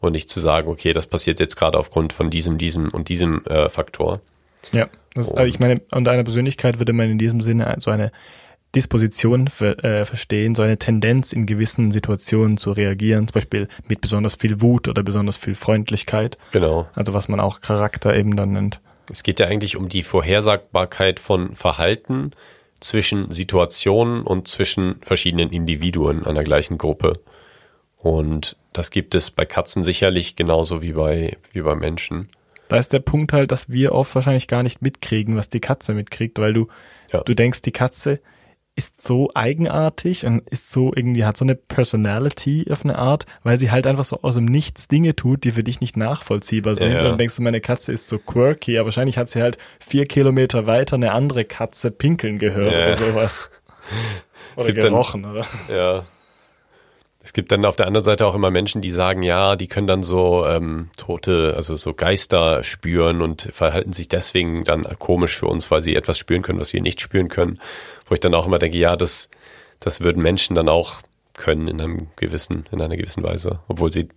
und 0.00 0.12
nicht 0.12 0.28
zu 0.28 0.38
sagen, 0.38 0.68
okay, 0.68 0.92
das 0.92 1.06
passiert 1.06 1.40
jetzt 1.40 1.56
gerade 1.56 1.78
aufgrund 1.78 2.12
von 2.12 2.28
diesem, 2.28 2.58
diesem 2.58 2.90
und 2.90 3.08
diesem 3.08 3.42
äh, 3.46 3.70
Faktor. 3.70 4.20
Ja, 4.72 4.88
das, 5.14 5.32
also 5.32 5.44
ich 5.44 5.58
meine, 5.58 5.80
unter 5.90 6.10
einer 6.10 6.24
Persönlichkeit 6.24 6.78
würde 6.78 6.92
man 6.92 7.10
in 7.10 7.18
diesem 7.18 7.40
Sinne 7.40 7.74
so 7.78 7.90
eine 7.90 8.12
Disposition 8.74 9.48
ver, 9.48 9.82
äh, 9.84 10.04
verstehen, 10.04 10.54
so 10.54 10.62
eine 10.62 10.78
Tendenz 10.78 11.32
in 11.32 11.46
gewissen 11.46 11.90
Situationen 11.90 12.58
zu 12.58 12.72
reagieren, 12.72 13.26
zum 13.28 13.34
Beispiel 13.34 13.68
mit 13.88 14.00
besonders 14.00 14.34
viel 14.34 14.60
Wut 14.60 14.88
oder 14.88 15.02
besonders 15.02 15.36
viel 15.36 15.54
Freundlichkeit, 15.54 16.36
Genau. 16.52 16.86
also 16.94 17.14
was 17.14 17.28
man 17.28 17.40
auch 17.40 17.60
Charakter 17.60 18.14
eben 18.14 18.36
dann 18.36 18.52
nennt. 18.52 18.80
Es 19.10 19.22
geht 19.22 19.40
ja 19.40 19.46
eigentlich 19.46 19.76
um 19.76 19.88
die 19.88 20.02
Vorhersagbarkeit 20.02 21.18
von 21.18 21.54
Verhalten 21.54 22.32
zwischen 22.80 23.32
Situationen 23.32 24.22
und 24.22 24.48
zwischen 24.48 24.96
verschiedenen 25.02 25.50
Individuen 25.50 26.24
einer 26.26 26.44
gleichen 26.44 26.76
Gruppe. 26.78 27.14
Und 27.96 28.56
das 28.72 28.90
gibt 28.90 29.14
es 29.14 29.30
bei 29.30 29.44
Katzen 29.44 29.82
sicherlich 29.82 30.36
genauso 30.36 30.82
wie 30.82 30.92
bei, 30.92 31.36
wie 31.52 31.62
bei 31.62 31.74
Menschen. 31.74 32.28
Da 32.68 32.76
ist 32.76 32.92
der 32.92 33.00
Punkt 33.00 33.32
halt, 33.32 33.50
dass 33.50 33.70
wir 33.70 33.92
oft 33.92 34.14
wahrscheinlich 34.14 34.46
gar 34.46 34.62
nicht 34.62 34.82
mitkriegen, 34.82 35.36
was 35.36 35.48
die 35.48 35.58
Katze 35.60 35.94
mitkriegt, 35.94 36.38
weil 36.38 36.52
du, 36.52 36.68
Ja. 37.10 37.22
du 37.22 37.34
denkst, 37.34 37.62
die 37.62 37.72
Katze 37.72 38.20
ist 38.78 39.02
so 39.02 39.30
eigenartig 39.34 40.24
und 40.24 40.48
ist 40.48 40.70
so 40.70 40.92
irgendwie, 40.94 41.24
hat 41.24 41.36
so 41.36 41.44
eine 41.44 41.56
Personality 41.56 42.66
auf 42.70 42.84
eine 42.84 42.96
Art, 42.96 43.26
weil 43.42 43.58
sie 43.58 43.70
halt 43.70 43.86
einfach 43.86 44.04
so 44.04 44.20
aus 44.22 44.36
dem 44.36 44.44
Nichts 44.46 44.88
Dinge 44.88 45.14
tut, 45.16 45.44
die 45.44 45.50
für 45.50 45.64
dich 45.64 45.80
nicht 45.80 45.96
nachvollziehbar 45.96 46.76
sind. 46.76 46.88
Ja, 46.88 46.94
ja. 46.94 46.98
Und 47.00 47.08
dann 47.10 47.18
denkst 47.18 47.36
du, 47.36 47.42
meine 47.42 47.60
Katze 47.60 47.92
ist 47.92 48.08
so 48.08 48.18
quirky, 48.18 48.78
aber 48.78 48.86
wahrscheinlich 48.86 49.18
hat 49.18 49.28
sie 49.28 49.42
halt 49.42 49.58
vier 49.80 50.06
Kilometer 50.06 50.66
weiter 50.66 50.94
eine 50.96 51.12
andere 51.12 51.44
Katze 51.44 51.90
pinkeln 51.90 52.38
gehört 52.38 52.72
Ja. 52.72 52.82
oder 52.84 52.94
sowas. 52.96 53.50
Oder 54.56 54.66
gibt 54.66 54.78
dann- 54.84 54.90
gerochen, 54.92 55.24
oder? 55.24 55.46
Ja. 55.68 56.04
Es 57.20 57.32
gibt 57.32 57.52
dann 57.52 57.64
auf 57.66 57.76
der 57.76 57.86
anderen 57.86 58.04
Seite 58.04 58.26
auch 58.26 58.34
immer 58.34 58.50
Menschen, 58.50 58.80
die 58.80 58.90
sagen, 58.90 59.22
ja, 59.22 59.54
die 59.56 59.66
können 59.66 59.86
dann 59.86 60.02
so 60.02 60.46
ähm, 60.46 60.88
tote, 60.96 61.52
also 61.56 61.76
so 61.76 61.92
Geister 61.92 62.64
spüren 62.64 63.20
und 63.20 63.50
verhalten 63.52 63.92
sich 63.92 64.08
deswegen 64.08 64.64
dann 64.64 64.84
komisch 64.98 65.36
für 65.36 65.46
uns, 65.46 65.70
weil 65.70 65.82
sie 65.82 65.94
etwas 65.94 66.16
spüren 66.16 66.40
können, 66.42 66.58
was 66.60 66.72
wir 66.72 66.80
nicht 66.80 67.00
spüren 67.02 67.28
können. 67.28 67.58
Wo 68.08 68.14
ich 68.14 68.20
dann 68.20 68.34
auch 68.34 68.46
immer 68.46 68.58
denke, 68.58 68.78
ja, 68.78 68.96
das, 68.96 69.28
das 69.80 70.00
würden 70.00 70.22
Menschen 70.22 70.54
dann 70.54 70.68
auch 70.68 70.96
können 71.34 71.68
in 71.68 71.80
einem 71.80 72.08
gewissen, 72.16 72.66
in 72.72 72.82
einer 72.82 72.96
gewissen 72.96 73.22
Weise. 73.22 73.60
Obwohl 73.68 73.92
sie 73.92 74.08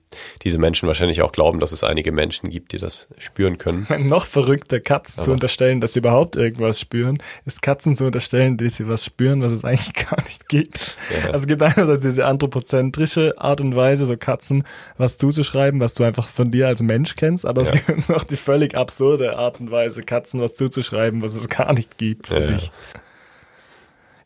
diese 0.41 0.57
Menschen 0.57 0.87
wahrscheinlich 0.87 1.21
auch 1.21 1.31
glauben, 1.31 1.59
dass 1.59 1.71
es 1.71 1.83
einige 1.83 2.11
Menschen 2.11 2.49
gibt, 2.49 2.71
die 2.71 2.79
das 2.79 3.09
spüren 3.19 3.59
können. 3.59 3.85
Noch 4.09 4.25
verrückter, 4.25 4.79
Katzen 4.79 5.17
zu 5.17 5.25
Aber- 5.25 5.33
unterstellen, 5.33 5.81
dass 5.81 5.93
sie 5.93 5.99
überhaupt 5.99 6.35
irgendwas 6.35 6.79
spüren, 6.79 7.19
ist 7.45 7.61
Katzen 7.61 7.95
zu 7.95 8.05
unterstellen, 8.05 8.57
dass 8.57 8.77
sie 8.77 8.87
was 8.87 9.05
spüren, 9.05 9.43
was 9.43 9.51
es 9.51 9.63
eigentlich 9.65 9.93
gar 10.09 10.19
nicht 10.23 10.49
gibt. 10.49 10.97
Ja. 11.15 11.27
Also 11.27 11.41
es 11.43 11.47
gibt 11.47 11.61
einerseits 11.61 12.03
diese 12.03 12.25
anthropozentrische 12.25 13.35
Art 13.37 13.61
und 13.61 13.75
Weise, 13.75 14.07
so 14.07 14.17
Katzen 14.17 14.63
was 14.97 15.19
zuzuschreiben, 15.19 15.79
was 15.79 15.93
du 15.93 16.03
einfach 16.03 16.27
von 16.27 16.49
dir 16.49 16.67
als 16.69 16.81
Mensch 16.81 17.13
kennst, 17.13 17.45
aber 17.45 17.61
es 17.61 17.69
Ja. 17.69 17.81
gibt 17.81 18.09
noch 18.09 18.23
die 18.23 18.37
völlig 18.37 18.75
absurde 18.75 19.37
Art 19.37 19.59
und 19.59 19.69
Weise, 19.69 20.01
Katzen 20.01 20.41
was 20.41 20.55
zuzuschreiben, 20.55 21.21
was 21.21 21.35
es 21.35 21.49
gar 21.49 21.71
nicht 21.73 21.99
gibt 21.99 22.27
für 22.27 22.41
ja. 22.41 22.47
dich. 22.47 22.71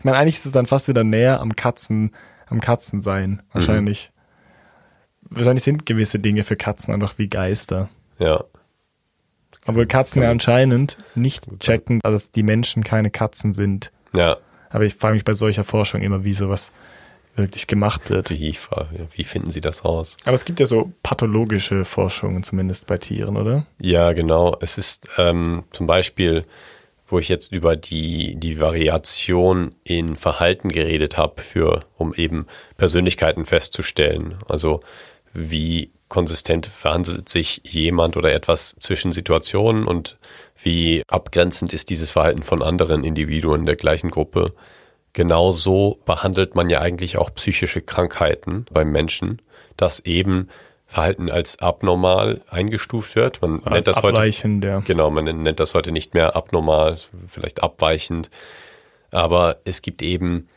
Ich 0.05 0.07
meine, 0.07 0.19
eigentlich 0.19 0.35
ist 0.35 0.45
es 0.45 0.51
dann 0.51 0.67
fast 0.67 0.87
wieder 0.87 1.03
näher 1.03 1.39
am 1.39 1.55
Katzen, 1.55 2.11
am 2.45 2.61
Katzensein, 2.61 3.41
wahrscheinlich. 3.53 4.11
Wahrscheinlich 5.31 5.63
sind 5.63 5.87
gewisse 5.87 6.19
Dinge 6.19 6.43
für 6.43 6.55
Katzen 6.55 6.93
einfach 6.93 7.17
wie 7.17 7.27
Geister. 7.27 7.89
Ja. 8.19 8.43
Obwohl 9.65 9.87
Katzen 9.87 10.21
ja 10.21 10.29
anscheinend 10.29 10.95
nicht 11.15 11.47
checken, 11.59 12.01
dass 12.01 12.29
die 12.29 12.43
Menschen 12.43 12.83
keine 12.83 13.09
Katzen 13.09 13.51
sind. 13.51 13.91
Ja. 14.13 14.37
Aber 14.69 14.85
ich 14.85 14.93
frage 14.93 15.15
mich 15.15 15.23
bei 15.23 15.33
solcher 15.33 15.63
Forschung 15.63 16.03
immer, 16.03 16.23
wie 16.23 16.35
sowas 16.35 16.71
wirklich 17.35 17.65
gemacht 17.65 18.11
wird. 18.11 18.29
Die 18.29 18.53
Frage, 18.53 19.07
wie 19.11 19.23
finden 19.23 19.49
Sie 19.49 19.59
das 19.59 19.85
raus? 19.85 20.17
Aber 20.25 20.35
es 20.35 20.45
gibt 20.45 20.59
ja 20.59 20.67
so 20.67 20.93
pathologische 21.01 21.83
Forschungen 21.83 22.43
zumindest 22.43 22.85
bei 22.85 22.99
Tieren, 22.99 23.37
oder? 23.37 23.65
Ja, 23.79 24.13
genau. 24.13 24.55
Es 24.61 24.77
ist 24.77 25.09
ähm, 25.17 25.63
zum 25.71 25.87
Beispiel 25.87 26.45
wo 27.07 27.19
ich 27.19 27.29
jetzt 27.29 27.53
über 27.53 27.75
die, 27.75 28.35
die 28.35 28.59
Variation 28.59 29.75
in 29.83 30.15
Verhalten 30.15 30.69
geredet 30.69 31.17
habe, 31.17 31.41
für, 31.41 31.81
um 31.97 32.13
eben 32.15 32.47
Persönlichkeiten 32.77 33.45
festzustellen. 33.45 34.37
Also 34.47 34.81
wie 35.33 35.91
konsistent 36.07 36.65
verhandelt 36.65 37.29
sich 37.29 37.61
jemand 37.63 38.17
oder 38.17 38.33
etwas 38.33 38.75
zwischen 38.79 39.11
Situationen 39.11 39.85
und 39.85 40.17
wie 40.61 41.03
abgrenzend 41.07 41.73
ist 41.73 41.89
dieses 41.89 42.11
Verhalten 42.11 42.43
von 42.43 42.61
anderen 42.61 43.03
Individuen 43.03 43.65
der 43.65 43.75
gleichen 43.75 44.11
Gruppe. 44.11 44.53
Genauso 45.13 45.99
behandelt 46.05 46.55
man 46.55 46.69
ja 46.69 46.81
eigentlich 46.81 47.17
auch 47.17 47.33
psychische 47.35 47.81
Krankheiten 47.81 48.65
beim 48.71 48.91
Menschen, 48.91 49.41
dass 49.77 49.99
eben 49.99 50.49
Verhalten 50.87 51.31
als 51.31 51.59
abnormal 51.59 52.41
eingestuft 52.49 53.15
wird. 53.15 53.41
Man 53.41 53.63
als 53.63 53.71
nennt 53.71 53.87
das 53.87 53.97
abweichend, 53.97 54.63
heute, 54.63 54.73
ja. 54.73 54.79
Genau, 54.81 55.09
man 55.09 55.25
nennt 55.25 55.59
das 55.59 55.73
heute 55.73 55.91
nicht 55.91 56.13
mehr 56.13 56.35
abnormal, 56.35 56.97
vielleicht 57.27 57.63
abweichend. 57.63 58.29
Aber 59.11 59.57
es 59.65 59.81
gibt 59.81 60.01
eben 60.01 60.47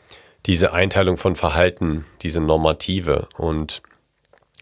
diese 0.45 0.73
Einteilung 0.73 1.17
von 1.17 1.35
Verhalten, 1.35 2.05
diese 2.21 2.41
Normative. 2.41 3.27
Und 3.37 3.81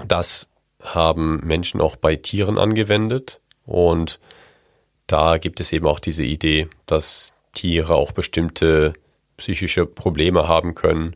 das 0.05 0.49
haben 0.81 1.41
Menschen 1.45 1.81
auch 1.81 1.95
bei 1.95 2.15
Tieren 2.15 2.57
angewendet. 2.57 3.41
Und 3.65 4.19
da 5.05 5.37
gibt 5.37 5.59
es 5.59 5.73
eben 5.73 5.85
auch 5.85 5.99
diese 5.99 6.23
Idee, 6.23 6.69
dass 6.85 7.33
Tiere 7.53 7.95
auch 7.95 8.11
bestimmte 8.11 8.93
psychische 9.37 9.85
Probleme 9.85 10.47
haben 10.47 10.75
können, 10.75 11.15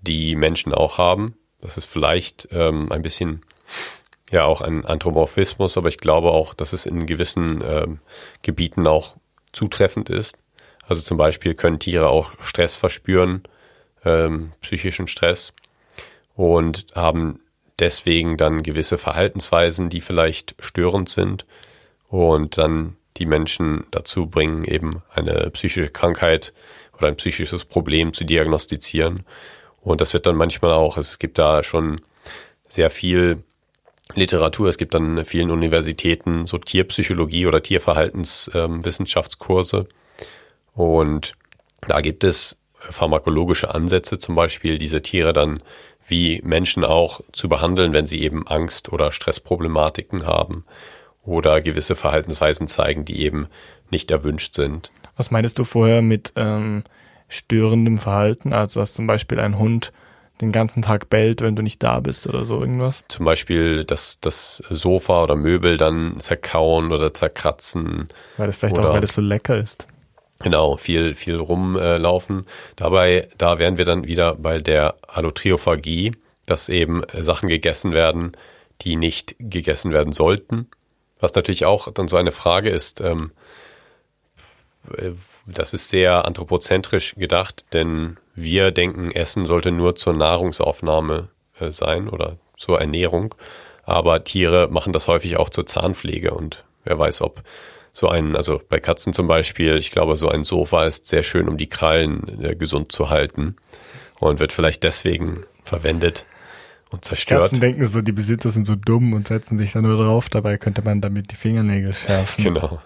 die 0.00 0.36
Menschen 0.36 0.72
auch 0.72 0.98
haben. 0.98 1.36
Das 1.60 1.76
ist 1.76 1.86
vielleicht 1.86 2.48
ähm, 2.52 2.92
ein 2.92 3.02
bisschen 3.02 3.42
ja 4.30 4.44
auch 4.44 4.60
ein 4.60 4.84
Anthropomorphismus, 4.84 5.76
aber 5.76 5.88
ich 5.88 5.98
glaube 5.98 6.32
auch, 6.32 6.54
dass 6.54 6.72
es 6.72 6.86
in 6.86 7.06
gewissen 7.06 7.62
ähm, 7.64 8.00
Gebieten 8.42 8.86
auch 8.86 9.16
zutreffend 9.52 10.10
ist. 10.10 10.36
Also 10.86 11.02
zum 11.02 11.16
Beispiel 11.16 11.54
können 11.54 11.78
Tiere 11.78 12.08
auch 12.08 12.32
Stress 12.40 12.76
verspüren, 12.76 13.42
ähm, 14.04 14.52
psychischen 14.60 15.08
Stress 15.08 15.52
und 16.34 16.86
haben 16.94 17.40
deswegen 17.78 18.36
dann 18.36 18.62
gewisse 18.62 18.98
Verhaltensweisen, 18.98 19.88
die 19.88 20.00
vielleicht 20.00 20.54
störend 20.60 21.08
sind 21.08 21.46
und 22.08 22.58
dann 22.58 22.96
die 23.16 23.26
Menschen 23.26 23.86
dazu 23.90 24.26
bringen, 24.26 24.64
eben 24.64 25.02
eine 25.10 25.50
psychische 25.50 25.90
Krankheit 25.90 26.52
oder 26.96 27.08
ein 27.08 27.16
psychisches 27.16 27.64
Problem 27.64 28.12
zu 28.12 28.24
diagnostizieren. 28.24 29.24
Und 29.80 30.00
das 30.00 30.12
wird 30.12 30.26
dann 30.26 30.36
manchmal 30.36 30.72
auch, 30.72 30.96
es 30.96 31.18
gibt 31.18 31.38
da 31.38 31.62
schon 31.62 32.00
sehr 32.68 32.90
viel 32.90 33.42
Literatur. 34.14 34.68
Es 34.68 34.78
gibt 34.78 34.94
an 34.94 35.24
vielen 35.24 35.50
Universitäten 35.50 36.46
so 36.46 36.58
Tierpsychologie 36.58 37.46
oder 37.46 37.60
Tierverhaltenswissenschaftskurse. 37.62 39.78
Ähm, 39.78 39.86
und 40.74 41.32
da 41.86 42.00
gibt 42.00 42.24
es 42.24 42.60
pharmakologische 42.74 43.74
Ansätze, 43.74 44.18
zum 44.18 44.34
Beispiel 44.34 44.78
diese 44.78 45.02
Tiere 45.02 45.32
dann 45.32 45.62
wie 46.06 46.40
Menschen 46.44 46.84
auch 46.84 47.20
zu 47.32 47.48
behandeln, 47.48 47.92
wenn 47.92 48.06
sie 48.06 48.22
eben 48.22 48.46
Angst 48.46 48.92
oder 48.92 49.10
Stressproblematiken 49.10 50.26
haben 50.26 50.64
oder 51.24 51.60
gewisse 51.60 51.96
Verhaltensweisen 51.96 52.68
zeigen, 52.68 53.04
die 53.04 53.22
eben 53.22 53.48
nicht 53.90 54.10
erwünscht 54.10 54.54
sind. 54.54 54.92
Was 55.16 55.30
meinst 55.30 55.58
du 55.58 55.64
vorher 55.64 56.02
mit 56.02 56.32
ähm, 56.36 56.84
störendem 57.28 57.98
Verhalten? 57.98 58.52
Also 58.52 58.80
dass 58.80 58.94
zum 58.94 59.06
Beispiel 59.06 59.40
ein 59.40 59.58
Hund 59.58 59.92
den 60.40 60.52
ganzen 60.52 60.82
Tag 60.82 61.08
bellt, 61.08 61.40
wenn 61.40 61.56
du 61.56 61.62
nicht 61.62 61.82
da 61.82 62.00
bist 62.00 62.26
oder 62.26 62.44
so 62.44 62.60
irgendwas? 62.60 63.04
Zum 63.08 63.24
Beispiel 63.24 63.84
das, 63.84 64.20
das 64.20 64.62
Sofa 64.70 65.22
oder 65.22 65.36
Möbel 65.36 65.76
dann 65.76 66.20
zerkauen 66.20 66.92
oder 66.92 67.14
zerkratzen. 67.14 68.08
Weil 68.36 68.48
das 68.48 68.56
vielleicht 68.56 68.78
auch, 68.78 68.92
weil 68.92 69.00
das 69.00 69.14
so 69.14 69.22
lecker 69.22 69.58
ist. 69.58 69.86
Genau, 70.40 70.76
viel, 70.76 71.14
viel 71.14 71.36
rumlaufen. 71.36 72.46
Dabei, 72.76 73.28
da 73.38 73.58
wären 73.58 73.78
wir 73.78 73.86
dann 73.86 74.06
wieder 74.06 74.34
bei 74.34 74.58
der 74.58 74.96
Allotriophagie, 75.08 76.12
dass 76.44 76.68
eben 76.68 77.02
Sachen 77.18 77.48
gegessen 77.48 77.92
werden, 77.92 78.32
die 78.82 78.96
nicht 78.96 79.36
gegessen 79.38 79.92
werden 79.92 80.12
sollten. 80.12 80.68
Was 81.18 81.34
natürlich 81.34 81.64
auch 81.64 81.90
dann 81.90 82.08
so 82.08 82.16
eine 82.16 82.32
Frage 82.32 82.68
ist, 82.68 83.00
ähm, 83.00 83.32
das 85.46 85.72
ist 85.72 85.88
sehr 85.88 86.24
anthropozentrisch 86.24 87.14
gedacht, 87.14 87.64
denn 87.72 88.16
wir 88.34 88.70
denken, 88.70 89.10
Essen 89.10 89.46
sollte 89.46 89.70
nur 89.72 89.96
zur 89.96 90.12
Nahrungsaufnahme 90.12 91.28
äh, 91.58 91.70
sein 91.70 92.08
oder 92.08 92.36
zur 92.56 92.80
Ernährung. 92.80 93.34
Aber 93.84 94.24
Tiere 94.24 94.68
machen 94.68 94.92
das 94.92 95.06
häufig 95.08 95.36
auch 95.36 95.48
zur 95.48 95.66
Zahnpflege 95.66 96.32
und 96.32 96.64
wer 96.84 96.98
weiß, 96.98 97.22
ob 97.22 97.42
so 97.92 98.08
ein, 98.08 98.36
also 98.36 98.60
bei 98.68 98.78
Katzen 98.78 99.12
zum 99.14 99.26
Beispiel, 99.26 99.76
ich 99.76 99.90
glaube, 99.90 100.16
so 100.16 100.28
ein 100.28 100.44
Sofa 100.44 100.84
ist 100.84 101.06
sehr 101.06 101.22
schön, 101.22 101.48
um 101.48 101.56
die 101.56 101.68
Krallen 101.68 102.42
äh, 102.42 102.54
gesund 102.54 102.92
zu 102.92 103.08
halten 103.08 103.56
und 104.18 104.38
wird 104.38 104.52
vielleicht 104.52 104.82
deswegen 104.82 105.46
verwendet 105.64 106.26
und 106.90 107.04
zerstört. 107.04 107.42
Katzen 107.42 107.60
denken 107.60 107.86
so, 107.86 108.02
die 108.02 108.12
Besitzer 108.12 108.50
sind 108.50 108.66
so 108.66 108.74
dumm 108.74 109.14
und 109.14 109.28
setzen 109.28 109.56
sich 109.56 109.72
dann 109.72 109.84
nur 109.84 109.96
drauf. 109.96 110.28
Dabei 110.28 110.58
könnte 110.58 110.82
man 110.82 111.00
damit 111.00 111.32
die 111.32 111.36
Fingernägel 111.36 111.94
schärfen. 111.94 112.44
Genau. 112.44 112.80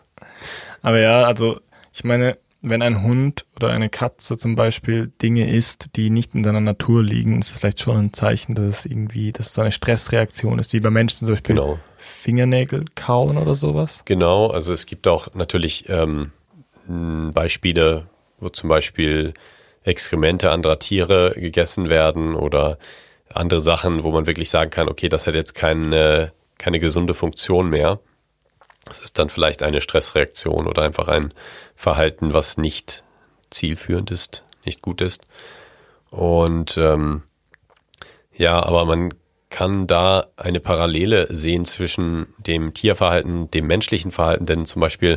Aber 0.82 1.00
ja, 1.00 1.24
also 1.24 1.60
ich 1.92 2.04
meine, 2.04 2.38
wenn 2.62 2.82
ein 2.82 3.02
Hund 3.02 3.46
oder 3.56 3.70
eine 3.70 3.88
Katze 3.88 4.36
zum 4.36 4.54
Beispiel 4.54 5.10
Dinge 5.22 5.50
isst, 5.50 5.96
die 5.96 6.10
nicht 6.10 6.34
in 6.34 6.44
seiner 6.44 6.60
Natur 6.60 7.02
liegen, 7.02 7.40
ist 7.40 7.52
es 7.52 7.58
vielleicht 7.58 7.80
schon 7.80 7.96
ein 7.96 8.12
Zeichen, 8.12 8.54
dass 8.54 8.64
es 8.66 8.86
irgendwie, 8.86 9.32
dass 9.32 9.46
es 9.46 9.54
so 9.54 9.62
eine 9.62 9.72
Stressreaktion 9.72 10.58
ist, 10.58 10.72
wie 10.72 10.80
bei 10.80 10.90
Menschen 10.90 11.20
zum 11.20 11.34
Beispiel 11.34 11.56
genau. 11.56 11.78
Fingernägel 11.96 12.84
kauen 12.94 13.38
oder 13.38 13.54
sowas. 13.54 14.02
Genau, 14.04 14.48
also 14.48 14.72
es 14.72 14.86
gibt 14.86 15.08
auch 15.08 15.34
natürlich 15.34 15.88
ähm, 15.88 16.32
Beispiele, 16.86 18.06
wo 18.38 18.48
zum 18.50 18.68
Beispiel 18.68 19.32
Exkremente 19.82 20.50
anderer 20.50 20.78
Tiere 20.78 21.32
gegessen 21.34 21.88
werden 21.88 22.34
oder 22.34 22.78
andere 23.32 23.60
Sachen, 23.60 24.02
wo 24.02 24.10
man 24.10 24.26
wirklich 24.26 24.50
sagen 24.50 24.70
kann, 24.70 24.88
okay, 24.88 25.08
das 25.08 25.26
hat 25.26 25.34
jetzt 25.34 25.54
keine, 25.54 26.32
keine 26.58 26.80
gesunde 26.80 27.14
Funktion 27.14 27.70
mehr. 27.70 28.00
Es 28.90 29.00
ist 29.00 29.18
dann 29.18 29.30
vielleicht 29.30 29.62
eine 29.62 29.80
Stressreaktion 29.80 30.66
oder 30.66 30.82
einfach 30.82 31.08
ein 31.08 31.32
Verhalten, 31.80 32.34
was 32.34 32.58
nicht 32.58 33.04
zielführend 33.48 34.10
ist, 34.10 34.44
nicht 34.66 34.82
gut 34.82 35.00
ist. 35.00 35.22
Und 36.10 36.76
ähm, 36.76 37.22
ja, 38.36 38.62
aber 38.62 38.84
man 38.84 39.14
kann 39.48 39.86
da 39.86 40.26
eine 40.36 40.60
Parallele 40.60 41.34
sehen 41.34 41.64
zwischen 41.64 42.34
dem 42.36 42.74
Tierverhalten, 42.74 43.50
dem 43.50 43.66
menschlichen 43.66 44.10
Verhalten, 44.10 44.44
denn 44.44 44.66
zum 44.66 44.80
Beispiel 44.80 45.16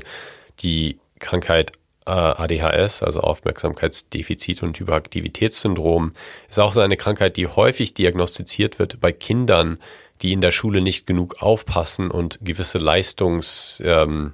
die 0.62 1.00
Krankheit 1.20 1.74
äh, 2.06 2.12
ADHS, 2.12 3.04
also 3.04 3.20
Aufmerksamkeitsdefizit 3.20 4.64
und 4.64 4.80
Hyperaktivitätssyndrom, 4.80 6.14
ist 6.48 6.62
auch 6.62 6.72
so 6.72 6.80
eine 6.80 6.96
Krankheit, 6.96 7.36
die 7.36 7.48
häufig 7.48 7.94
diagnostiziert 7.94 8.80
wird 8.80 9.02
bei 9.02 9.12
Kindern, 9.12 9.80
die 10.22 10.32
in 10.32 10.40
der 10.40 10.54
Schule 10.54 10.80
nicht 10.80 11.06
genug 11.08 11.42
aufpassen 11.42 12.10
und 12.10 12.40
gewisse 12.42 12.78
Leistungshürden 12.78 14.28
ähm, 14.28 14.34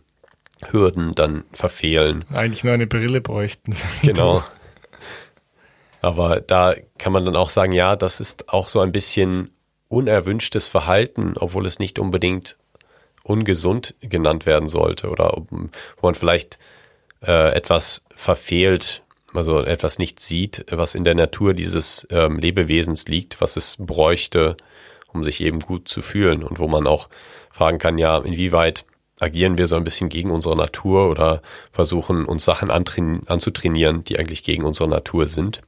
dann 1.16 1.44
verfehlen. 1.52 2.26
Eigentlich 2.32 2.64
nur 2.64 2.74
eine 2.74 2.88
Brille 2.88 3.22
bräuchten. 3.22 3.76
Genau. 4.02 4.42
Aber 6.02 6.40
da 6.40 6.76
kann 6.98 7.12
man 7.12 7.26
dann 7.26 7.36
auch 7.36 7.50
sagen, 7.50 7.74
ja, 7.74 7.98
das 7.98 8.22
ist 8.22 8.50
auch 8.50 8.70
so 8.70 8.80
ein 8.80 8.94
bisschen 8.94 9.52
unerwünschtes 9.90 10.70
Verhalten, 10.70 11.34
obwohl 11.38 11.66
es 11.66 11.80
nicht 11.80 12.00
unbedingt 12.00 12.58
ungesund 13.24 13.96
genannt 14.00 14.46
werden 14.46 14.70
sollte 14.70 15.10
oder 15.10 15.36
wo 15.50 15.68
man 16.02 16.16
vielleicht 16.16 16.58
äh, 17.26 17.54
etwas 17.54 18.06
verfehlt, 18.16 19.04
also 19.34 19.62
etwas 19.62 20.00
nicht 20.00 20.20
sieht, 20.20 20.66
was 20.72 20.96
in 20.96 21.04
der 21.04 21.16
Natur 21.16 21.54
dieses 21.54 22.08
ähm, 22.12 22.40
Lebewesens 22.40 23.06
liegt, 23.08 23.42
was 23.42 23.58
es 23.58 23.76
bräuchte, 23.78 24.56
um 25.12 25.24
sich 25.24 25.42
eben 25.42 25.60
gut 25.60 25.90
zu 25.90 26.02
fühlen 26.02 26.44
und 26.44 26.60
wo 26.60 26.68
man 26.68 26.88
auch 26.88 27.10
fragen 27.52 27.78
kann, 27.78 27.98
ja, 27.98 28.18
inwieweit 28.20 28.86
agieren 29.20 29.58
wir 29.58 29.68
so 29.68 29.76
ein 29.76 29.84
bisschen 29.84 30.10
gegen 30.10 30.32
unsere 30.32 30.56
Natur 30.56 31.10
oder 31.10 31.42
versuchen 31.72 32.26
uns 32.26 32.46
Sachen 32.46 32.72
anzutrainieren, 32.72 34.04
die 34.04 34.18
eigentlich 34.18 34.44
gegen 34.44 34.64
unsere 34.64 34.90
Natur 34.90 35.28
sind. 35.28 35.62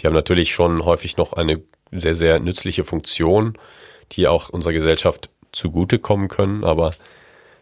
Die 0.00 0.06
haben 0.06 0.14
natürlich 0.14 0.52
schon 0.52 0.84
häufig 0.84 1.16
noch 1.16 1.32
eine 1.32 1.60
sehr, 1.90 2.14
sehr 2.14 2.38
nützliche 2.38 2.84
Funktion, 2.84 3.58
die 4.12 4.28
auch 4.28 4.48
unserer 4.48 4.72
Gesellschaft 4.72 5.30
zugutekommen 5.52 6.28
können, 6.28 6.64
aber 6.64 6.92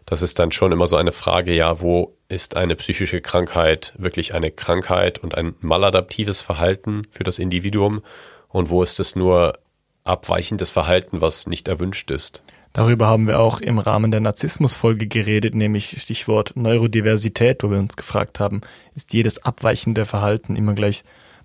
das 0.05 0.23
ist 0.23 0.39
dann 0.39 0.53
schon 0.53 0.73
immer 0.73 0.87
so 0.87 0.97
eine 0.97 1.13
Frage, 1.13 1.53
ja, 1.53 1.81
wo 1.81 2.15
ist 2.29 2.57
eine 2.57 2.77
psychische 2.77 3.21
Krankheit 3.21 3.93
wirklich 3.97 4.35
eine 4.35 4.51
Krankheit 4.51 5.19
und 5.19 5.37
ein 5.37 5.55
maladaptives 5.61 6.43
Verhalten 6.43 7.07
für 7.11 7.25
das 7.25 7.39
Individuum 7.39 8.03
und 8.49 8.69
wo 8.69 8.83
ist 8.83 9.01
es 9.01 9.17
nur 9.17 9.59
abweichendes 10.05 10.71
Verhalten, 10.71 11.21
was 11.21 11.47
nicht 11.47 11.69
erwünscht 11.69 12.11
ist. 12.11 12.43
Darüber 12.77 13.07
haben 13.07 13.27
wir 13.27 13.41
auch 13.41 13.63
im 13.63 13.79
Rahmen 13.79 14.11
der 14.11 14.21
Narzissmus-Folge 14.21 15.07
geredet, 15.07 15.55
nämlich 15.55 15.99
Stichwort 15.99 16.57
Neurodiversität, 16.57 17.65
wo 17.65 17.71
wir 17.71 17.79
uns 17.79 17.97
gefragt 17.97 18.39
haben, 18.39 18.61
ist 18.95 19.15
jedes 19.15 19.43
abweichende 19.43 20.05
Verhalten 20.05 20.57
immer 20.57 20.75
gleich 20.75 21.03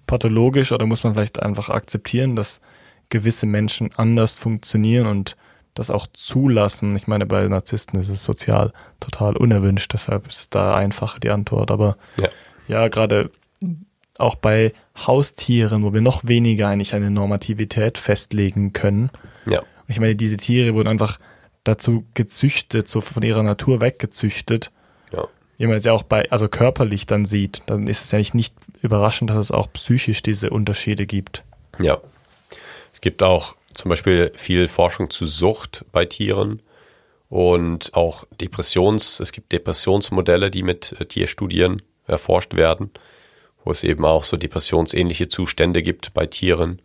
pathologisch 0.07 0.73
oder 0.73 0.85
muss 0.85 1.05
man 1.05 1.13
vielleicht 1.13 1.41
einfach 1.41 1.69
akzeptieren, 1.69 2.35
dass 2.35 2.59
gewisse 3.07 3.45
Menschen 3.45 3.91
anders 3.95 4.37
funktionieren 4.37 5.07
und 5.07 5.37
das 5.73 5.89
auch 5.89 6.07
zulassen. 6.11 6.97
Ich 6.97 7.07
meine, 7.07 7.25
bei 7.25 7.47
Narzissten 7.47 7.97
ist 7.97 8.09
es 8.09 8.25
sozial 8.25 8.73
total 8.99 9.37
unerwünscht, 9.37 9.93
deshalb 9.93 10.27
ist 10.27 10.53
da 10.53 10.75
einfacher 10.75 11.21
die 11.21 11.29
Antwort. 11.29 11.71
Aber 11.71 11.95
Ja. 12.17 12.27
ja, 12.67 12.89
gerade 12.89 13.31
auch 14.17 14.35
bei 14.35 14.73
Haustieren, 14.97 15.83
wo 15.83 15.93
wir 15.93 16.01
noch 16.01 16.25
weniger 16.25 16.67
eigentlich 16.67 16.93
eine 16.93 17.09
Normativität 17.09 17.97
festlegen 17.97 18.73
können. 18.73 19.11
Ja. 19.45 19.61
Ich 19.91 19.99
meine, 19.99 20.15
diese 20.15 20.37
Tiere 20.37 20.73
wurden 20.73 20.87
einfach 20.87 21.19
dazu 21.63 22.05
gezüchtet, 22.13 22.87
so 22.87 23.01
von 23.01 23.23
ihrer 23.23 23.43
Natur 23.43 23.81
weggezüchtet. 23.81 24.71
Ja. 25.11 25.27
Wie 25.57 25.67
man 25.67 25.75
es 25.75 25.85
ja 25.85 25.93
auch 25.93 26.03
bei, 26.03 26.31
also 26.31 26.47
körperlich 26.47 27.05
dann 27.05 27.25
sieht, 27.25 27.61
dann 27.67 27.87
ist 27.87 28.03
es 28.03 28.11
ja 28.11 28.17
eigentlich 28.17 28.33
nicht 28.33 28.55
überraschend, 28.81 29.29
dass 29.29 29.37
es 29.37 29.51
auch 29.51 29.71
psychisch 29.73 30.23
diese 30.23 30.49
Unterschiede 30.49 31.05
gibt. 31.05 31.43
Ja. 31.79 31.99
Es 32.93 33.01
gibt 33.01 33.21
auch 33.21 33.55
zum 33.73 33.89
Beispiel 33.89 34.31
viel 34.35 34.67
Forschung 34.67 35.09
zu 35.09 35.27
Sucht 35.27 35.85
bei 35.91 36.05
Tieren 36.05 36.61
und 37.29 37.93
auch 37.93 38.25
Depressions, 38.39 39.19
es 39.19 39.31
gibt 39.31 39.51
Depressionsmodelle, 39.51 40.51
die 40.51 40.63
mit 40.63 40.95
äh, 40.99 41.05
Tierstudien 41.05 41.81
erforscht 42.07 42.55
werden, 42.55 42.91
wo 43.63 43.71
es 43.71 43.83
eben 43.83 44.03
auch 44.05 44.23
so 44.23 44.35
depressionsähnliche 44.35 45.27
Zustände 45.27 45.83
gibt 45.83 46.13
bei 46.13 46.25
Tieren. 46.25 46.81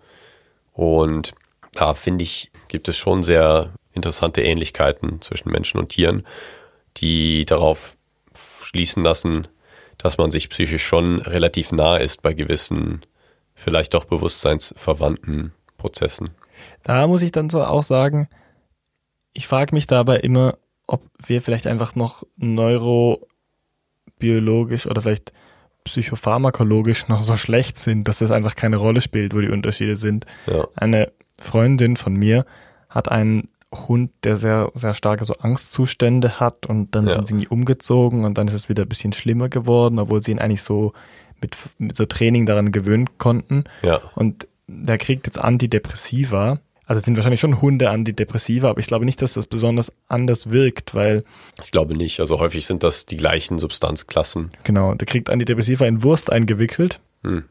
Und 0.73 1.35
da 1.73 1.95
finde 1.95 2.25
ich, 2.25 2.51
gibt 2.69 2.89
es 2.89 2.97
schon 2.97 3.23
sehr 3.23 3.73
interessante 3.93 4.43
Ähnlichkeiten 4.43 5.21
zwischen 5.23 5.51
Menschen 5.51 5.81
und 5.81 5.91
Tieren, 5.91 6.27
die 6.99 7.45
darauf 7.45 7.97
schließen 8.63 9.03
lassen, 9.03 9.49
dass 9.99 10.19
man 10.19 10.31
sich 10.31 10.51
psychisch 10.51 10.85
schon 10.85 11.21
relativ 11.21 11.73
nah 11.73 11.97
ist 11.97 12.23
bei 12.23 12.35
gewissen, 12.35 13.03
vielleicht 13.55 13.95
doch 13.95 14.05
bewusstseinsverwandten 14.05 15.53
Prozessen. 15.79 16.31
Da 16.83 17.07
muss 17.07 17.23
ich 17.23 17.33
dann 17.33 17.51
so 17.51 17.65
auch 17.65 17.83
sagen, 17.83 18.29
ich 19.33 19.47
frage 19.47 19.75
mich 19.75 19.87
dabei 19.87 20.19
immer, 20.19 20.59
ob 20.87 21.03
wir 21.25 21.43
vielleicht 21.43 21.67
einfach 21.67 21.95
noch 21.95 22.25
neurobiologisch 22.37 24.87
oder 24.87 25.03
vielleicht 25.03 25.33
psychopharmakologisch 25.85 27.09
noch 27.09 27.23
so 27.23 27.37
schlecht 27.37 27.79
sind, 27.79 28.09
dass 28.09 28.21
es 28.21 28.31
einfach 28.31 28.57
keine 28.57 28.77
Rolle 28.77 29.01
spielt, 29.01 29.35
wo 29.35 29.41
die 29.41 29.51
Unterschiede 29.51 29.97
sind. 29.97 30.27
Ja. 30.47 30.67
Eine 30.75 31.13
Freundin 31.39 31.97
von 31.97 32.15
mir 32.15 32.45
hat 32.89 33.11
einen 33.11 33.49
Hund, 33.75 34.11
der 34.25 34.37
sehr, 34.37 34.71
sehr 34.75 34.95
starke 34.95 35.25
so 35.25 35.35
Angstzustände 35.35 36.41
hat 36.41 36.67
und 36.67 36.95
dann 36.95 37.07
Ja. 37.09 37.13
sind 37.15 37.27
sie 37.29 37.35
irgendwie 37.35 37.49
umgezogen 37.49 38.25
und 38.25 38.39
dann 38.39 38.49
ist 38.49 38.55
es 38.55 38.69
wieder 38.69 38.85
ein 38.85 38.89
bisschen 38.89 39.13
schlimmer 39.13 39.49
geworden, 39.49 39.99
obwohl 39.99 40.23
sie 40.23 40.31
ihn 40.31 40.39
eigentlich 40.39 40.63
so 40.63 40.93
mit, 41.43 41.57
mit 41.79 41.97
so 41.97 42.07
Training 42.07 42.47
daran 42.47 42.73
gewöhnen 42.73 43.09
konnten. 43.19 43.65
Ja, 43.83 44.01
Und 44.15 44.47
der 44.69 44.97
kriegt 44.99 45.27
jetzt 45.27 45.39
Antidepressiva. 45.39 46.61
Also 46.87 47.01
es 47.01 47.05
sind 47.05 47.17
wahrscheinlich 47.17 47.41
schon 47.41 47.61
Hunde 47.61 47.91
Antidepressiva, 47.91 48.71
aber 48.71 48.79
ich 48.81 48.87
glaube 48.87 49.05
nicht, 49.05 49.21
dass 49.21 49.35
das 49.35 49.47
besonders 49.49 49.93
anders 50.09 50.51
wirkt, 50.51 50.95
weil, 50.95 51.25
ich 51.63 51.73
glaube 51.73 51.97
nicht. 51.97 52.21
Also 52.21 52.39
häufig 52.39 52.65
sind 52.65 52.83
das 52.85 53.07
die 53.07 53.17
gleichen 53.17 53.59
Substanzklassen. 53.59 54.53
genau, 54.63 54.95
der 54.95 55.07
kriegt 55.07 55.29
Antidepressiva 55.29 55.85
in 55.87 56.03
Wurst 56.05 56.31
eingewickelt. 56.31 57.01
Hm. 57.25 57.45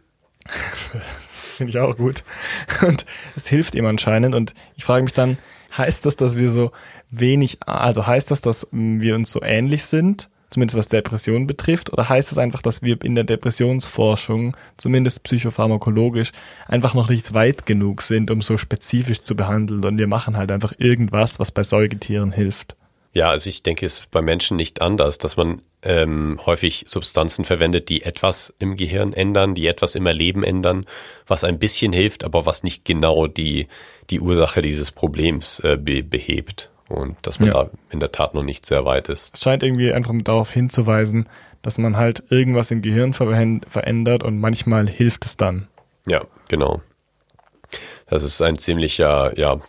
Finde 1.56 1.72
ich 1.72 1.80
auch 1.80 1.98
gut. 1.98 2.24
Und 2.82 3.06
es 3.36 3.48
hilft 3.48 3.76
ihm 3.76 3.86
anscheinend. 3.86 4.36
Und 4.36 4.54
ich 4.76 4.84
frage 4.84 5.04
mich 5.04 5.14
dann, 5.14 5.38
heißt 5.78 6.06
das, 6.06 6.16
dass 6.16 6.38
wir 6.38 6.52
so 6.52 6.72
wenig, 7.10 7.60
also 7.66 8.06
heißt 8.06 8.32
das, 8.32 8.42
dass 8.42 8.68
mm, 8.72 9.02
wir 9.02 9.16
uns 9.16 9.32
so 9.32 9.42
ähnlich 9.42 9.86
sind, 9.86 10.30
zumindest 10.50 10.78
was 10.78 10.88
Depression 10.88 11.48
betrifft, 11.48 11.92
oder 11.92 12.08
heißt 12.08 12.32
es 12.32 12.38
einfach, 12.38 12.62
dass 12.62 12.82
wir 12.82 13.02
in 13.04 13.16
der 13.16 13.24
Depressionsforschung, 13.24 14.56
zumindest 14.78 15.24
psychopharmakologisch, 15.24 16.32
einfach 16.68 16.94
noch 16.94 17.10
nicht 17.10 17.34
weit 17.34 17.66
genug 17.66 18.02
sind, 18.02 18.32
um 18.32 18.42
so 18.42 18.58
spezifisch 18.58 19.24
zu 19.24 19.36
behandeln 19.36 19.84
und 19.84 19.98
wir 19.98 20.08
machen 20.08 20.38
halt 20.38 20.52
einfach 20.52 20.74
irgendwas, 20.78 21.40
was 21.40 21.52
bei 21.52 21.64
Säugetieren 21.64 22.32
hilft. 22.32 22.76
Ja, 23.14 23.30
also 23.30 23.50
ich 23.50 23.64
denke, 23.64 23.86
es 23.86 24.00
ist 24.02 24.12
bei 24.12 24.22
Menschen 24.22 24.58
nicht 24.58 24.82
anders, 24.82 25.18
dass 25.18 25.38
man 25.38 25.62
ähm, 25.86 26.40
häufig 26.46 26.86
Substanzen 26.88 27.46
verwendet, 27.46 27.90
die 27.90 28.02
etwas 28.04 28.54
im 28.60 28.76
Gehirn 28.76 29.14
ändern, 29.14 29.56
die 29.56 29.68
etwas 29.68 29.96
im 29.96 30.06
Erleben 30.06 30.44
ändern, 30.44 30.86
was 31.28 31.44
ein 31.44 31.60
bisschen 31.60 31.94
hilft, 31.94 32.24
aber 32.24 32.46
was 32.46 32.64
nicht 32.64 32.84
genau 32.86 33.28
die, 33.28 33.68
die 34.10 34.20
Ursache 34.20 34.62
dieses 34.62 34.92
Problems 34.92 35.60
äh, 35.60 35.78
be 35.78 36.04
behebt. 36.04 36.70
Und 36.90 37.18
dass 37.24 37.40
man 37.40 37.50
Ja. 37.50 37.64
da 37.66 37.70
in 37.90 38.00
der 38.00 38.12
Tat 38.12 38.36
noch 38.36 38.44
nicht 38.44 38.66
sehr 38.66 38.86
weit 38.86 39.10
ist. 39.10 39.34
Es 39.36 39.42
scheint 39.42 39.64
irgendwie 39.64 39.92
einfach 39.92 40.14
darauf 40.24 40.52
hinzuweisen, 40.52 41.28
dass 41.64 41.78
man 41.80 41.98
halt 41.98 42.24
irgendwas 42.30 42.70
im 42.70 42.82
Gehirn 42.84 43.14
verändert 43.14 44.22
und 44.24 44.40
manchmal 44.40 44.88
hilft 44.88 45.26
es 45.26 45.36
dann. 45.38 45.68
Ja, 46.08 46.26
genau. 46.48 46.82
Das 48.08 48.22
ist 48.22 48.40
ein 48.42 48.60
ziemlicher, 48.60 49.34
ja, 49.38 49.60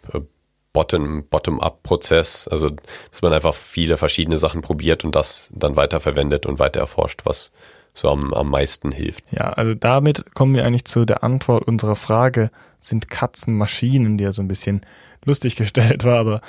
Bottom, 0.76 1.24
Bottom-up-Prozess. 1.30 2.48
Also, 2.48 2.68
dass 3.10 3.22
man 3.22 3.32
einfach 3.32 3.54
viele 3.54 3.96
verschiedene 3.96 4.36
Sachen 4.36 4.60
probiert 4.60 5.06
und 5.06 5.14
das 5.14 5.48
dann 5.50 5.74
weiterverwendet 5.74 6.44
und 6.44 6.58
weiter 6.58 6.80
erforscht, 6.80 7.22
was 7.24 7.50
so 7.94 8.10
am, 8.10 8.34
am 8.34 8.50
meisten 8.50 8.92
hilft. 8.92 9.24
Ja, 9.30 9.54
also 9.54 9.72
damit 9.72 10.34
kommen 10.34 10.54
wir 10.54 10.66
eigentlich 10.66 10.84
zu 10.84 11.06
der 11.06 11.24
Antwort 11.24 11.66
unserer 11.66 11.96
Frage, 11.96 12.50
sind 12.78 13.08
Katzen 13.08 13.56
Maschinen, 13.56 14.18
die 14.18 14.24
ja 14.24 14.32
so 14.32 14.42
ein 14.42 14.48
bisschen 14.48 14.84
lustig 15.24 15.56
gestellt 15.56 16.04
war, 16.04 16.18
aber 16.18 16.42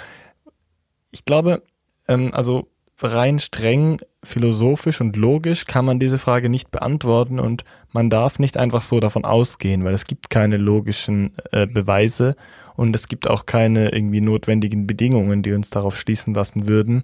ich 1.11 1.23
glaube, 1.23 1.63
ähm, 2.09 2.31
also 2.33 2.67
rein 3.01 3.39
streng 3.39 3.99
philosophisch 4.23 5.01
und 5.01 5.15
logisch 5.15 5.65
kann 5.65 5.85
man 5.85 5.99
diese 5.99 6.17
Frage 6.17 6.49
nicht 6.49 6.71
beantworten 6.71 7.39
und 7.39 7.63
man 7.93 8.09
darf 8.09 8.39
nicht 8.39 8.57
einfach 8.57 8.81
so 8.81 8.99
davon 8.99 9.23
ausgehen, 9.23 9.83
weil 9.83 9.93
es 9.93 10.05
gibt 10.05 10.29
keine 10.29 10.57
logischen 10.57 11.31
äh, 11.51 11.67
Beweise 11.67 12.35
und 12.75 12.95
es 12.95 13.07
gibt 13.07 13.27
auch 13.29 13.45
keine 13.45 13.89
irgendwie 13.89 14.21
notwendigen 14.21 14.87
Bedingungen, 14.87 15.43
die 15.43 15.53
uns 15.53 15.69
darauf 15.69 15.97
schließen 15.97 16.33
lassen 16.33 16.67
würden, 16.67 17.03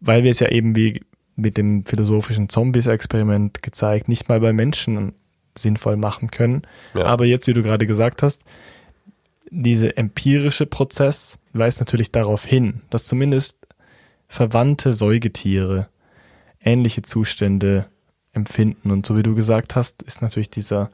weil 0.00 0.24
wir 0.24 0.30
es 0.30 0.40
ja 0.40 0.48
eben 0.48 0.74
wie 0.74 1.02
mit 1.36 1.56
dem 1.56 1.84
philosophischen 1.84 2.48
Zombies-Experiment 2.48 3.62
gezeigt, 3.62 4.08
nicht 4.08 4.28
mal 4.28 4.40
bei 4.40 4.52
Menschen 4.52 5.12
sinnvoll 5.56 5.96
machen 5.96 6.30
können. 6.30 6.62
Ja. 6.94 7.06
Aber 7.06 7.24
jetzt, 7.24 7.46
wie 7.46 7.52
du 7.52 7.62
gerade 7.62 7.86
gesagt 7.86 8.22
hast, 8.22 8.44
dieser 9.50 9.98
empirische 9.98 10.66
Prozess 10.66 11.38
weist 11.52 11.80
natürlich 11.80 12.12
darauf 12.12 12.44
hin, 12.44 12.82
dass 12.90 13.04
zumindest 13.04 13.58
verwandte 14.30 14.92
Säugetiere 14.92 15.88
ähnliche 16.62 17.02
Zustände 17.02 17.86
empfinden. 18.32 18.90
Und 18.92 19.04
so 19.04 19.16
wie 19.16 19.22
du 19.24 19.34
gesagt 19.34 19.74
hast, 19.74 20.02
ist 20.04 20.22
natürlich 20.22 20.50
dieser 20.50 20.88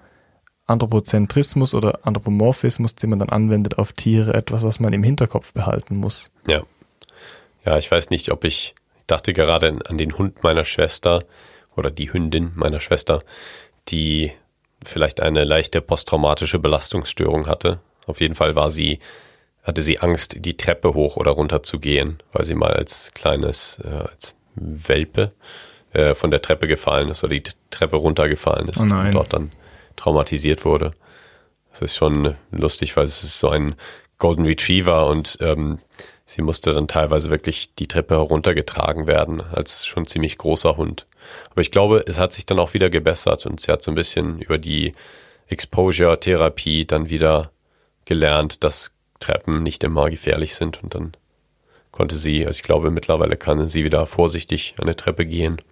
Anthropozentrismus 0.66 1.74
oder 1.74 2.00
Anthropomorphismus, 2.06 2.94
den 2.94 3.10
man 3.10 3.18
dann 3.18 3.28
anwendet 3.28 3.78
auf 3.78 3.92
Tiere, 3.92 4.34
etwas, 4.34 4.62
was 4.64 4.80
man 4.80 4.92
im 4.92 5.02
Hinterkopf 5.02 5.52
behalten 5.52 5.96
muss. 5.96 6.30
Ja. 6.48 6.62
Ja, 7.64 7.78
ich 7.78 7.90
weiß 7.90 8.10
nicht, 8.10 8.30
ob 8.30 8.44
ich, 8.44 8.74
ich 8.96 9.04
dachte 9.06 9.32
gerade 9.32 9.68
an- 9.68 9.82
an 9.82 9.98
den 9.98 10.16
Hund 10.16 10.42
meiner 10.42 10.64
Schwester 10.64 11.24
oder 11.76 11.90
die 11.90 12.12
Hündin 12.12 12.52
meiner 12.54 12.80
Schwester, 12.80 13.22
die 13.88 14.32
vielleicht 14.84 15.20
eine 15.20 15.44
leichte 15.44 15.80
posttraumatische 15.82 16.58
Belastungsstörung 16.58 17.46
hatte. 17.46 17.80
Auf 18.06 18.20
jeden 18.20 18.34
Fall 18.34 18.54
war 18.56 18.70
sie, 18.70 18.98
hatte 19.66 19.82
sie 19.82 19.98
Angst, 19.98 20.36
die 20.38 20.56
Treppe 20.56 20.94
hoch 20.94 21.16
oder 21.16 21.32
runter 21.32 21.62
zu 21.62 21.80
gehen, 21.80 22.18
weil 22.32 22.44
sie 22.44 22.54
mal 22.54 22.72
als 22.72 23.10
kleines, 23.14 23.80
äh, 23.84 23.88
als 23.88 24.34
Welpe 24.54 25.32
äh, 25.92 26.14
von 26.14 26.30
der 26.30 26.40
Treppe 26.40 26.68
gefallen 26.68 27.08
ist 27.08 27.24
oder 27.24 27.34
die 27.34 27.42
Treppe 27.70 27.96
runtergefallen 27.96 28.68
ist 28.68 28.78
Oh 28.78 28.82
und 28.82 29.12
dort 29.12 29.32
dann 29.32 29.50
traumatisiert 29.96 30.64
wurde. 30.64 30.92
Das 31.72 31.82
ist 31.82 31.96
schon 31.96 32.36
lustig, 32.52 32.96
weil 32.96 33.04
es 33.04 33.24
ist 33.24 33.40
so 33.40 33.50
ein 33.50 33.74
Golden 34.18 34.46
Retriever 34.46 35.08
und 35.08 35.36
ähm, 35.40 35.78
sie 36.24 36.42
musste 36.42 36.72
dann 36.72 36.88
teilweise 36.88 37.28
wirklich 37.28 37.74
die 37.74 37.88
Treppe 37.88 38.14
heruntergetragen 38.14 39.06
werden 39.06 39.42
als 39.42 39.84
schon 39.84 40.06
ziemlich 40.06 40.38
großer 40.38 40.76
Hund. 40.76 41.06
Aber 41.50 41.60
ich 41.60 41.72
glaube, 41.72 42.04
es 42.06 42.18
hat 42.18 42.32
sich 42.32 42.46
dann 42.46 42.60
auch 42.60 42.72
wieder 42.72 42.88
gebessert 42.88 43.46
und 43.46 43.60
sie 43.60 43.72
hat 43.72 43.82
so 43.82 43.90
ein 43.90 43.96
bisschen 43.96 44.40
über 44.40 44.58
die 44.58 44.94
Exposure-Therapie 45.48 46.86
dann 46.86 47.10
wieder 47.10 47.50
gelernt, 48.04 48.64
dass 48.64 48.95
Treppen 49.18 49.62
nicht 49.62 49.84
immer 49.84 50.10
gefährlich 50.10 50.54
sind 50.54 50.82
und 50.82 50.94
dann 50.94 51.12
konnte 51.90 52.16
sie, 52.16 52.46
also 52.46 52.56
ich 52.56 52.62
glaube, 52.62 52.90
mittlerweile 52.90 53.36
kann 53.36 53.68
sie 53.68 53.84
wieder 53.84 54.04
vorsichtig 54.06 54.74
an 54.78 54.86
der 54.86 54.96
Treppe 54.96 55.24
gehen. 55.24 55.62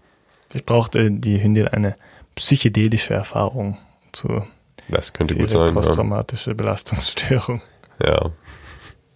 Vielleicht 0.48 0.66
brauchte 0.66 1.10
die 1.10 1.42
Hündin 1.42 1.68
eine 1.68 1.96
psychedelische 2.34 3.14
Erfahrung 3.14 3.78
zu 4.12 4.42
Das 4.88 5.12
könnte 5.12 5.34
gut 5.34 5.50
sein. 5.50 5.68
Ja. 5.68 5.72
posttraumatische 5.72 6.54
Belastungsstörung. 6.54 7.62
ja. 8.02 8.30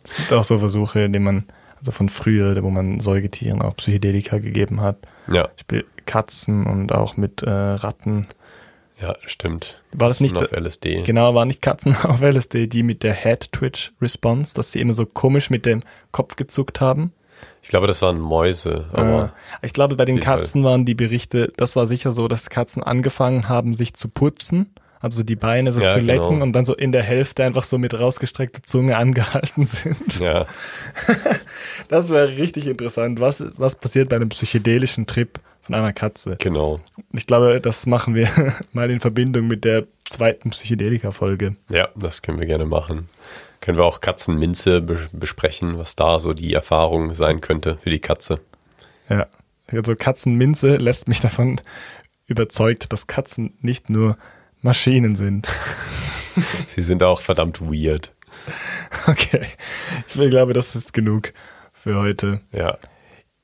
Es 0.04 0.14
gibt 0.14 0.32
auch 0.32 0.44
so 0.44 0.58
Versuche, 0.58 1.00
in 1.00 1.12
denen 1.12 1.24
man, 1.24 1.44
also 1.78 1.92
von 1.92 2.08
früher, 2.08 2.62
wo 2.62 2.70
man 2.70 2.98
Säugetieren 2.98 3.60
auch 3.60 3.76
Psychedelika 3.76 4.38
gegeben 4.38 4.80
hat. 4.80 4.96
Ja, 5.30 5.48
Katzen 6.06 6.66
und 6.66 6.92
auch 6.92 7.18
mit 7.18 7.42
äh, 7.42 7.50
Ratten. 7.50 8.26
Ja, 9.00 9.14
stimmt. 9.26 9.80
War 9.92 10.08
das 10.08 10.20
nicht, 10.20 10.36
auf 10.36 10.52
LSD. 10.52 11.02
genau, 11.02 11.34
waren 11.34 11.48
nicht 11.48 11.62
Katzen 11.62 11.96
auf 12.04 12.20
LSD, 12.20 12.66
die 12.66 12.82
mit 12.82 13.02
der 13.02 13.14
Head-Twitch-Response, 13.14 14.54
dass 14.54 14.72
sie 14.72 14.80
immer 14.80 14.92
so 14.94 15.06
komisch 15.06 15.50
mit 15.50 15.66
dem 15.66 15.82
Kopf 16.12 16.36
gezuckt 16.36 16.80
haben? 16.80 17.12
Ich 17.62 17.68
glaube, 17.68 17.86
das 17.86 18.02
waren 18.02 18.18
Mäuse, 18.20 18.86
aber 18.92 19.32
Äh, 19.62 19.66
ich 19.66 19.72
glaube, 19.72 19.96
bei 19.96 20.04
den 20.04 20.16
jeden 20.16 20.26
Fall. 20.26 20.36
Katzen 20.36 20.64
waren 20.64 20.84
die 20.84 20.94
Berichte, 20.94 21.52
das 21.56 21.76
war 21.76 21.86
sicher 21.86 22.12
so, 22.12 22.28
dass 22.28 22.50
Katzen 22.50 22.82
angefangen 22.82 23.48
haben, 23.48 23.74
sich 23.74 23.94
zu 23.94 24.08
putzen, 24.08 24.74
Also 25.00 25.22
die 25.22 25.36
Beine 25.36 25.72
so 25.72 25.80
Ja, 25.80 25.88
zu 25.90 26.00
lecken 26.00 26.28
genau. 26.30 26.42
und 26.44 26.52
dann 26.52 26.64
so 26.64 26.74
in 26.74 26.90
der 26.92 27.02
Hälfte 27.02 27.44
einfach 27.44 27.62
so 27.62 27.78
mit 27.78 27.98
rausgestreckter 27.98 28.62
Zunge 28.62 28.96
angehalten 28.96 29.64
sind. 29.64 30.18
Ja, 30.18 30.46
Das 31.88 32.10
wäre 32.10 32.28
richtig 32.36 32.66
interessant. 32.66 33.20
Was, 33.20 33.52
was 33.56 33.76
passiert 33.76 34.08
bei 34.08 34.16
einem 34.16 34.28
psychedelischen 34.28 35.06
Trip 35.06 35.38
von 35.62 35.74
einer 35.74 35.92
Katze? 35.92 36.36
genau. 36.38 36.80
Ich 37.12 37.26
glaube, 37.26 37.60
das 37.60 37.86
machen 37.86 38.14
wir 38.14 38.28
mal 38.72 38.90
in 38.90 39.00
Verbindung 39.00 39.46
mit 39.46 39.64
der 39.64 39.84
zweiten 40.04 40.50
Psychedelika-Folge. 40.50 41.56
Ja, 41.68 41.88
das 41.94 42.22
können 42.22 42.38
wir 42.40 42.46
gerne 42.46 42.64
machen. 42.64 43.08
Können 43.60 43.76
wir 43.78 43.84
auch 43.84 44.00
Katzenminze 44.00 44.80
be 44.80 44.98
besprechen, 45.12 45.78
was 45.78 45.96
da 45.96 46.20
so 46.20 46.32
die 46.32 46.52
Erfahrung 46.54 47.14
sein 47.14 47.40
könnte 47.40 47.76
für 47.82 47.90
die 47.90 47.98
Katze. 47.98 48.40
Ja. 49.08 49.26
Also 49.72 49.94
Katzenminze 49.94 50.76
lässt 50.76 51.08
mich 51.08 51.20
davon 51.20 51.60
überzeugt, 52.26 52.92
dass 52.92 53.06
Katzen 53.06 53.52
nicht 53.60 53.90
nur 53.90 54.16
Maschinen 54.62 55.14
sind. 55.14 55.48
Sie 56.66 56.82
sind 56.82 57.02
auch 57.02 57.20
verdammt 57.20 57.60
weird. 57.60 58.12
Okay. 59.06 59.42
Ich 60.08 60.30
glaube, 60.30 60.52
das 60.52 60.74
ist 60.74 60.92
genug 60.92 61.32
für 61.72 61.96
heute. 61.96 62.40
Ja, 62.52 62.78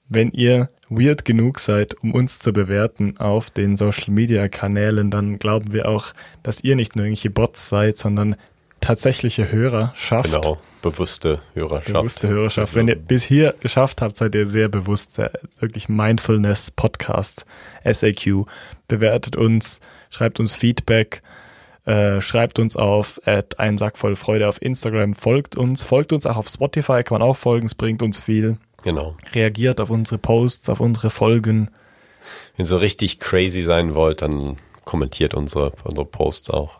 Wenn 0.08 0.30
ihr 0.30 0.70
weird 0.88 1.24
genug 1.24 1.58
seid, 1.60 1.94
um 2.02 2.12
uns 2.12 2.38
zu 2.38 2.52
bewerten 2.52 3.16
auf 3.18 3.50
den 3.50 3.76
Social 3.76 4.12
Media 4.12 4.48
Kanälen, 4.48 5.10
dann 5.10 5.38
glauben 5.38 5.72
wir 5.72 5.88
auch, 5.88 6.12
dass 6.42 6.62
ihr 6.62 6.76
nicht 6.76 6.96
nur 6.96 7.06
irgendwelche 7.06 7.30
Bots 7.30 7.68
seid, 7.68 7.96
sondern 7.96 8.36
tatsächliche 8.80 9.50
Hörerschaft. 9.50 10.32
genau. 10.32 10.58
Bewusste 10.82 11.40
Hörerschaft. 11.54 11.94
Bewusste 11.94 12.28
Hörerschaft. 12.28 12.74
Wenn 12.74 12.88
ihr 12.88 12.96
bis 12.96 13.24
hier 13.24 13.54
geschafft 13.60 14.02
habt, 14.02 14.18
seid 14.18 14.34
ihr 14.34 14.46
sehr 14.46 14.68
bewusst, 14.68 15.14
sehr, 15.14 15.30
wirklich 15.58 15.88
Mindfulness 15.88 16.70
Podcast, 16.70 17.46
SAQ. 17.90 18.44
Bewertet 18.86 19.36
uns, 19.36 19.80
schreibt 20.14 20.40
uns 20.40 20.54
Feedback, 20.54 21.22
äh, 21.84 22.20
schreibt 22.20 22.58
uns 22.58 22.76
auf 22.76 23.20
at 23.26 23.58
ein 23.58 23.76
Sack 23.76 23.98
voll 23.98 24.16
Freude 24.16 24.48
auf 24.48 24.62
Instagram, 24.62 25.12
folgt 25.14 25.56
uns, 25.56 25.82
folgt 25.82 26.12
uns 26.12 26.24
auch 26.26 26.36
auf 26.36 26.48
Spotify, 26.48 27.02
kann 27.02 27.18
man 27.18 27.22
auch 27.28 27.36
folgen, 27.36 27.66
es 27.66 27.74
bringt 27.74 28.02
uns 28.02 28.18
viel. 28.18 28.56
Genau. 28.82 29.16
Reagiert 29.34 29.80
auf 29.80 29.90
unsere 29.90 30.18
Posts, 30.18 30.68
auf 30.70 30.80
unsere 30.80 31.10
Folgen. 31.10 31.68
Wenn 32.56 32.64
ihr 32.64 32.66
so 32.66 32.76
richtig 32.76 33.18
crazy 33.20 33.62
sein 33.62 33.94
wollt, 33.94 34.22
dann 34.22 34.56
kommentiert 34.84 35.34
unsere, 35.34 35.72
unsere 35.84 36.06
Posts 36.06 36.50
auch. 36.50 36.78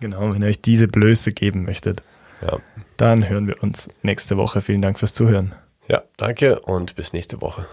Genau, 0.00 0.34
wenn 0.34 0.42
ihr 0.42 0.48
euch 0.48 0.60
diese 0.60 0.88
Blöße 0.88 1.32
geben 1.32 1.64
möchtet, 1.64 2.02
Ja. 2.42 2.58
dann 2.96 3.28
hören 3.28 3.46
wir 3.48 3.62
uns 3.62 3.88
nächste 4.02 4.36
Woche. 4.36 4.60
Vielen 4.60 4.82
Dank 4.82 4.98
fürs 4.98 5.14
Zuhören. 5.14 5.54
Ja, 5.88 6.02
danke 6.16 6.60
und 6.60 6.94
bis 6.96 7.12
nächste 7.12 7.40
Woche. 7.40 7.66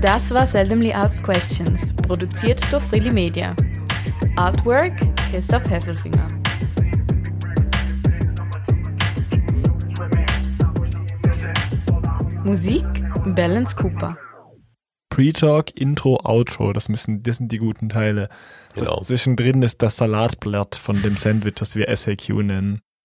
Das 0.00 0.32
war 0.32 0.46
Seldomly 0.46 0.92
Asked 0.92 1.24
Questions, 1.24 1.92
produziert 1.92 2.60
durch 2.72 2.82
Freely 2.84 3.12
Media. 3.12 3.54
Artwork 4.36 4.92
Christoph 5.30 5.68
Heffelfinger. 5.68 6.26
Musik 12.44 12.84
Balance 13.34 13.76
Cooper. 13.76 14.16
Pre-Talk, 15.10 15.78
Intro, 15.78 16.20
Outro, 16.24 16.72
das 16.72 16.88
müssen, 16.88 17.22
das 17.22 17.36
sind 17.36 17.52
die 17.52 17.58
guten 17.58 17.88
Teile. 17.90 18.28
Das 18.74 18.88
Genau. 18.88 19.02
zwischendrin 19.02 19.60
ist 19.62 19.82
das 19.82 19.96
Salatblatt 19.96 20.76
von 20.76 21.00
dem 21.02 21.16
Sandwich, 21.16 21.56
das 21.56 21.76
wir 21.76 21.88
SAQ 21.94 22.30
nennen. 22.42 22.80